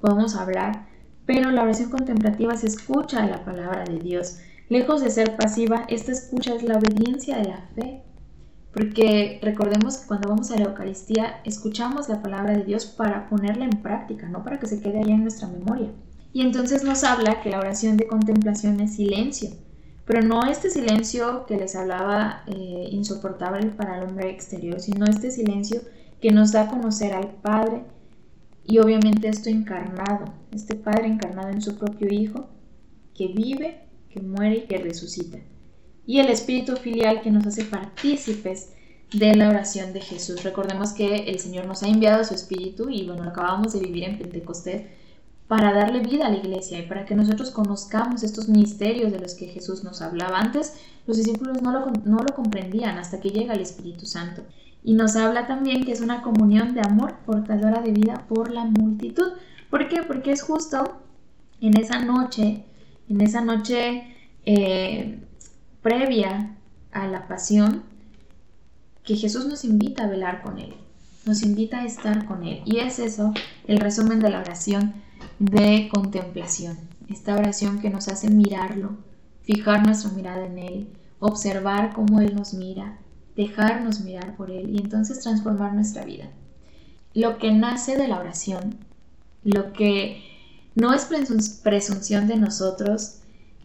podemos 0.00 0.36
hablar, 0.36 0.86
pero 1.26 1.50
la 1.50 1.62
oración 1.62 1.90
contemplativa 1.90 2.56
se 2.56 2.68
escucha 2.68 3.22
a 3.22 3.26
la 3.26 3.44
palabra 3.44 3.84
de 3.84 3.98
Dios. 3.98 4.38
Lejos 4.68 5.02
de 5.02 5.10
ser 5.10 5.36
pasiva, 5.36 5.84
esta 5.88 6.12
escucha 6.12 6.54
es 6.54 6.62
la 6.62 6.78
obediencia 6.78 7.38
de 7.38 7.48
la 7.48 7.68
fe. 7.74 8.02
Porque 8.76 9.38
recordemos 9.40 9.96
que 9.96 10.06
cuando 10.06 10.28
vamos 10.28 10.50
a 10.50 10.56
la 10.58 10.66
Eucaristía 10.66 11.40
escuchamos 11.44 12.10
la 12.10 12.20
palabra 12.20 12.52
de 12.52 12.62
Dios 12.62 12.84
para 12.84 13.26
ponerla 13.30 13.64
en 13.64 13.82
práctica, 13.82 14.28
no 14.28 14.44
para 14.44 14.58
que 14.58 14.66
se 14.66 14.82
quede 14.82 14.98
allá 14.98 15.14
en 15.14 15.22
nuestra 15.22 15.48
memoria. 15.48 15.88
Y 16.34 16.42
entonces 16.42 16.84
nos 16.84 17.02
habla 17.02 17.40
que 17.40 17.48
la 17.48 17.58
oración 17.58 17.96
de 17.96 18.06
contemplación 18.06 18.78
es 18.80 18.96
silencio, 18.96 19.48
pero 20.04 20.20
no 20.20 20.44
este 20.44 20.68
silencio 20.68 21.46
que 21.46 21.56
les 21.56 21.74
hablaba 21.74 22.42
eh, 22.48 22.88
insoportable 22.90 23.68
para 23.68 23.96
el 23.96 24.10
hombre 24.10 24.28
exterior, 24.28 24.78
sino 24.78 25.06
este 25.06 25.30
silencio 25.30 25.80
que 26.20 26.32
nos 26.32 26.52
da 26.52 26.64
a 26.64 26.68
conocer 26.68 27.14
al 27.14 27.30
Padre 27.30 27.82
y 28.62 28.76
obviamente 28.76 29.28
esto 29.28 29.48
encarnado, 29.48 30.26
este 30.52 30.74
Padre 30.74 31.06
encarnado 31.06 31.48
en 31.48 31.62
su 31.62 31.78
propio 31.78 32.12
Hijo, 32.12 32.50
que 33.14 33.28
vive, 33.28 33.88
que 34.10 34.20
muere 34.20 34.56
y 34.56 34.66
que 34.66 34.76
resucita 34.76 35.38
y 36.06 36.20
el 36.20 36.28
espíritu 36.28 36.76
filial 36.76 37.20
que 37.20 37.30
nos 37.30 37.46
hace 37.46 37.64
partícipes 37.64 38.72
de 39.12 39.34
la 39.34 39.48
oración 39.48 39.92
de 39.92 40.00
Jesús. 40.00 40.42
Recordemos 40.44 40.92
que 40.92 41.28
el 41.28 41.38
Señor 41.38 41.66
nos 41.66 41.82
ha 41.82 41.88
enviado 41.88 42.24
su 42.24 42.34
espíritu 42.34 42.88
y 42.88 43.06
bueno, 43.06 43.24
acabamos 43.24 43.72
de 43.72 43.80
vivir 43.80 44.04
en 44.04 44.18
Pentecostés 44.18 44.86
para 45.48 45.72
darle 45.72 46.00
vida 46.00 46.26
a 46.26 46.30
la 46.30 46.38
iglesia 46.38 46.78
y 46.78 46.86
para 46.86 47.04
que 47.04 47.14
nosotros 47.14 47.50
conozcamos 47.50 48.22
estos 48.22 48.48
misterios 48.48 49.12
de 49.12 49.20
los 49.20 49.34
que 49.34 49.46
Jesús 49.46 49.84
nos 49.84 50.02
hablaba. 50.02 50.38
Antes 50.38 50.74
los 51.06 51.16
discípulos 51.16 51.62
no 51.62 51.72
lo, 51.72 51.86
no 52.04 52.18
lo 52.18 52.34
comprendían 52.34 52.98
hasta 52.98 53.20
que 53.20 53.30
llega 53.30 53.54
el 53.54 53.60
Espíritu 53.60 54.06
Santo. 54.06 54.42
Y 54.82 54.94
nos 54.94 55.16
habla 55.16 55.46
también 55.46 55.84
que 55.84 55.92
es 55.92 56.00
una 56.00 56.22
comunión 56.22 56.74
de 56.74 56.80
amor 56.80 57.16
portadora 57.24 57.80
de 57.80 57.92
vida 57.92 58.24
por 58.28 58.50
la 58.50 58.64
multitud. 58.64 59.32
¿Por 59.70 59.88
qué? 59.88 60.02
Porque 60.02 60.32
es 60.32 60.42
justo 60.42 61.00
en 61.60 61.78
esa 61.78 62.00
noche, 62.00 62.64
en 63.08 63.20
esa 63.20 63.40
noche 63.40 64.14
eh, 64.44 65.25
previa 65.86 66.56
a 66.90 67.06
la 67.06 67.28
pasión 67.28 67.84
que 69.04 69.14
Jesús 69.14 69.46
nos 69.46 69.64
invita 69.64 70.02
a 70.02 70.08
velar 70.08 70.42
con 70.42 70.58
Él, 70.58 70.74
nos 71.24 71.44
invita 71.44 71.78
a 71.78 71.84
estar 71.84 72.26
con 72.26 72.42
Él. 72.42 72.60
Y 72.64 72.78
es 72.78 72.98
eso 72.98 73.32
el 73.68 73.78
resumen 73.78 74.18
de 74.18 74.30
la 74.30 74.40
oración 74.40 74.94
de 75.38 75.88
contemplación, 75.94 76.76
esta 77.08 77.36
oración 77.36 77.78
que 77.78 77.90
nos 77.90 78.08
hace 78.08 78.28
mirarlo, 78.30 78.96
fijar 79.42 79.86
nuestra 79.86 80.10
mirada 80.10 80.44
en 80.46 80.58
Él, 80.58 80.88
observar 81.20 81.92
cómo 81.94 82.20
Él 82.20 82.34
nos 82.34 82.52
mira, 82.54 82.98
dejarnos 83.36 84.00
mirar 84.00 84.36
por 84.36 84.50
Él 84.50 84.74
y 84.74 84.78
entonces 84.78 85.20
transformar 85.20 85.72
nuestra 85.72 86.04
vida. 86.04 86.30
Lo 87.14 87.38
que 87.38 87.52
nace 87.52 87.96
de 87.96 88.08
la 88.08 88.18
oración, 88.18 88.74
lo 89.44 89.72
que 89.72 90.20
no 90.74 90.92
es 90.92 91.04
presunción 91.62 92.26
de 92.26 92.38
nosotros, 92.38 93.15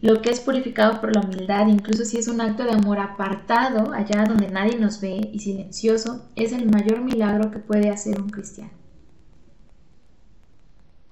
lo 0.02 0.20
que 0.20 0.30
es 0.30 0.40
purificado 0.40 1.00
por 1.00 1.14
la 1.14 1.22
humildad, 1.22 1.68
incluso 1.68 2.04
si 2.04 2.18
es 2.18 2.26
un 2.26 2.40
acto 2.40 2.64
de 2.64 2.72
amor 2.72 2.98
apartado, 2.98 3.92
allá 3.92 4.24
donde 4.24 4.48
nadie 4.48 4.76
nos 4.76 5.00
ve 5.00 5.30
y 5.32 5.38
silencioso, 5.38 6.28
es 6.34 6.52
el 6.52 6.68
mayor 6.68 7.00
milagro 7.02 7.52
que 7.52 7.60
puede 7.60 7.88
hacer 7.88 8.20
un 8.20 8.28
cristiano. 8.28 8.72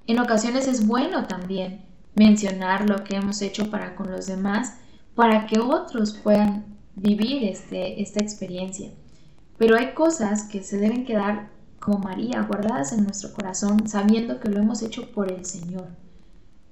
En 0.09 0.18
ocasiones 0.18 0.66
es 0.66 0.88
bueno 0.88 1.28
también 1.28 1.84
mencionar 2.16 2.91
lo 2.91 3.05
que 3.05 3.14
hemos 3.14 3.41
hecho 3.43 3.70
para 3.70 3.95
con 3.95 4.11
los 4.11 4.26
demás, 4.26 4.74
para 5.14 5.47
que 5.47 5.61
otros 5.61 6.14
puedan 6.14 6.64
vivir 6.97 7.45
este, 7.45 8.03
esta 8.03 8.18
experiencia. 8.20 8.91
Pero 9.57 9.76
hay 9.76 9.93
cosas 9.95 10.49
que 10.49 10.64
se 10.64 10.78
deben 10.78 11.05
quedar 11.05 11.51
como 11.78 11.99
María, 11.99 12.43
guardadas 12.43 12.93
en 12.93 13.05
nuestro 13.05 13.32
corazón, 13.34 13.86
sabiendo 13.86 14.41
que 14.41 14.49
lo 14.49 14.59
hemos 14.59 14.82
hecho 14.82 15.12
por 15.12 15.30
el 15.30 15.45
Señor 15.45 15.86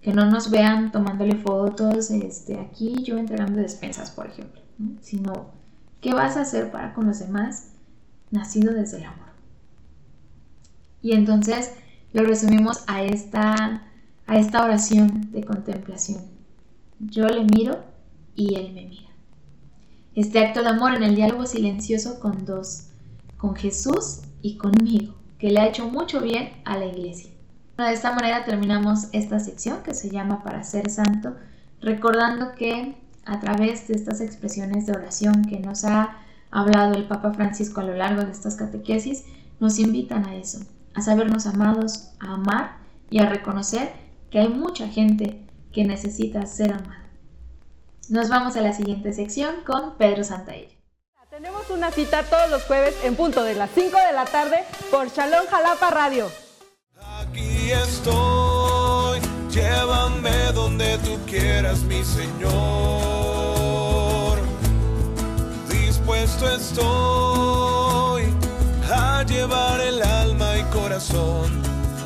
que 0.00 0.12
no 0.12 0.26
nos 0.30 0.50
vean 0.50 0.92
tomándole 0.92 1.36
fotos, 1.36 2.10
este, 2.10 2.58
aquí 2.58 3.02
yo 3.02 3.18
entregando 3.18 3.60
despensas, 3.60 4.10
por 4.10 4.26
ejemplo, 4.26 4.60
sino 5.00 5.50
qué 6.00 6.14
vas 6.14 6.36
a 6.36 6.42
hacer 6.42 6.70
para 6.70 6.94
con 6.94 7.06
los 7.06 7.18
demás 7.18 7.72
nacido 8.30 8.72
desde 8.72 8.98
el 8.98 9.04
amor. 9.04 9.28
Y 11.02 11.12
entonces 11.12 11.72
lo 12.12 12.24
resumimos 12.24 12.84
a 12.86 13.02
esta, 13.02 13.82
a 14.26 14.38
esta 14.38 14.64
oración 14.64 15.30
de 15.32 15.44
contemplación. 15.44 16.22
Yo 17.00 17.26
le 17.26 17.44
miro 17.44 17.84
y 18.34 18.54
él 18.54 18.72
me 18.72 18.86
mira. 18.86 19.08
Este 20.14 20.40
acto 20.40 20.62
de 20.62 20.68
amor 20.68 20.94
en 20.94 21.02
el 21.02 21.14
diálogo 21.14 21.46
silencioso 21.46 22.18
con 22.18 22.44
dos, 22.44 22.88
con 23.36 23.54
Jesús 23.54 24.22
y 24.42 24.56
conmigo, 24.56 25.14
que 25.38 25.50
le 25.50 25.60
ha 25.60 25.68
hecho 25.68 25.88
mucho 25.88 26.20
bien 26.20 26.50
a 26.64 26.76
la 26.76 26.86
iglesia. 26.86 27.30
De 27.78 27.92
esta 27.92 28.10
manera 28.10 28.44
terminamos 28.44 29.06
esta 29.12 29.38
sección 29.38 29.84
que 29.84 29.94
se 29.94 30.10
llama 30.10 30.42
Para 30.42 30.64
ser 30.64 30.90
santo, 30.90 31.36
recordando 31.80 32.56
que 32.56 32.96
a 33.24 33.38
través 33.38 33.86
de 33.86 33.94
estas 33.94 34.20
expresiones 34.20 34.86
de 34.86 34.94
oración 34.94 35.44
que 35.44 35.60
nos 35.60 35.84
ha 35.84 36.16
hablado 36.50 36.94
el 36.94 37.06
Papa 37.06 37.32
Francisco 37.32 37.80
a 37.80 37.84
lo 37.84 37.94
largo 37.94 38.24
de 38.24 38.32
estas 38.32 38.56
catequesis, 38.56 39.26
nos 39.60 39.78
invitan 39.78 40.26
a 40.26 40.34
eso, 40.34 40.58
a 40.94 41.02
sabernos 41.02 41.46
amados, 41.46 42.10
a 42.18 42.32
amar 42.32 42.78
y 43.10 43.20
a 43.20 43.28
reconocer 43.28 43.92
que 44.30 44.40
hay 44.40 44.48
mucha 44.48 44.88
gente 44.88 45.46
que 45.72 45.84
necesita 45.84 46.46
ser 46.46 46.72
amada. 46.72 47.04
Nos 48.08 48.28
vamos 48.28 48.56
a 48.56 48.60
la 48.60 48.72
siguiente 48.72 49.12
sección 49.12 49.54
con 49.64 49.96
Pedro 49.96 50.24
Santaella. 50.24 50.74
Tenemos 51.30 51.70
una 51.70 51.92
cita 51.92 52.24
todos 52.24 52.50
los 52.50 52.64
jueves 52.64 52.96
en 53.04 53.14
punto 53.14 53.44
de 53.44 53.54
las 53.54 53.70
5 53.70 53.96
de 54.08 54.12
la 54.14 54.24
tarde 54.24 54.64
por 54.90 55.06
Shalom 55.10 55.46
Jalapa 55.48 55.90
Radio 55.90 56.26
aquí 57.68 57.88
estoy, 57.88 59.20
llévame 59.50 60.52
donde 60.54 60.98
tú 60.98 61.18
quieras, 61.26 61.80
mi 61.82 62.02
Señor. 62.04 62.38
Dispuesto 65.68 66.50
estoy 66.50 68.24
a 68.90 69.22
llevar 69.24 69.80
el 69.80 70.02
alma 70.02 70.56
y 70.58 70.62
corazón 70.74 71.62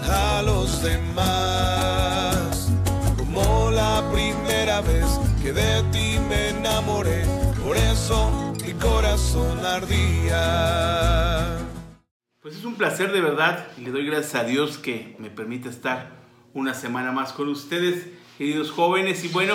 a 0.08 0.42
los 0.42 0.82
demás, 0.82 2.68
como 3.16 3.70
la 3.70 4.02
primera 4.12 4.80
vez 4.80 5.06
que 5.42 5.52
de 5.52 5.82
ti 5.92 6.18
me 6.28 6.50
enamoré, 6.50 7.24
por 7.64 7.76
eso 7.76 8.52
mi 8.64 8.72
corazón 8.74 9.64
ardía. 9.64 11.02
Pues 12.42 12.56
es 12.56 12.64
un 12.64 12.74
placer 12.74 13.12
de 13.12 13.20
verdad 13.20 13.68
y 13.78 13.82
le 13.82 13.92
doy 13.92 14.04
gracias 14.04 14.34
a 14.34 14.42
Dios 14.42 14.76
que 14.76 15.14
me 15.20 15.30
permite 15.30 15.68
estar 15.68 16.10
una 16.54 16.74
semana 16.74 17.12
más 17.12 17.32
con 17.32 17.48
ustedes, 17.48 18.08
queridos 18.36 18.72
jóvenes. 18.72 19.24
Y 19.24 19.28
bueno, 19.28 19.54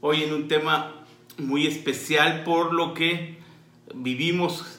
hoy 0.00 0.22
en 0.22 0.32
un 0.32 0.46
tema 0.46 0.94
muy 1.38 1.66
especial 1.66 2.44
por 2.44 2.72
lo 2.72 2.94
que 2.94 3.38
vivimos. 3.96 4.78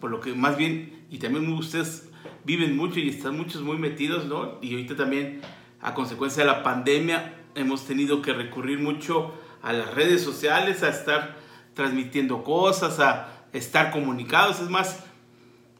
Por 0.00 0.10
lo 0.10 0.18
que 0.18 0.34
más 0.34 0.56
bien, 0.56 1.06
y 1.08 1.18
también 1.18 1.48
ustedes 1.52 2.08
viven 2.42 2.76
mucho 2.76 2.98
y 2.98 3.10
están 3.10 3.36
muchos 3.36 3.62
muy 3.62 3.76
metidos, 3.76 4.26
¿no? 4.26 4.58
Y 4.60 4.72
ahorita 4.72 4.96
también, 4.96 5.42
a 5.80 5.94
consecuencia 5.94 6.42
de 6.42 6.50
la 6.50 6.64
pandemia, 6.64 7.44
hemos 7.54 7.86
tenido 7.86 8.22
que 8.22 8.32
recurrir 8.32 8.80
mucho 8.80 9.34
a 9.62 9.72
las 9.72 9.94
redes 9.94 10.20
sociales, 10.20 10.82
a 10.82 10.88
estar 10.88 11.36
transmitiendo 11.74 12.42
cosas, 12.42 12.98
a 12.98 13.46
estar 13.52 13.92
comunicados. 13.92 14.58
Es 14.58 14.68
más, 14.68 15.04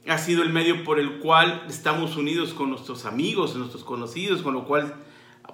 ha 0.08 0.18
sido 0.18 0.42
el 0.42 0.50
medio 0.50 0.84
por 0.84 1.00
el 1.00 1.18
cual 1.18 1.64
estamos 1.68 2.16
unidos 2.16 2.54
con 2.54 2.70
nuestros 2.70 3.04
amigos, 3.04 3.56
nuestros 3.56 3.84
conocidos, 3.84 4.42
con 4.42 4.54
lo 4.54 4.64
cual 4.64 4.94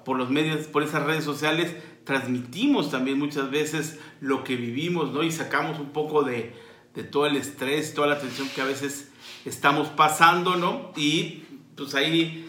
por 0.05 0.19
los 0.19 0.31
medios, 0.31 0.67
por 0.67 0.83
esas 0.83 1.05
redes 1.05 1.25
sociales, 1.25 1.75
transmitimos 2.05 2.91
también 2.91 3.19
muchas 3.19 3.51
veces 3.51 3.99
lo 4.21 4.45
que 4.45 4.57
vivimos, 4.57 5.13
¿no? 5.13 5.23
Y 5.23 5.31
sacamos 5.31 5.79
un 5.79 5.91
poco 5.91 6.23
de, 6.23 6.55
de 6.95 7.05
todo 7.05 7.27
el 7.27 7.37
estrés, 7.37 7.95
toda 7.95 8.09
la 8.09 8.19
tensión 8.19 8.49
que 8.49 8.61
a 8.61 8.65
veces 8.65 9.11
estamos 9.45 9.89
pasando, 9.89 10.57
¿no? 10.57 10.93
Y 10.97 11.45
pues 11.77 11.95
ahí 11.95 12.47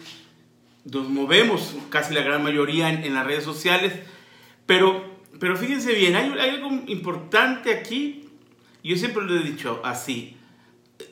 nos 0.84 1.08
movemos 1.08 1.74
casi 1.88 2.14
la 2.14 2.22
gran 2.22 2.42
mayoría 2.42 2.90
en, 2.90 3.14
las 3.14 3.26
redes 3.26 3.44
sociales, 3.44 3.92
pero, 4.66 5.02
pero 5.40 5.56
fíjense 5.56 5.94
bien, 5.94 6.14
hay, 6.14 6.30
hay 6.38 6.50
algo 6.50 6.70
importante 6.86 7.72
aquí, 7.72 8.28
yo 8.82 8.96
siempre 8.96 9.24
lo 9.24 9.36
he 9.36 9.42
dicho 9.42 9.80
así, 9.82 10.36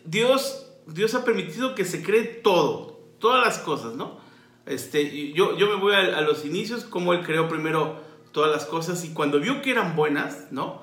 Dios, 0.04 0.66
Dios 0.86 1.14
ha 1.14 1.24
permitido 1.24 1.74
que 1.74 1.84
se 1.84 2.02
cree 2.02 2.24
todo, 2.24 3.00
todas 3.18 3.44
las 3.44 3.58
cosas, 3.58 3.94
¿no? 3.94 4.20
Este, 4.66 5.32
yo, 5.32 5.56
yo 5.56 5.66
me 5.68 5.76
voy 5.76 5.94
a, 5.94 6.20
los 6.20 6.44
inicios, 6.44 6.84
como 6.84 7.12
Él 7.12 7.24
creó 7.24 7.48
primero 7.48 8.00
todas 8.32 8.50
las 8.50 8.64
cosas 8.64 9.04
y 9.04 9.12
cuando 9.12 9.40
vio 9.40 9.60
que 9.62 9.70
eran 9.70 9.96
buenas, 9.96 10.46
¿no? 10.50 10.82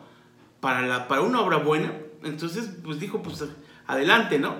Para, 0.60 0.82
la, 0.82 1.08
para 1.08 1.22
una 1.22 1.41
obra 1.41 1.58
buena, 1.58 1.93
entonces 2.24 2.70
pues 2.84 3.00
dijo, 3.00 3.22
pues 3.22 3.43
adelante, 3.88 4.39
¿no? 4.39 4.56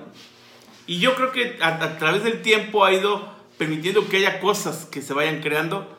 Y 0.86 0.98
yo 0.98 1.14
creo 1.14 1.30
que 1.30 1.58
a, 1.60 1.68
a, 1.68 1.98
través 1.98 2.24
del 2.24 2.42
tiempo 2.42 2.84
ha 2.84 2.92
ido 2.92 3.28
permitiendo 3.58 4.08
que 4.08 4.16
haya 4.16 4.40
cosas 4.40 4.86
que 4.86 5.02
se 5.02 5.12
vayan 5.12 5.40
creando 5.40 5.96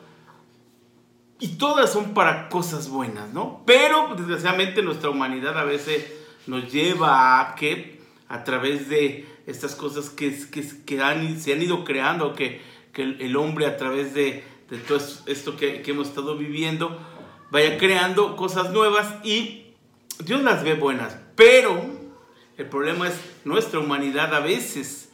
y 1.38 1.56
todas 1.56 1.92
son 1.92 2.14
para 2.14 2.48
cosas 2.48 2.88
buenas, 2.88 3.32
¿no? 3.32 3.62
Pero 3.66 4.14
desgraciadamente 4.16 4.82
nuestra 4.82 5.10
humanidad 5.10 5.58
a 5.58 5.64
veces 5.64 6.12
nos 6.46 6.72
lleva 6.72 7.40
a 7.40 7.54
que 7.54 8.00
a 8.28 8.44
través 8.44 8.88
de 8.88 9.26
estas 9.46 9.74
cosas 9.74 10.10
que, 10.10 10.30
que, 10.50 10.62
se 10.62 11.52
han 11.52 11.62
ido 11.62 11.84
creando, 11.84 12.34
que, 12.34 12.60
que 12.92 13.02
el, 13.02 13.36
hombre 13.36 13.66
a 13.66 13.76
través 13.76 14.14
de, 14.14 14.44
todo 14.86 14.98
esto 15.26 15.56
que, 15.56 15.82
hemos 15.86 16.08
estado 16.08 16.36
viviendo, 16.36 16.98
vaya 17.50 17.76
creando 17.78 18.36
cosas 18.36 18.70
nuevas 18.70 19.14
y 19.24 19.66
Dios 20.24 20.42
las 20.42 20.62
ve 20.64 20.74
buenas. 20.74 21.18
Pero 21.34 21.80
el 22.56 22.68
problema 22.68 23.08
es 23.08 23.14
nuestra 23.44 23.80
humanidad 23.80 24.34
a 24.34 24.40
veces 24.40 25.10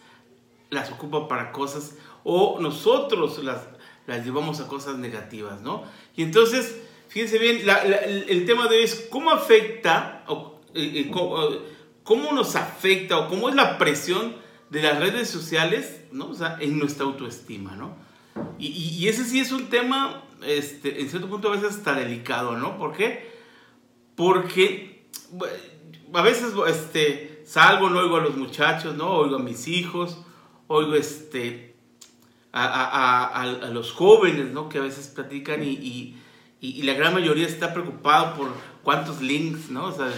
las 0.71 0.91
ocupa 0.91 1.29
para 1.29 1.53
cosas 1.53 1.97
o 2.25 2.59
nosotros 2.61 3.43
las, 3.43 3.69
las 4.07 4.25
llevamos 4.25 4.61
a 4.61 4.67
cosas 4.67 4.99
negativas, 4.99 5.63
¿no? 5.63 5.85
Y 6.15 6.23
entonces, 6.23 6.81
fíjense 7.09 7.39
bien, 7.39 7.63
el 8.29 8.45
tema 8.45 8.67
de 8.69 8.77
hoy 8.77 8.83
es 8.83 9.07
cómo 9.11 9.31
afecta, 9.31 10.25
o, 10.29 10.61
eh, 10.75 11.09
cómo, 11.11 11.39
cómo, 12.09 12.33
nos 12.33 12.57
afecta 12.57 13.19
o 13.19 13.29
cómo 13.29 13.51
es 13.51 13.55
la 13.55 13.77
presión 13.77 14.35
de 14.71 14.81
las 14.81 14.99
redes 14.99 15.29
sociales, 15.29 16.01
¿no? 16.11 16.31
O 16.31 16.35
sea, 16.35 16.57
en 16.59 16.79
nuestra 16.79 17.05
autoestima, 17.05 17.77
¿no? 17.77 17.97
Y, 18.59 18.69
y, 18.69 18.89
y, 18.97 19.09
ese 19.09 19.25
sí 19.25 19.41
es 19.41 19.53
un 19.53 19.67
tema, 19.67 20.25
este, 20.43 21.03
en 21.03 21.11
cierto 21.11 21.29
punto 21.29 21.49
a 21.49 21.57
veces 21.57 21.77
hasta 21.77 21.93
delicado, 21.93 22.57
¿no? 22.57 22.79
¿Por 22.79 22.97
qué? 22.97 23.31
Porque 24.17 25.07
a 26.15 26.23
veces 26.23 26.55
este, 26.67 27.43
salgo, 27.45 27.91
no 27.91 27.99
oigo 27.99 28.17
a 28.17 28.23
los 28.23 28.39
muchachos, 28.39 28.97
¿no? 28.97 29.11
Oigo 29.11 29.37
a 29.37 29.41
mis 29.41 29.69
hijos, 29.69 30.17
oigo 30.67 30.95
este, 30.95 31.77
a, 32.53 32.65
a, 32.65 33.27
a, 33.27 33.43
a 33.43 33.69
los 33.69 33.93
jóvenes, 33.93 34.47
¿no? 34.47 34.71
Que 34.71 34.79
a 34.79 34.83
veces 34.83 35.09
platican 35.09 35.63
y, 35.63 36.17
y, 36.63 36.83
la 36.85 36.95
gran 36.95 37.13
mayoría 37.13 37.47
está 37.47 37.75
preocupado 37.75 38.35
por 38.35 38.49
cuántos 38.83 39.21
links, 39.21 39.69
¿no? 39.69 39.89
O 39.89 39.93
sea, 39.93 40.11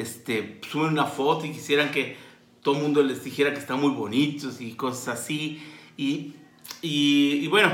este, 0.00 0.60
suben 0.70 0.92
una 0.92 1.06
foto 1.06 1.46
y 1.46 1.52
quisieran 1.52 1.90
que 1.90 2.16
todo 2.62 2.76
el 2.76 2.82
mundo 2.82 3.02
les 3.02 3.24
dijera 3.24 3.52
que 3.52 3.58
están 3.58 3.80
muy 3.80 3.90
bonitos 3.92 4.60
y 4.60 4.72
cosas 4.72 5.20
así. 5.20 5.62
Y 5.96 6.34
y, 6.82 7.48
bueno, 7.48 7.72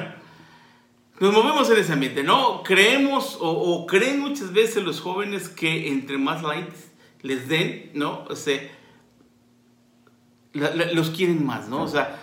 nos 1.21 1.33
movemos 1.33 1.71
en 1.71 1.79
ese 1.79 1.93
ambiente, 1.93 2.23
¿no? 2.23 2.63
Creemos 2.63 3.37
o, 3.41 3.87
creen 3.87 4.21
muchas 4.21 4.53
veces 4.53 4.83
los 4.83 5.01
jóvenes 5.01 5.49
que 5.49 5.89
entre 5.89 6.19
más 6.19 6.43
likes 6.43 6.77
les 7.23 7.49
den, 7.49 7.91
¿no? 7.95 8.25
O 8.29 8.37
sea, 8.37 8.61
los 10.53 11.11
quieren 11.11 11.45
más, 11.45 11.69
¿no? 11.69 11.83
O 11.83 11.89
sea, 11.89 12.21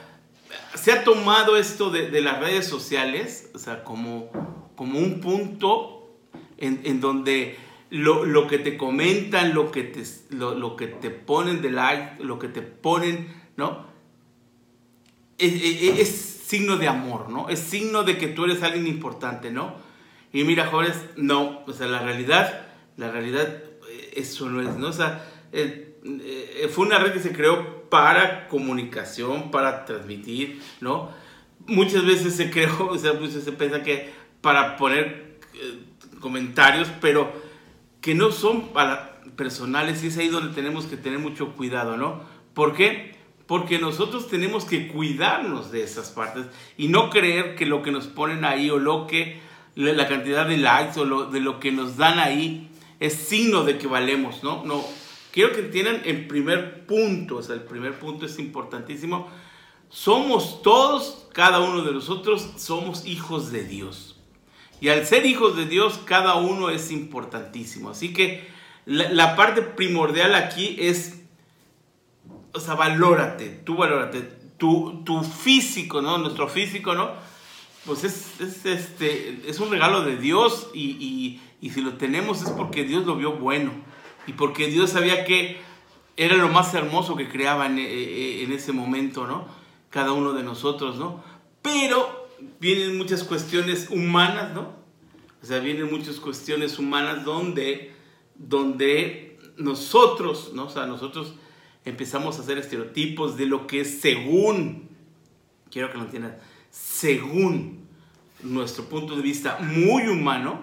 se 0.75 0.91
ha 0.91 1.03
tomado 1.03 1.57
esto 1.57 1.89
de, 1.89 2.09
de 2.09 2.21
las 2.21 2.39
redes 2.39 2.67
sociales, 2.67 3.51
o 3.53 3.59
sea, 3.59 3.83
como, 3.83 4.29
como 4.75 4.99
un 4.99 5.19
punto 5.19 6.17
en, 6.57 6.81
en 6.83 7.01
donde 7.01 7.57
lo, 7.91 8.25
lo, 8.25 8.47
que 8.47 8.57
te 8.57 8.77
comentan, 8.77 9.53
lo 9.53 9.71
que 9.71 9.83
te, 9.83 10.03
lo, 10.31 10.55
lo 10.55 10.75
que 10.75 10.87
te 10.87 11.11
ponen 11.11 11.61
de 11.61 11.71
like, 11.71 12.23
lo 12.23 12.39
que 12.39 12.47
te 12.47 12.63
ponen, 12.63 13.27
¿no? 13.55 13.91
es, 15.41 15.53
es, 15.53 15.99
es 15.99 16.09
signo 16.09 16.77
de 16.77 16.87
amor, 16.87 17.29
¿no? 17.29 17.49
Es 17.49 17.59
signo 17.59 18.03
de 18.03 18.17
que 18.17 18.27
tú 18.27 18.45
eres 18.45 18.61
alguien 18.61 18.87
importante, 18.87 19.51
¿no? 19.51 19.75
Y 20.31 20.43
mira, 20.43 20.67
jóvenes, 20.67 20.97
no, 21.17 21.63
o 21.65 21.73
sea, 21.73 21.87
la 21.87 21.99
realidad, 21.99 22.67
la 22.97 23.11
realidad, 23.11 23.63
eso 24.13 24.49
no 24.49 24.61
es, 24.61 24.77
¿no? 24.77 24.87
O 24.87 24.93
sea, 24.93 25.25
eh, 25.51 25.97
eh, 26.03 26.69
fue 26.71 26.85
una 26.85 26.99
red 26.99 27.13
que 27.13 27.19
se 27.19 27.33
creó 27.33 27.89
para 27.89 28.47
comunicación, 28.47 29.51
para 29.51 29.85
transmitir, 29.85 30.61
¿no? 30.79 31.09
Muchas 31.67 32.05
veces 32.05 32.35
se 32.35 32.51
creó, 32.51 32.87
o 32.91 32.97
sea, 32.97 33.17
pues 33.17 33.33
se 33.33 33.51
piensa 33.51 33.81
que 33.83 34.11
para 34.41 34.77
poner 34.77 35.39
eh, 35.55 35.79
comentarios, 36.19 36.87
pero 37.01 37.31
que 38.01 38.15
no 38.15 38.31
son 38.31 38.69
para 38.69 39.21
personales 39.35 40.03
y 40.03 40.07
es 40.07 40.17
ahí 40.17 40.27
donde 40.27 40.53
tenemos 40.53 40.85
que 40.85 40.97
tener 40.97 41.19
mucho 41.19 41.53
cuidado, 41.53 41.97
¿no? 41.97 42.21
¿Por 42.53 42.75
qué? 42.75 43.15
Porque 43.47 43.79
nosotros 43.79 44.27
tenemos 44.27 44.65
que 44.65 44.87
cuidarnos 44.87 45.71
de 45.71 45.83
esas 45.83 46.09
partes 46.09 46.47
y 46.77 46.87
no 46.87 47.09
creer 47.09 47.55
que 47.55 47.65
lo 47.65 47.83
que 47.83 47.91
nos 47.91 48.07
ponen 48.07 48.43
ahí 48.45 48.69
o 48.69 48.79
lo 48.79 49.07
que 49.07 49.39
la 49.75 50.07
cantidad 50.07 50.47
de 50.47 50.57
likes 50.57 50.99
o 50.99 51.05
lo, 51.05 51.25
de 51.25 51.39
lo 51.39 51.59
que 51.59 51.71
nos 51.71 51.97
dan 51.97 52.19
ahí 52.19 52.69
es 52.99 53.13
signo 53.13 53.63
de 53.63 53.77
que 53.77 53.87
valemos, 53.87 54.43
¿no? 54.43 54.63
No. 54.65 54.83
Quiero 55.31 55.53
que 55.53 55.61
entiendan 55.61 56.01
el 56.05 56.27
primer 56.27 56.85
punto, 56.85 57.37
o 57.37 57.41
sea, 57.41 57.55
el 57.55 57.63
primer 57.63 57.97
punto 57.97 58.25
es 58.25 58.37
importantísimo. 58.37 59.29
Somos 59.89 60.61
todos, 60.61 61.27
cada 61.33 61.61
uno 61.61 61.83
de 61.83 61.93
nosotros, 61.93 62.49
somos 62.57 63.05
hijos 63.05 63.51
de 63.51 63.63
Dios. 63.63 64.10
Y 64.81 64.89
al 64.89 65.05
ser 65.05 65.25
hijos 65.25 65.55
de 65.55 65.65
Dios, 65.65 66.01
cada 66.03 66.35
uno 66.35 66.69
es 66.69 66.91
importantísimo. 66.91 67.91
Así 67.91 68.11
que 68.11 68.49
la, 68.85 69.09
la 69.11 69.35
parte 69.37 69.61
primordial 69.61 70.35
aquí 70.35 70.75
es 70.79 71.21
o 72.53 72.59
sea, 72.59 72.75
valórate, 72.75 73.49
tú 73.49 73.75
valórate, 73.75 74.21
tu, 74.57 75.03
tu 75.03 75.23
físico, 75.23 76.01
¿no? 76.01 76.17
Nuestro 76.17 76.47
físico, 76.47 76.93
¿no? 76.93 77.11
Pues 77.85 78.03
es, 78.03 78.39
es, 78.39 78.65
este, 78.65 79.41
es 79.47 79.59
un 79.59 79.71
regalo 79.71 80.03
de 80.03 80.17
Dios 80.17 80.69
y, 80.73 80.91
y, 80.99 81.41
y, 81.61 81.71
si 81.71 81.81
lo 81.81 81.93
tenemos 81.93 82.43
es 82.43 82.49
porque 82.51 82.83
Dios 82.83 83.05
lo 83.05 83.15
vio 83.15 83.33
bueno 83.33 83.71
y 84.27 84.33
porque 84.33 84.67
Dios 84.67 84.91
sabía 84.91 85.25
que 85.25 85.59
era 86.15 86.35
lo 86.35 86.49
más 86.49 86.73
hermoso 86.75 87.15
que 87.15 87.27
creaba 87.27 87.65
en, 87.65 87.79
en 87.79 88.51
ese 88.51 88.71
momento, 88.71 89.25
¿no? 89.25 89.47
Cada 89.89 90.11
uno 90.11 90.33
de 90.33 90.43
nosotros, 90.43 90.97
¿no? 90.97 91.23
Pero 91.61 92.20
vienen 92.61 92.95
muchas 92.95 93.23
cuestiones 93.23 93.89
humanas, 93.89 94.53
¿no? 94.53 94.75
O 95.41 95.45
sea, 95.45 95.57
vienen 95.57 95.91
muchas 95.91 96.19
cuestiones 96.19 96.77
humanas 96.77 97.25
donde, 97.25 97.91
donde 98.35 99.39
nosotros, 99.57 100.51
¿no? 100.53 100.67
O 100.67 100.69
sea, 100.69 100.85
nosotros 100.85 101.33
empezamos 101.83 102.37
a 102.37 102.43
hacer 102.43 102.59
estereotipos 102.59 103.35
de 103.35 103.47
lo 103.47 103.65
que 103.65 103.81
es 103.81 103.99
según, 103.99 104.89
quiero 105.71 105.91
que 105.91 105.97
lo 105.97 106.03
entiendan, 106.03 106.37
según 106.69 107.87
nuestro 108.43 108.85
punto 108.85 109.15
de 109.15 109.23
vista 109.23 109.57
muy 109.59 110.07
humano, 110.07 110.61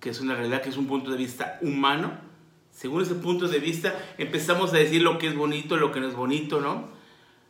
que 0.00 0.08
es 0.08 0.20
una 0.20 0.34
realidad 0.34 0.62
que 0.62 0.70
es 0.70 0.78
un 0.78 0.86
punto 0.86 1.10
de 1.10 1.18
vista 1.18 1.58
humano, 1.60 2.18
según 2.70 3.02
ese 3.02 3.16
punto 3.16 3.48
de 3.48 3.58
vista 3.58 3.94
empezamos 4.16 4.72
a 4.72 4.78
decir 4.78 5.02
lo 5.02 5.18
que 5.18 5.26
es 5.26 5.36
bonito, 5.36 5.76
lo 5.76 5.92
que 5.92 6.00
no 6.00 6.08
es 6.08 6.14
bonito, 6.14 6.62
¿no? 6.62 6.88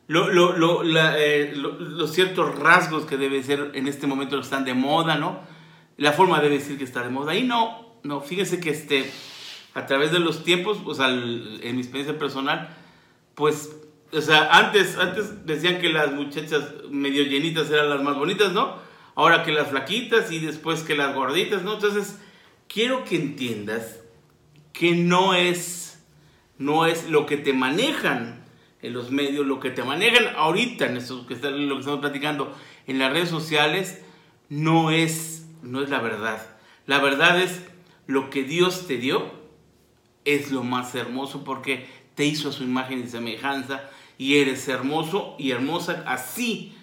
Lo, 0.07 0.28
lo, 0.28 0.52
lo, 0.52 0.82
eh, 0.84 1.52
los 1.55 2.12
ciertos 2.12 2.59
rasgos 2.59 3.07
que 3.07 3.16
debe 3.16 3.42
ser 3.42 3.70
en 3.74 3.88
este 3.88 4.07
momento 4.07 4.38
están 4.38 4.64
de 4.64 4.74
moda, 4.74 5.16
¿no? 5.16 5.40
La 5.96 6.12
forma 6.12 6.40
de 6.40 6.50
decir 6.50 6.76
que 6.76 6.84
está 6.84 7.02
de 7.02 7.09
moda. 7.09 7.34
Y 7.34 7.44
no, 7.44 7.96
no, 8.02 8.20
fíjense 8.20 8.61
que 8.61 8.70
este, 8.70 9.11
a 9.72 9.86
través 9.86 10.12
de 10.12 10.18
los 10.18 10.44
tiempos, 10.44 10.78
o 10.84 10.94
sea, 10.94 11.09
en 11.09 11.74
mi 11.74 11.80
experiencia 11.80 12.18
personal, 12.18 12.76
pues, 13.34 13.74
o 14.12 14.20
sea, 14.20 14.50
antes, 14.50 14.98
antes 14.98 15.46
decían 15.46 15.80
que 15.80 15.88
las 15.88 16.12
muchachas 16.12 16.64
medio 16.90 17.24
llenitas 17.24 17.70
eran 17.70 17.88
las 17.88 18.02
más 18.02 18.16
bonitas, 18.16 18.52
¿no? 18.52 18.76
Ahora 19.14 19.42
que 19.42 19.52
las 19.52 19.68
flaquitas 19.68 20.30
y 20.30 20.38
después 20.38 20.82
que 20.82 20.94
las 20.94 21.14
gorditas, 21.14 21.62
¿no? 21.62 21.74
Entonces, 21.74 22.18
quiero 22.68 23.05
que 23.05 23.16
entiendas 23.16 24.00
que 24.74 24.92
no 24.94 25.34
es, 25.34 26.05
no 26.59 26.84
es 26.84 27.09
lo 27.09 27.24
que 27.24 27.38
te 27.38 27.55
manejan 27.55 28.43
en 28.85 28.93
los 28.93 29.11
medios, 29.11 29.47
lo 29.47 29.61
que 29.61 29.70
te 29.70 29.82
manejan 29.82 30.26
ahorita 30.37 30.87
en 30.87 30.99
esto 30.99 31.26
que 31.26 31.32
está, 31.32 31.51
lo 31.51 31.74
que 31.74 31.80
estamos 31.80 32.01
platicando 32.01 32.55
en 32.87 32.99
las 32.99 33.12
redes 33.12 33.30
sociales, 33.30 34.03
no 34.51 34.91
es, 34.91 35.47
no 35.62 35.82
es 35.82 35.89
la 35.89 36.01
verdad. 36.01 36.47
La 36.87 36.99
verdad 37.01 37.41
es 37.41 37.62
lo 38.07 38.28
que 38.28 38.43
Dios 38.43 38.87
te 38.87 38.99
dio, 38.99 39.32
es 40.26 40.53
lo 40.53 40.62
más 40.62 40.95
hermoso 40.95 41.45
porque 41.45 41.87
te 42.14 42.26
hizo 42.26 42.51
a 42.51 42.53
su 42.53 42.62
imagen 42.62 43.03
y 43.03 43.09
semejanza 43.09 43.89
y 44.18 44.37
eres 44.37 44.68
hermoso 44.68 45.35
y 45.39 45.53
hermosa 45.53 46.05
así 46.07 46.76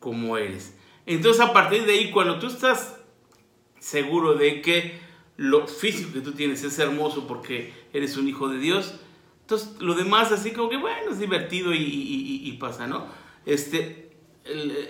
como 0.00 0.38
eres. 0.38 0.74
Entonces 1.04 1.42
a 1.42 1.52
partir 1.52 1.84
de 1.84 1.92
ahí, 1.92 2.10
cuando 2.10 2.38
tú 2.38 2.46
estás 2.46 2.96
seguro 3.78 4.34
de 4.34 4.62
que 4.62 4.98
lo 5.36 5.66
físico 5.66 6.14
que 6.14 6.20
tú 6.20 6.32
tienes 6.32 6.64
es 6.64 6.78
hermoso 6.78 7.26
porque 7.26 7.74
eres 7.92 8.16
un 8.16 8.26
hijo 8.26 8.48
de 8.48 8.58
Dios, 8.58 8.94
entonces 9.42 9.80
lo 9.80 9.94
demás 9.94 10.32
así 10.32 10.52
como 10.52 10.68
que 10.68 10.76
bueno, 10.76 11.12
es 11.12 11.18
divertido 11.18 11.72
y, 11.74 12.56
pasa, 12.60 12.86
¿no? 12.86 13.06
Este, 13.44 14.10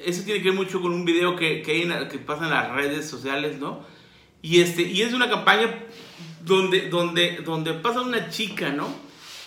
eso 0.04 0.24
tiene 0.24 0.40
que 0.42 0.50
ver 0.50 0.58
mucho 0.58 0.80
con 0.80 0.92
un 0.92 1.04
video 1.04 1.36
que, 1.36 1.62
que 1.62 2.18
pasa 2.24 2.44
en 2.44 2.50
las 2.50 2.72
redes 2.72 3.08
sociales, 3.08 3.58
¿no? 3.58 3.84
Y, 4.42 4.60
este, 4.60 4.82
y 4.82 5.02
es 5.02 5.12
una 5.14 5.30
campaña 5.30 5.84
donde, 6.44 6.88
donde, 6.88 7.38
donde 7.38 7.74
pasa 7.74 8.00
una 8.00 8.28
chica, 8.28 8.70
¿no? 8.70 8.88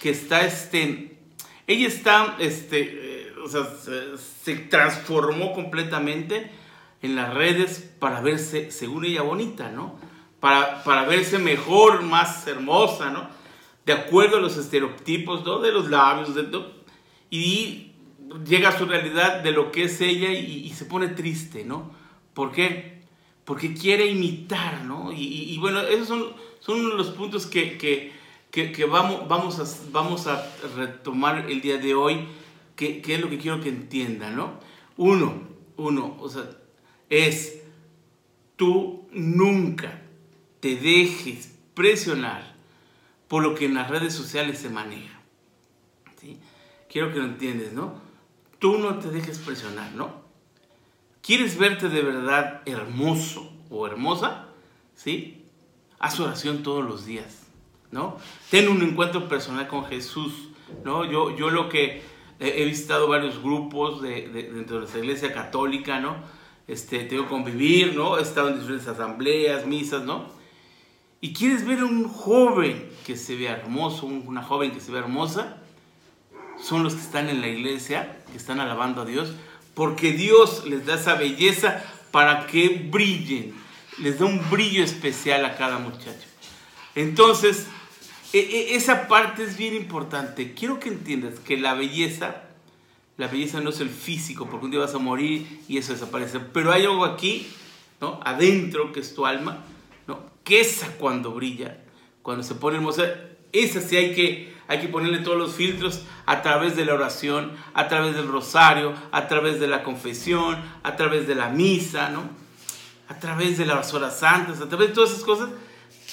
que 0.05 0.11
está 0.11 0.45
este, 0.45 1.17
Ella 1.65 1.87
está, 1.87 2.35
este, 2.37 2.79
eh, 3.27 3.33
o 3.43 3.49
sea, 3.49 3.65
se, 3.65 4.17
se 4.17 4.55
transformó 4.55 5.51
completamente 5.53 6.51
en 7.01 7.15
las 7.15 7.33
redes 7.33 7.91
para 7.97 8.21
verse, 8.21 8.69
según 8.69 9.05
ella, 9.05 9.23
bonita, 9.23 9.69
¿no? 9.69 9.97
Para, 10.39 10.83
para 10.83 11.05
verse 11.05 11.39
mejor, 11.39 12.03
más 12.03 12.45
hermosa, 12.45 13.09
¿no? 13.09 13.27
De 13.85 13.93
acuerdo 13.93 14.37
a 14.37 14.41
los 14.41 14.57
estereotipos. 14.57 15.43
De 15.61 15.71
los 15.71 15.89
labios, 15.89 16.35
de, 16.35 16.43
¿no? 16.43 16.65
y 17.29 17.91
llega 18.47 18.69
a 18.69 18.77
su 18.77 18.85
realidad 18.85 19.41
de 19.41 19.51
lo 19.51 19.71
que 19.71 19.83
es 19.83 19.99
ella 20.01 20.31
y, 20.31 20.69
se 20.69 20.85
pone 20.85 21.09
triste, 21.09 21.63
¿no? 21.63 21.91
¿Por 22.33 22.51
qué? 22.51 23.01
Porque 23.43 23.73
quiere 23.73 24.07
imitar, 24.07 24.83
¿no? 24.85 25.11
Y, 25.11 25.57
bueno, 25.59 25.81
esos 25.81 26.07
son, 26.07 26.33
son 26.59 26.89
de 26.89 26.95
los 26.95 27.09
puntos 27.09 27.45
que, 27.45 27.77
que, 27.77 28.11
que, 28.51 28.71
que 28.71 28.85
vamos, 28.85 29.27
vamos, 29.27 29.59
a, 29.59 29.89
vamos 29.91 30.27
a 30.27 30.49
retomar 30.75 31.49
el 31.49 31.61
día 31.61 31.77
de 31.77 31.93
hoy, 31.93 32.27
que, 32.75 33.01
que 33.01 33.15
es 33.15 33.21
lo 33.21 33.29
que 33.29 33.37
quiero 33.37 33.61
que 33.61 33.69
entiendan, 33.69 34.35
¿no? 34.35 34.59
Uno, 34.97 35.41
uno, 35.77 36.17
o 36.19 36.29
sea, 36.29 36.49
es 37.09 37.61
tú 38.55 39.07
nunca 39.11 40.01
te 40.59 40.75
dejes 40.75 41.53
presionar 41.73 42.54
por 43.35 43.43
lo 43.43 43.53
que 43.53 43.65
en 43.65 43.73
las 43.73 43.89
redes 43.89 44.13
sociales 44.13 44.59
se 44.59 44.69
maneja. 44.69 45.19
¿sí? 46.21 46.39
Quiero 46.89 47.11
que 47.11 47.19
lo 47.19 47.25
entiendes, 47.25 47.73
¿no? 47.73 47.95
Tú 48.59 48.77
no 48.77 48.97
te 48.99 49.09
dejes 49.09 49.39
presionar, 49.39 49.91
¿no? 49.91 50.21
¿Quieres 51.21 51.57
verte 51.57 51.89
de 51.89 52.01
verdad 52.01 52.61
hermoso 52.65 53.51
o 53.69 53.87
hermosa? 53.87 54.45
¿Sí? 54.95 55.43
Haz 55.99 56.17
oración 56.21 56.63
todos 56.63 56.85
los 56.85 57.05
días, 57.05 57.47
¿no? 57.91 58.15
Ten 58.51 58.69
un 58.69 58.81
encuentro 58.81 59.27
personal 59.27 59.67
con 59.67 59.83
Jesús, 59.83 60.51
¿no? 60.85 61.03
Yo, 61.03 61.35
yo 61.35 61.49
lo 61.49 61.67
que 61.67 62.03
he 62.39 62.63
visitado 62.63 63.09
varios 63.09 63.43
grupos 63.43 64.01
de, 64.01 64.29
de- 64.29 64.43
dentro 64.53 64.75
de 64.77 64.79
nuestra 64.83 65.01
iglesia 65.01 65.33
católica, 65.33 65.99
¿no? 65.99 66.15
Este, 66.69 66.99
tengo 67.03 67.23
que 67.23 67.29
convivir, 67.31 67.97
¿no? 67.97 68.17
He 68.17 68.21
estado 68.21 68.47
en 68.47 68.59
diferentes 68.59 68.87
asambleas, 68.87 69.65
misas, 69.65 70.03
¿no? 70.05 70.33
Y 71.25 71.33
quieres 71.33 71.65
ver 71.65 71.79
a 71.79 71.85
un 71.85 72.07
joven 72.07 72.87
que 73.03 73.17
se 73.17 73.35
vea 73.35 73.53
hermoso, 73.53 74.05
un- 74.05 74.25
una 74.27 74.43
joven 74.43 74.69
que 74.69 74.79
se 74.79 74.91
vea 74.91 75.01
hermosa, 75.01 75.57
son 76.61 76.83
los 76.83 76.93
que 76.93 77.01
están 77.01 77.29
en 77.29 77.41
la 77.41 77.47
iglesia, 77.47 78.19
que 78.31 78.37
están 78.37 78.59
alabando 78.59 79.01
a 79.01 79.05
Dios, 79.05 79.33
porque 79.73 80.11
Dios 80.11 80.65
les 80.67 80.85
da 80.85 80.93
esa 80.93 81.15
belleza 81.15 81.83
para 82.11 82.45
que 82.45 82.87
brillen, 82.91 83.55
les 83.97 84.19
da 84.19 84.25
un 84.25 84.39
brillo 84.51 84.83
especial 84.83 85.43
a 85.45 85.57
cada 85.57 85.79
muchacho. 85.79 86.27
Entonces, 86.93 87.65
e- 88.31 88.37
e- 88.37 88.75
esa 88.75 89.07
parte 89.07 89.45
es 89.45 89.57
bien 89.57 89.73
importante. 89.73 90.53
Quiero 90.53 90.79
que 90.79 90.89
entiendas 90.89 91.39
que 91.39 91.57
la 91.57 91.73
belleza, 91.73 92.43
la 93.17 93.27
belleza 93.29 93.61
no 93.61 93.71
es 93.71 93.79
el 93.79 93.89
físico, 93.89 94.47
porque 94.47 94.65
un 94.65 94.71
día 94.71 94.79
vas 94.81 94.93
a 94.93 94.99
morir 94.99 95.59
y 95.67 95.79
eso 95.79 95.91
desaparece, 95.91 96.39
pero 96.39 96.71
hay 96.71 96.83
algo 96.83 97.03
aquí, 97.03 97.47
¿no? 97.99 98.19
Adentro, 98.23 98.91
que 98.93 98.99
es 98.99 99.15
tu 99.15 99.25
alma, 99.25 99.65
¿no? 100.45 100.49
Que 100.49 100.61
esa 100.61 100.87
cuando 100.97 101.31
brilla, 101.31 101.77
cuando 102.21 102.43
se 102.43 102.55
pone 102.55 102.77
hermosa, 102.77 103.03
esa 103.51 103.81
sí 103.81 103.97
hay 103.97 104.13
que, 104.13 104.53
hay 104.67 104.79
que 104.79 104.87
ponerle 104.87 105.19
todos 105.19 105.37
los 105.37 105.55
filtros 105.55 106.03
a 106.25 106.41
través 106.41 106.75
de 106.75 106.85
la 106.85 106.93
oración, 106.93 107.51
a 107.73 107.87
través 107.87 108.15
del 108.15 108.27
rosario, 108.27 108.93
a 109.11 109.27
través 109.27 109.59
de 109.59 109.67
la 109.67 109.83
confesión, 109.83 110.57
a 110.83 110.95
través 110.95 111.27
de 111.27 111.35
la 111.35 111.49
misa, 111.49 112.09
¿no? 112.09 112.29
A 113.07 113.19
través 113.19 113.57
de 113.57 113.65
las 113.65 113.93
horas 113.93 114.19
santas, 114.19 114.61
a 114.61 114.69
través 114.69 114.89
de 114.89 114.93
todas 114.95 115.11
esas 115.11 115.23
cosas, 115.23 115.49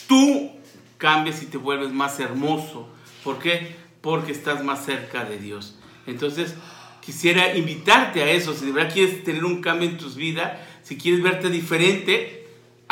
tú 0.06 0.50
cambias 0.98 1.42
y 1.42 1.46
te 1.46 1.58
vuelves 1.58 1.92
más 1.92 2.20
hermoso. 2.20 2.88
¿Por 3.24 3.38
qué? 3.38 3.76
Porque 4.00 4.32
estás 4.32 4.64
más 4.64 4.84
cerca 4.84 5.24
de 5.24 5.38
Dios. 5.38 5.78
Entonces, 6.06 6.54
quisiera 7.00 7.56
invitarte 7.56 8.22
a 8.22 8.30
eso. 8.30 8.54
Si 8.54 8.66
de 8.66 8.72
verdad 8.72 8.92
quieres 8.92 9.24
tener 9.24 9.44
un 9.44 9.60
cambio 9.60 9.88
en 9.88 9.98
tus 9.98 10.16
vidas, 10.16 10.52
si 10.82 10.96
quieres 10.96 11.22
verte 11.22 11.48
diferente, 11.48 12.41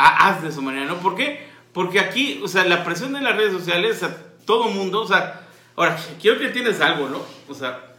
haz 0.07 0.41
de 0.41 0.49
esa 0.49 0.61
manera, 0.61 0.85
¿no? 0.85 0.99
¿Por 0.99 1.15
qué? 1.15 1.47
Porque 1.73 1.99
aquí, 1.99 2.41
o 2.43 2.47
sea, 2.47 2.65
la 2.65 2.83
presión 2.83 3.13
de 3.13 3.21
las 3.21 3.35
redes 3.35 3.53
sociales, 3.53 3.99
sea, 3.99 4.17
todo 4.45 4.69
mundo, 4.69 5.01
o 5.01 5.07
sea, 5.07 5.47
ahora, 5.75 5.97
quiero 6.21 6.39
que 6.39 6.47
entiendas 6.47 6.81
algo, 6.81 7.09
¿no? 7.09 7.21
O 7.47 7.53
sea, 7.53 7.95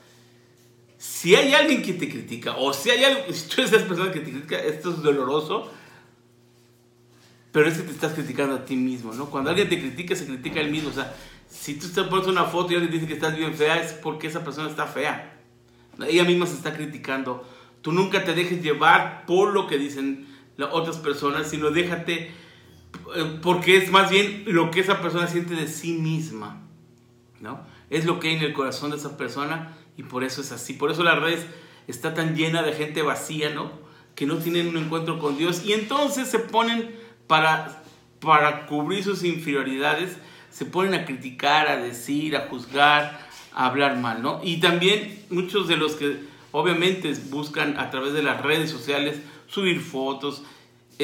si 0.98 1.34
hay 1.34 1.54
alguien 1.54 1.82
que 1.82 1.94
te 1.94 2.08
critica, 2.08 2.56
o 2.56 2.72
si 2.72 2.90
hay 2.90 3.04
algo, 3.04 3.20
si 3.32 3.48
tú 3.48 3.62
eres 3.62 3.72
esa 3.72 3.86
persona 3.86 4.12
que 4.12 4.20
te 4.20 4.30
critica, 4.30 4.58
esto 4.58 4.90
es 4.90 5.02
doloroso, 5.02 5.70
pero 7.50 7.68
es 7.68 7.76
que 7.76 7.82
te 7.82 7.92
estás 7.92 8.12
criticando 8.12 8.54
a 8.54 8.64
ti 8.64 8.76
mismo, 8.76 9.12
¿no? 9.12 9.26
Cuando 9.26 9.50
alguien 9.50 9.68
te 9.68 9.78
critica, 9.78 10.16
se 10.16 10.26
critica 10.26 10.60
a 10.60 10.62
él 10.62 10.70
mismo. 10.70 10.88
O 10.88 10.92
sea, 10.92 11.14
si 11.50 11.74
tú 11.74 11.88
te 11.88 12.02
pones 12.04 12.26
una 12.26 12.44
foto 12.44 12.72
y 12.72 12.76
alguien 12.76 12.92
dice 12.92 13.06
que 13.06 13.12
estás 13.12 13.36
bien 13.36 13.54
fea, 13.54 13.76
es 13.76 13.92
porque 13.92 14.26
esa 14.26 14.42
persona 14.42 14.70
está 14.70 14.86
fea. 14.86 15.38
Ella 16.08 16.24
misma 16.24 16.46
se 16.46 16.54
está 16.54 16.72
criticando. 16.72 17.46
Tú 17.82 17.92
nunca 17.92 18.24
te 18.24 18.32
dejes 18.32 18.62
llevar 18.62 19.26
por 19.26 19.52
lo 19.52 19.66
que 19.66 19.76
dicen 19.76 20.31
otras 20.70 20.96
personas, 20.98 21.48
sino 21.48 21.70
déjate, 21.70 22.30
eh, 23.16 23.38
porque 23.42 23.76
es 23.76 23.90
más 23.90 24.10
bien 24.10 24.44
lo 24.46 24.70
que 24.70 24.80
esa 24.80 25.00
persona 25.00 25.26
siente 25.26 25.54
de 25.54 25.66
sí 25.68 25.94
misma, 25.94 26.62
¿no? 27.40 27.60
Es 27.90 28.04
lo 28.04 28.20
que 28.20 28.28
hay 28.28 28.36
en 28.36 28.42
el 28.42 28.52
corazón 28.52 28.90
de 28.90 28.96
esa 28.96 29.16
persona 29.16 29.76
y 29.96 30.02
por 30.02 30.24
eso 30.24 30.40
es 30.40 30.52
así. 30.52 30.74
Por 30.74 30.90
eso 30.90 31.02
la 31.02 31.16
red 31.16 31.38
está 31.88 32.14
tan 32.14 32.34
llena 32.34 32.62
de 32.62 32.72
gente 32.72 33.02
vacía, 33.02 33.50
¿no? 33.50 33.70
Que 34.14 34.26
no 34.26 34.36
tienen 34.38 34.68
un 34.68 34.76
encuentro 34.76 35.18
con 35.18 35.36
Dios 35.36 35.62
y 35.64 35.72
entonces 35.72 36.28
se 36.28 36.38
ponen 36.38 36.94
para, 37.26 37.82
para 38.20 38.66
cubrir 38.66 39.04
sus 39.04 39.24
inferioridades, 39.24 40.16
se 40.50 40.64
ponen 40.64 40.94
a 40.94 41.04
criticar, 41.04 41.68
a 41.68 41.76
decir, 41.76 42.36
a 42.36 42.48
juzgar, 42.48 43.26
a 43.54 43.66
hablar 43.66 43.98
mal, 43.98 44.22
¿no? 44.22 44.40
Y 44.42 44.60
también 44.60 45.24
muchos 45.30 45.68
de 45.68 45.76
los 45.76 45.94
que 45.94 46.32
obviamente 46.52 47.12
buscan 47.30 47.78
a 47.78 47.90
través 47.90 48.12
de 48.12 48.22
las 48.22 48.42
redes 48.42 48.70
sociales 48.70 49.20
subir 49.46 49.80
fotos, 49.80 50.44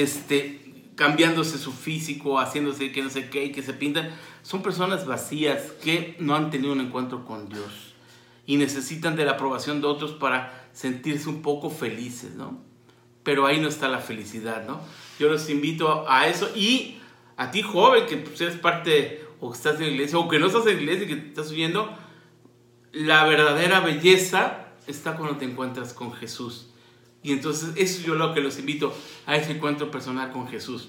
este, 0.03 0.91
cambiándose 0.95 1.59
su 1.59 1.73
físico, 1.73 2.39
haciéndose 2.39 2.93
que 2.93 3.03
no 3.03 3.11
sé 3.11 3.31
qué 3.31 3.45
y 3.45 3.53
que 3.53 3.63
se 3.63 3.73
pintan, 3.73 4.11
son 4.43 4.63
personas 4.63 5.07
vacías 5.07 5.73
que 5.83 6.17
no 6.19 6.35
han 6.35 6.51
tenido 6.51 6.73
un 6.73 6.81
encuentro 6.81 7.25
con 7.25 7.49
Dios 7.49 7.95
y 8.47 8.57
necesitan 8.57 9.15
de 9.15 9.25
la 9.25 9.33
aprobación 9.33 9.81
de 9.81 9.87
otros 9.87 10.13
para 10.13 10.69
sentirse 10.73 11.29
un 11.29 11.43
poco 11.43 11.71
felices, 11.71 12.35
¿no? 12.35 12.59
Pero 13.23 13.47
ahí 13.47 13.61
no 13.61 13.69
está 13.69 13.89
la 13.89 13.99
felicidad, 13.99 14.67
¿no? 14.67 14.81
Yo 15.19 15.29
los 15.29 15.51
invito 15.51 16.09
a 16.09 16.29
eso 16.29 16.49
y 16.57 16.99
a 17.37 17.51
ti 17.51 17.63
joven 17.63 18.07
que 18.07 18.17
pues, 18.17 18.41
eres 18.41 18.57
parte 18.57 19.25
o 19.41 19.51
que 19.51 19.57
estás 19.57 19.77
en 19.77 19.83
la 19.83 19.93
iglesia 19.93 20.19
o 20.19 20.29
que 20.29 20.39
no 20.39 20.47
estás 20.47 20.67
en 20.67 20.77
la 20.77 20.83
iglesia 20.83 21.05
y 21.05 21.09
que 21.09 21.29
estás 21.29 21.53
viendo, 21.53 21.95
la 22.93 23.25
verdadera 23.25 23.81
belleza 23.81 24.69
está 24.87 25.17
cuando 25.17 25.37
te 25.37 25.45
encuentras 25.45 25.93
con 25.93 26.13
Jesús. 26.13 26.68
Y 27.29 27.33
entonces 27.33 27.71
eso 27.77 28.03
yo 28.07 28.15
lo 28.15 28.33
que 28.33 28.41
los 28.41 28.59
invito 28.59 28.97
a 29.27 29.37
ese 29.37 29.53
encuentro 29.53 29.91
personal 29.91 30.33
con 30.33 30.49
Jesús. 30.49 30.89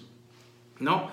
¿No? 0.79 1.09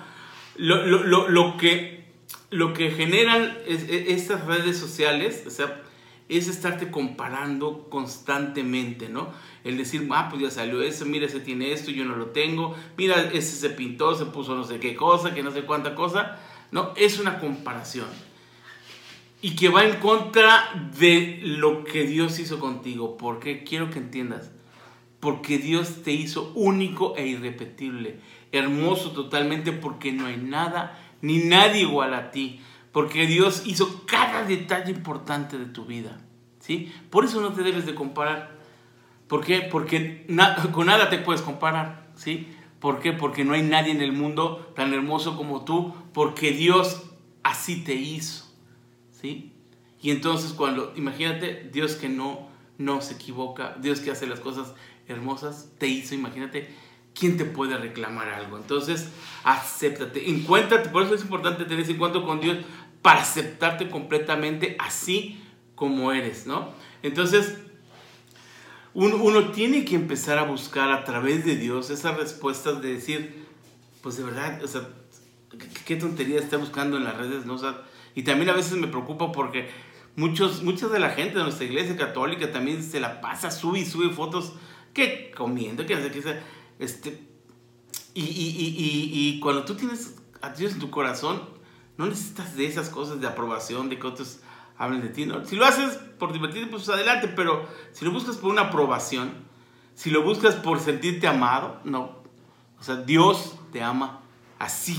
Lo, 0.57 0.87
lo, 0.87 1.03
lo, 1.03 1.29
lo 1.29 1.57
que, 1.57 2.05
lo 2.51 2.73
que 2.73 2.91
generan 2.93 3.59
es- 3.67 3.83
es- 3.83 4.09
estas 4.11 4.47
redes 4.47 4.79
sociales, 4.79 5.43
o 5.47 5.51
sea, 5.51 5.83
es 6.29 6.47
estarte 6.49 6.91
comparando 6.91 7.89
constantemente, 7.91 9.09
¿no? 9.09 9.33
El 9.65 9.77
decir, 9.77 10.07
ah, 10.13 10.29
pues 10.31 10.43
ya 10.43 10.51
salió 10.51 10.81
eso, 10.83 11.05
mira, 11.07 11.27
ese 11.27 11.41
tiene 11.41 11.73
esto, 11.73 11.91
yo 11.91 12.05
no 12.05 12.15
lo 12.17 12.27
tengo, 12.27 12.77
mira, 12.97 13.31
ese 13.33 13.57
se 13.57 13.71
pintó, 13.71 14.15
se 14.15 14.27
puso 14.27 14.55
no 14.55 14.63
sé 14.65 14.79
qué 14.81 14.95
cosa, 14.95 15.35
que 15.35 15.43
no 15.43 15.51
sé 15.51 15.63
cuánta 15.63 15.95
cosa, 15.97 16.39
¿no? 16.71 16.93
Es 16.97 17.19
una 17.19 17.39
comparación. 17.41 18.07
Y 19.43 19.55
que 19.57 19.69
va 19.69 19.85
en 19.85 19.97
contra 20.01 20.91
de 20.99 21.41
lo 21.43 21.85
que 21.85 22.05
Dios 22.07 22.39
hizo 22.39 22.59
contigo, 22.59 23.17
porque 23.17 23.65
quiero 23.65 23.91
que 23.91 23.99
entiendas, 23.99 24.51
porque 25.21 25.59
Dios 25.59 26.03
te 26.03 26.13
hizo 26.13 26.53
único 26.55 27.17
e 27.17 27.27
irrepetible, 27.27 28.21
hermoso 28.53 29.13
totalmente, 29.13 29.73
porque 29.73 30.13
no 30.13 30.27
hay 30.27 30.37
nada 30.37 30.99
ni 31.23 31.39
nadie 31.39 31.83
igual 31.83 32.15
a 32.15 32.31
ti, 32.31 32.61
porque 32.93 33.27
Dios 33.27 33.63
hizo 33.67 34.05
cada 34.07 34.45
detalle 34.45 34.93
importante 34.93 35.59
de 35.59 35.67
tu 35.67 35.85
vida, 35.85 36.19
¿sí? 36.61 36.93
Por 37.11 37.25
eso 37.25 37.41
no 37.41 37.53
te 37.53 37.63
debes 37.63 37.87
de 37.87 37.95
comparar. 37.95 38.57
¿Por 39.29 39.45
qué? 39.45 39.61
Porque 39.61 40.27
con 40.73 40.87
nada 40.87 41.11
te 41.11 41.19
puedes 41.19 41.43
comparar, 41.43 42.09
¿sí? 42.15 42.49
¿Por 42.79 43.01
qué? 43.01 43.13
Porque 43.13 43.45
no 43.45 43.55
hay 43.55 43.63
nadie 43.63 43.91
en 43.91 44.01
el 44.01 44.13
mundo 44.13 44.73
tan 44.77 44.93
hermoso 44.93 45.37
como 45.37 45.65
tú, 45.65 45.95
porque 46.13 46.53
Dios 46.53 47.11
así 47.43 47.83
te 47.83 47.95
hizo, 47.95 48.47
¿sí? 49.11 49.53
Y 50.01 50.11
entonces 50.11 50.53
cuando, 50.53 50.93
imagínate, 50.95 51.69
Dios 51.73 51.97
que 51.97 52.09
no, 52.09 52.49
no 52.79 53.01
se 53.01 53.15
equivoca, 53.15 53.77
Dios 53.81 54.01
que 54.01 54.11
hace 54.11 54.27
las 54.27 54.41
cosas 54.41 54.75
hermosas, 55.09 55.71
te 55.79 55.87
hizo, 55.87 56.15
imagínate, 56.15 56.69
¿quién 57.15 57.37
te 57.37 57.45
puede 57.45 57.77
reclamar 57.77 58.29
algo? 58.29 58.57
Entonces, 58.57 59.09
acéptate, 59.45 60.31
encuéntrate, 60.31 60.89
por 60.89 61.03
eso 61.03 61.15
es 61.15 61.23
importante 61.23 61.65
tener 61.65 61.81
ese 61.81 61.93
encuentro 61.93 62.25
con 62.25 62.41
Dios, 62.41 62.59
para 63.03 63.21
aceptarte 63.21 63.89
completamente 63.89 64.77
así 64.81 65.41
como 65.77 66.13
eres, 66.13 66.47
¿no? 66.47 66.73
Entonces, 67.03 67.57
uno, 68.95 69.17
uno 69.17 69.51
tiene 69.53 69.85
que 69.85 69.95
empezar 69.95 70.39
a 70.39 70.45
buscar 70.45 70.91
a 70.91 71.05
través 71.05 71.45
de 71.45 71.57
Dios 71.57 71.91
esas 71.91 72.17
respuestas 72.17 72.83
de 72.83 72.95
decir, 72.95 73.47
pues 74.03 74.17
de 74.17 74.25
verdad, 74.25 74.65
o 74.65 74.67
sea, 74.67 74.89
qué, 75.85 75.97
tontería 75.97 76.41
estar 76.41 76.59
buscando 76.59 76.97
en 76.97 77.05
las 77.05 77.17
redes, 77.17 77.47
¿no? 77.47 77.55
O 77.55 77.75
y 78.15 78.23
también 78.23 78.49
a 78.49 78.55
veces 78.55 78.73
me 78.73 78.89
preocupa 78.89 79.31
porque 79.31 79.69
Muchos, 80.17 80.63
muchas 80.63 80.91
de 80.91 80.99
la 80.99 81.11
gente 81.11 81.37
de 81.37 81.45
nuestra 81.45 81.67
iglesia 81.67 81.95
católica 81.95 82.51
también 82.51 82.83
se 82.83 83.01
la 83.01 83.21
pasa, 83.21 83.51
sube 83.51 83.81
y 83.81 83.85
sube 83.85 84.09
fotos 84.09 84.55
que 84.97 85.31
comiendo, 85.37 85.85
que 85.85 85.95
hace, 85.95 86.11
que 86.11 86.21
hace, 86.21 86.41
este, 86.79 87.29
y, 88.15 88.23
y, 88.23 89.11
y, 89.13 89.41
cuando 89.41 89.67
tú 89.67 89.75
tienes 89.75 90.17
a 90.41 90.49
Dios 90.49 90.73
en 90.73 90.79
tu 90.79 90.89
corazón, 90.89 91.43
no 91.99 92.07
necesitas 92.07 92.57
de 92.57 92.67
esas 92.67 92.89
cosas 92.89 93.21
de 93.21 93.27
aprobación, 93.27 93.91
de 93.91 93.99
que 93.99 94.07
otros 94.07 94.41
hablen 94.79 95.03
de 95.03 95.11
ti. 95.11 95.27
¿no? 95.27 95.45
Si 95.45 95.55
lo 95.55 95.67
haces 95.67 95.97
por 96.19 96.33
divertirte, 96.33 96.71
pues 96.71 96.89
adelante, 96.89 97.29
pero 97.29 97.69
si 97.93 98.07
lo 98.07 98.11
buscas 98.11 98.39
por 98.39 98.51
una 98.51 98.63
aprobación, 98.63 99.35
si 99.95 100.09
lo 100.09 100.23
buscas 100.23 100.55
por 100.55 100.81
sentirte 100.81 101.27
amado, 101.27 101.79
no. 101.85 102.23
O 102.81 102.83
sea, 102.83 102.97
Dios 102.97 103.55
te 103.73 103.83
ama 103.83 104.23
así, 104.59 104.97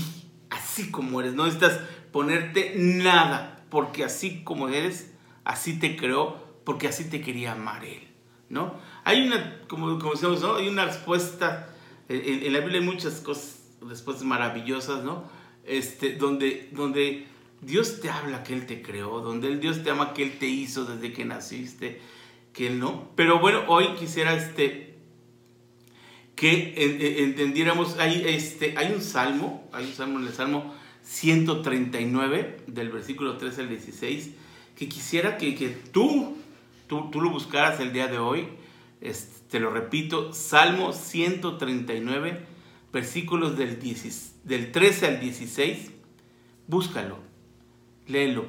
así 0.48 0.92
como 0.92 1.18
eres. 1.18 1.34
No 1.34 1.44
necesitas 1.44 1.80
ponerte 2.12 2.74
nada, 2.76 3.64
porque 3.68 4.04
así 4.04 4.44
como 4.44 4.68
eres, 4.68 5.12
así 5.42 5.80
te 5.80 5.96
creó, 5.96 6.36
porque 6.64 6.86
así 6.86 7.10
te 7.10 7.20
quería 7.20 7.52
amar 7.52 7.84
Él, 7.84 8.06
¿no? 8.48 8.74
Hay 9.08 9.26
una, 9.26 9.62
como, 9.68 9.96
decíamos, 9.96 10.42
¿no? 10.42 10.56
Hay 10.56 10.68
una 10.68 10.84
respuesta, 10.84 11.74
en, 12.10 12.52
la 12.52 12.58
Biblia 12.58 12.78
hay 12.78 12.84
muchas 12.84 13.22
cosas, 13.22 13.58
respuestas 13.80 14.26
maravillosas, 14.26 15.02
¿no? 15.02 15.24
Este, 15.64 16.16
donde, 16.16 16.68
donde 16.72 17.26
Dios 17.62 18.02
te 18.02 18.10
habla 18.10 18.42
que 18.44 18.52
Él 18.52 18.66
te 18.66 18.82
creó, 18.82 19.20
donde 19.20 19.48
el 19.48 19.60
Dios 19.60 19.82
te 19.82 19.88
ama 19.88 20.12
que 20.12 20.24
Él 20.24 20.38
te 20.38 20.46
hizo 20.46 20.84
desde 20.84 21.14
que 21.14 21.24
naciste, 21.24 22.02
que 22.52 22.66
Él 22.66 22.78
no. 22.78 23.08
Pero 23.14 23.38
bueno, 23.38 23.62
hoy 23.68 23.94
quisiera 23.98 24.34
este, 24.34 24.96
que 26.36 26.74
entendiéramos, 27.24 27.96
hay, 27.98 28.24
este, 28.26 28.74
hay 28.76 28.92
un 28.92 29.00
salmo, 29.00 29.66
hay 29.72 29.86
un 29.86 29.92
salmo 29.94 30.18
en 30.18 30.26
el 30.26 30.34
Salmo 30.34 30.74
139, 31.02 32.58
del 32.66 32.90
versículo 32.90 33.38
13 33.38 33.62
al 33.62 33.68
16, 33.70 34.32
que 34.76 34.86
quisiera 34.86 35.38
que, 35.38 35.54
que 35.54 35.68
tú, 35.68 36.36
tú, 36.86 37.08
tú 37.10 37.22
lo 37.22 37.30
buscaras 37.30 37.80
el 37.80 37.94
día 37.94 38.08
de 38.08 38.18
hoy 38.18 38.48
te 39.48 39.60
lo 39.60 39.70
repito, 39.70 40.32
Salmo 40.32 40.92
139, 40.92 42.44
versículos 42.92 43.56
del, 43.56 43.78
del 44.44 44.72
13 44.72 45.06
al 45.06 45.20
16, 45.20 45.90
búscalo, 46.66 47.18
léelo, 48.06 48.46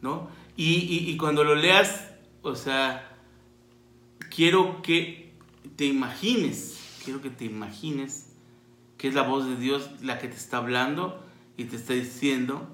¿no? 0.00 0.28
Y, 0.56 1.16
cuando 1.16 1.42
lo 1.42 1.54
leas, 1.54 2.08
o 2.42 2.54
sea, 2.54 3.16
quiero 4.34 4.82
que 4.82 5.32
te 5.76 5.86
imagines, 5.86 6.78
quiero 7.04 7.22
que 7.22 7.30
te 7.30 7.46
imagines 7.46 8.26
que 8.98 9.08
es 9.08 9.14
la 9.14 9.22
voz 9.22 9.46
de 9.46 9.56
Dios 9.56 9.90
la 10.02 10.18
que 10.18 10.28
te 10.28 10.36
está 10.36 10.58
hablando 10.58 11.24
y 11.56 11.64
te 11.64 11.76
está 11.76 11.94
diciendo, 11.94 12.68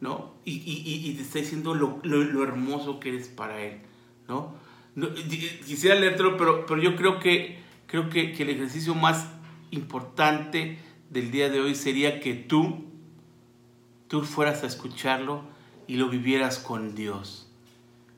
¿no? 0.00 0.34
Y, 0.44 1.14
te 1.14 1.22
está 1.22 1.40
diciendo 1.40 1.74
lo, 1.74 1.98
lo 2.04 2.44
hermoso 2.44 3.00
que 3.00 3.08
eres 3.08 3.26
para 3.26 3.60
Él, 3.60 3.80
¿no? 4.28 4.54
Quisiera 5.66 5.94
leértelo, 5.94 6.36
pero, 6.36 6.66
pero 6.66 6.80
yo 6.80 6.96
creo 6.96 7.18
que, 7.18 7.58
creo 7.86 8.08
que, 8.08 8.32
el 8.32 8.50
ejercicio 8.50 8.94
más 8.94 9.26
importante 9.70 10.78
del 11.10 11.30
día 11.30 11.48
de 11.48 11.60
hoy 11.60 11.74
sería 11.74 12.20
que 12.20 12.34
tú, 12.34 12.84
tú 14.08 14.22
fueras 14.22 14.62
a 14.62 14.66
escucharlo 14.66 15.42
y 15.86 15.96
lo 15.96 16.08
vivieras 16.08 16.58
con 16.58 16.94
Dios. 16.94 17.50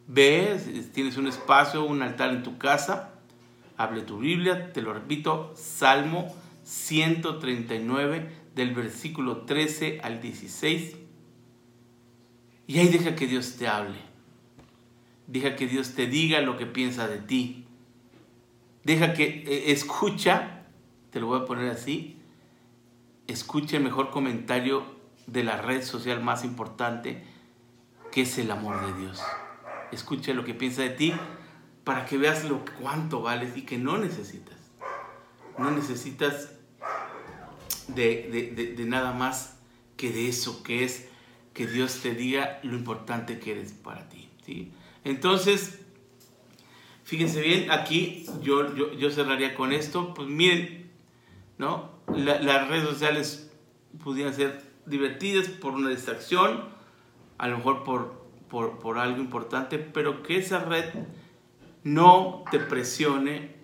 Ves, 0.06 0.92
tienes 0.92 1.16
un 1.16 1.26
espacio, 1.26 1.84
un 1.84 2.02
altar 2.02 2.30
en 2.30 2.42
tu 2.42 2.58
casa, 2.58 3.14
hable 3.76 4.02
tu 4.02 4.18
Biblia, 4.18 4.72
te 4.72 4.82
lo 4.82 4.92
repito, 4.92 5.52
Salmo 5.56 6.34
139 6.64 8.42
del 8.54 8.74
versículo 8.74 9.42
13 9.42 10.00
al 10.02 10.20
16. 10.20 10.96
Y 12.66 12.78
ahí 12.78 12.88
deja 12.88 13.14
que 13.14 13.26
Dios 13.26 13.56
te 13.56 13.68
hable. 13.68 14.11
Deja 15.26 15.56
que 15.56 15.66
Dios 15.66 15.94
te 15.94 16.06
diga 16.06 16.40
lo 16.40 16.56
que 16.56 16.66
piensa 16.66 17.08
de 17.08 17.18
ti. 17.18 17.66
Deja 18.84 19.14
que 19.14 19.44
eh, 19.46 19.72
escucha, 19.72 20.64
te 21.10 21.20
lo 21.20 21.28
voy 21.28 21.40
a 21.40 21.44
poner 21.44 21.70
así, 21.70 22.18
escucha 23.26 23.76
el 23.76 23.84
mejor 23.84 24.10
comentario 24.10 24.84
de 25.26 25.44
la 25.44 25.56
red 25.56 25.82
social 25.82 26.22
más 26.22 26.44
importante, 26.44 27.24
que 28.10 28.22
es 28.22 28.38
el 28.38 28.50
amor 28.50 28.84
de 28.86 29.00
Dios. 29.00 29.22
Escucha 29.92 30.32
lo 30.34 30.44
que 30.44 30.54
piensa 30.54 30.82
de 30.82 30.90
ti 30.90 31.14
para 31.84 32.06
que 32.06 32.18
veas 32.18 32.44
lo 32.44 32.64
cuánto 32.80 33.22
vales 33.22 33.56
y 33.56 33.62
que 33.62 33.78
no 33.78 33.98
necesitas. 33.98 34.56
No 35.58 35.70
necesitas 35.70 36.52
de, 37.88 38.74
de 38.76 38.84
nada 38.84 39.12
más 39.12 39.58
que 39.96 40.10
de 40.10 40.28
eso, 40.28 40.62
que 40.62 40.84
es 40.84 41.08
que 41.54 41.66
Dios 41.66 42.00
te 42.02 42.14
diga 42.14 42.58
lo 42.62 42.76
importante 42.76 43.38
que 43.38 43.52
eres 43.52 43.72
para 43.72 44.08
ti. 44.08 44.28
¿sí? 44.44 44.72
Entonces, 45.05 45.84
fíjense 47.05 47.40
bien, 47.40 47.70
aquí 47.70 48.26
yo, 48.42 48.74
yo, 48.74 49.11
cerraría 49.11 49.55
con 49.55 49.72
esto. 49.72 50.14
Pues 50.14 50.28
miren, 50.28 50.90
¿no? 51.59 51.90
las 52.14 52.68
redes 52.68 52.88
sociales 52.88 53.53
pudieran 54.03 54.34
ser 54.34 54.62
divertidas 54.86 55.48
por 55.48 55.74
una 55.74 55.90
distracción, 55.90 56.64
a 57.38 57.48
lo 57.48 57.59
mejor 57.59 57.84
por, 57.84 58.22
por, 58.48 58.98
algo 58.98 59.20
importante, 59.20 59.78
pero 59.78 60.22
que 60.22 60.36
esa 60.38 60.64
red 60.64 60.84
no 61.84 62.44
te 62.50 62.59
presione, 62.59 63.57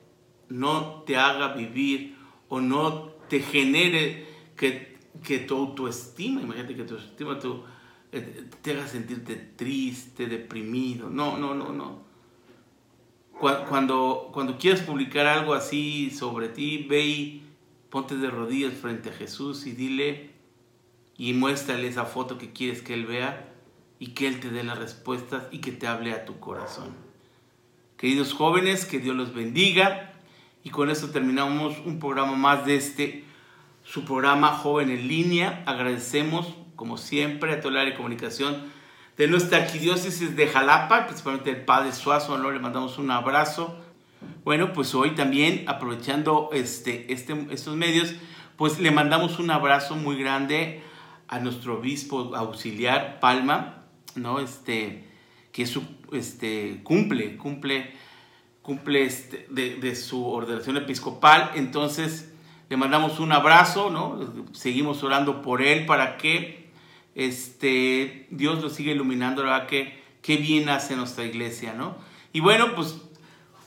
no 0.49 1.03
te 1.07 1.17
haga 1.17 1.55
vivir 1.55 2.17
o 2.49 2.61
no 2.61 3.11
te 3.29 3.41
genere 3.41 4.27
que, 4.57 4.99
que 5.23 5.39
tu 5.39 5.57
autoestima, 5.57 6.41
imagínate 6.41 6.75
que 6.75 6.85
tu 6.85 6.95
autoestima, 6.95 7.39
tu 7.39 7.65
te 8.11 8.71
haga 8.73 8.87
sentirte 8.87 9.37
triste, 9.37 10.27
deprimido. 10.27 11.11
No, 11.11 11.37
no, 11.37 11.55
no, 11.55 11.73
no. 11.73 12.09
Cuando, 13.39 14.31
cuando 14.33 14.59
quieras 14.59 14.81
publicar 14.81 15.27
algo 15.27 15.55
así 15.55 16.11
sobre 16.11 16.49
ti, 16.49 16.87
ve 16.89 17.07
y 17.07 17.43
ponte 17.91 18.17
de 18.17 18.31
rodillas 18.31 18.75
frente 18.75 19.11
a 19.11 19.13
Jesús 19.13 19.67
y 19.67 19.73
dile 19.73 20.31
y 21.17 21.35
muéstrale 21.35 21.87
esa 21.87 22.05
foto 22.05 22.37
que 22.39 22.53
quieres 22.53 22.83
que 22.83 22.95
Él 22.95 23.07
vea 23.07 23.53
y 23.99 24.09
que 24.09 24.27
Él 24.27 24.41
te 24.41 24.51
dé 24.51 24.65
las 24.65 24.79
respuestas 24.79 25.45
y 25.53 25.59
que 25.59 25.73
te 25.73 25.87
hable 25.87 26.13
a 26.13 26.25
tu 26.25 26.41
corazón. 26.41 26.95
Queridos 27.97 28.33
jóvenes, 28.33 28.85
que 28.85 29.01
Dios 29.01 29.17
los 29.17 29.35
bendiga. 29.35 30.13
Y 30.65 30.71
con 30.71 30.91
esto 30.91 31.11
terminamos 31.11 31.79
un 31.85 31.99
programa 31.99 32.37
más 32.37 32.67
de 32.67 32.77
este, 32.77 33.25
su 33.85 34.05
programa 34.05 34.57
Joven 34.57 34.91
en 34.91 35.09
Línea. 35.09 35.63
Agradecemos 35.67 36.55
como 36.79 36.97
siempre, 36.97 37.53
a 37.53 37.61
todo 37.61 37.71
el 37.71 37.79
área 37.79 37.91
de 37.91 37.97
comunicación 37.97 38.71
de 39.17 39.27
nuestra 39.27 39.59
arquidiócesis 39.59 40.37
de 40.37 40.47
Jalapa, 40.47 41.07
principalmente 41.07 41.51
el 41.51 41.65
Padre 41.65 41.93
Suazo, 41.93 42.39
¿no? 42.39 42.53
le 42.53 42.61
mandamos 42.61 42.99
un 42.99 43.11
abrazo. 43.11 43.77
Bueno, 44.45 44.73
pues 44.73 44.95
hoy 44.95 45.17
también, 45.17 45.65
aprovechando 45.67 46.51
este, 46.53 47.13
este, 47.13 47.49
estos 47.51 47.75
medios, 47.75 48.15
pues 48.57 48.79
le 48.79 48.93
mandamos 48.93 49.41
un 49.41 49.51
abrazo 49.51 49.97
muy 49.97 50.17
grande 50.21 50.81
a 51.27 51.41
nuestro 51.41 51.79
obispo 51.81 52.37
auxiliar, 52.37 53.19
Palma, 53.19 53.83
¿no? 54.15 54.39
Este, 54.39 55.05
que 55.51 55.67
su, 55.67 55.83
este, 56.13 56.81
cumple, 56.85 57.37
cumple, 57.37 57.93
cumple 58.63 59.03
este, 59.03 59.49
de, 59.51 59.77
de 59.77 59.97
su 59.97 60.25
ordenación 60.25 60.77
episcopal. 60.77 61.51
Entonces, 61.57 62.33
le 62.69 62.77
mandamos 62.77 63.19
un 63.19 63.33
abrazo, 63.33 63.91
¿no? 63.91 64.33
Seguimos 64.53 65.03
orando 65.03 65.43
por 65.43 65.61
él 65.61 65.87
para 65.87 66.17
que 66.19 66.68
este, 67.19 68.29
Dios 68.31 68.63
lo 68.63 68.71
sigue 68.71 68.93
iluminando, 68.93 69.43
la 69.43 69.51
verdad 69.51 69.67
que 69.67 70.01
qué 70.23 70.37
bien 70.37 70.69
hace 70.69 70.95
nuestra 70.95 71.25
iglesia, 71.25 71.75
¿no? 71.75 71.97
Y 72.33 72.39
bueno, 72.39 72.77
pues 72.77 72.97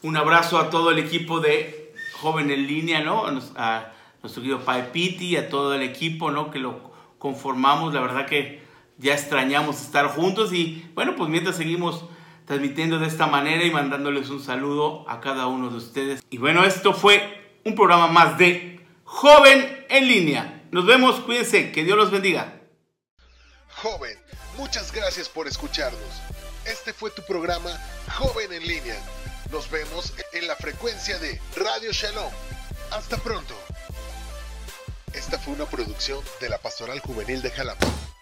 un 0.03 0.15
abrazo 0.15 0.57
a 0.57 0.69
todo 0.69 0.89
el 0.89 0.99
equipo 0.99 1.41
de 1.41 1.93
Joven 2.13 2.49
en 2.49 2.65
Línea, 2.65 3.01
¿no? 3.01 3.25
A 3.57 3.91
nuestro 4.21 4.41
querido 4.41 4.61
Pai 4.61 4.93
Piti, 4.93 5.35
a 5.35 5.49
todo 5.49 5.75
el 5.75 5.81
equipo, 5.81 6.31
¿no? 6.31 6.49
Que 6.49 6.59
lo 6.59 6.93
conformamos, 7.19 7.93
la 7.93 7.99
verdad 7.99 8.25
que 8.25 8.61
ya 8.97 9.13
extrañamos 9.13 9.81
estar 9.81 10.07
juntos 10.07 10.53
y 10.53 10.85
bueno, 10.93 11.15
pues 11.17 11.29
mientras 11.29 11.57
seguimos 11.57 12.05
transmitiendo 12.45 12.99
de 12.99 13.07
esta 13.07 13.27
manera 13.27 13.65
y 13.65 13.71
mandándoles 13.71 14.29
un 14.29 14.41
saludo 14.41 15.03
a 15.09 15.19
cada 15.19 15.47
uno 15.47 15.69
de 15.69 15.75
ustedes. 15.75 16.23
Y 16.29 16.37
bueno, 16.37 16.63
esto 16.63 16.93
fue 16.93 17.57
un 17.65 17.75
programa 17.75 18.07
más 18.07 18.37
de 18.37 18.79
Joven 19.03 19.85
en 19.89 20.07
Línea. 20.07 20.63
Nos 20.71 20.85
vemos, 20.85 21.19
cuídense, 21.19 21.73
que 21.73 21.83
Dios 21.83 21.97
los 21.97 22.11
bendiga. 22.11 22.60
Joven, 23.81 24.15
muchas 24.57 24.91
gracias 24.91 25.27
por 25.27 25.47
escucharnos. 25.47 26.21
Este 26.65 26.93
fue 26.93 27.09
tu 27.09 27.23
programa 27.23 27.71
Joven 28.15 28.53
en 28.53 28.67
línea. 28.67 28.95
Nos 29.49 29.71
vemos 29.71 30.13
en 30.33 30.45
la 30.45 30.55
frecuencia 30.55 31.17
de 31.17 31.41
Radio 31.55 31.91
Shalom. 31.91 32.31
Hasta 32.91 33.17
pronto. 33.17 33.55
Esta 35.13 35.39
fue 35.39 35.55
una 35.55 35.65
producción 35.65 36.23
de 36.39 36.49
la 36.49 36.59
Pastoral 36.59 36.99
Juvenil 36.99 37.41
de 37.41 37.49
Jalapa. 37.49 37.87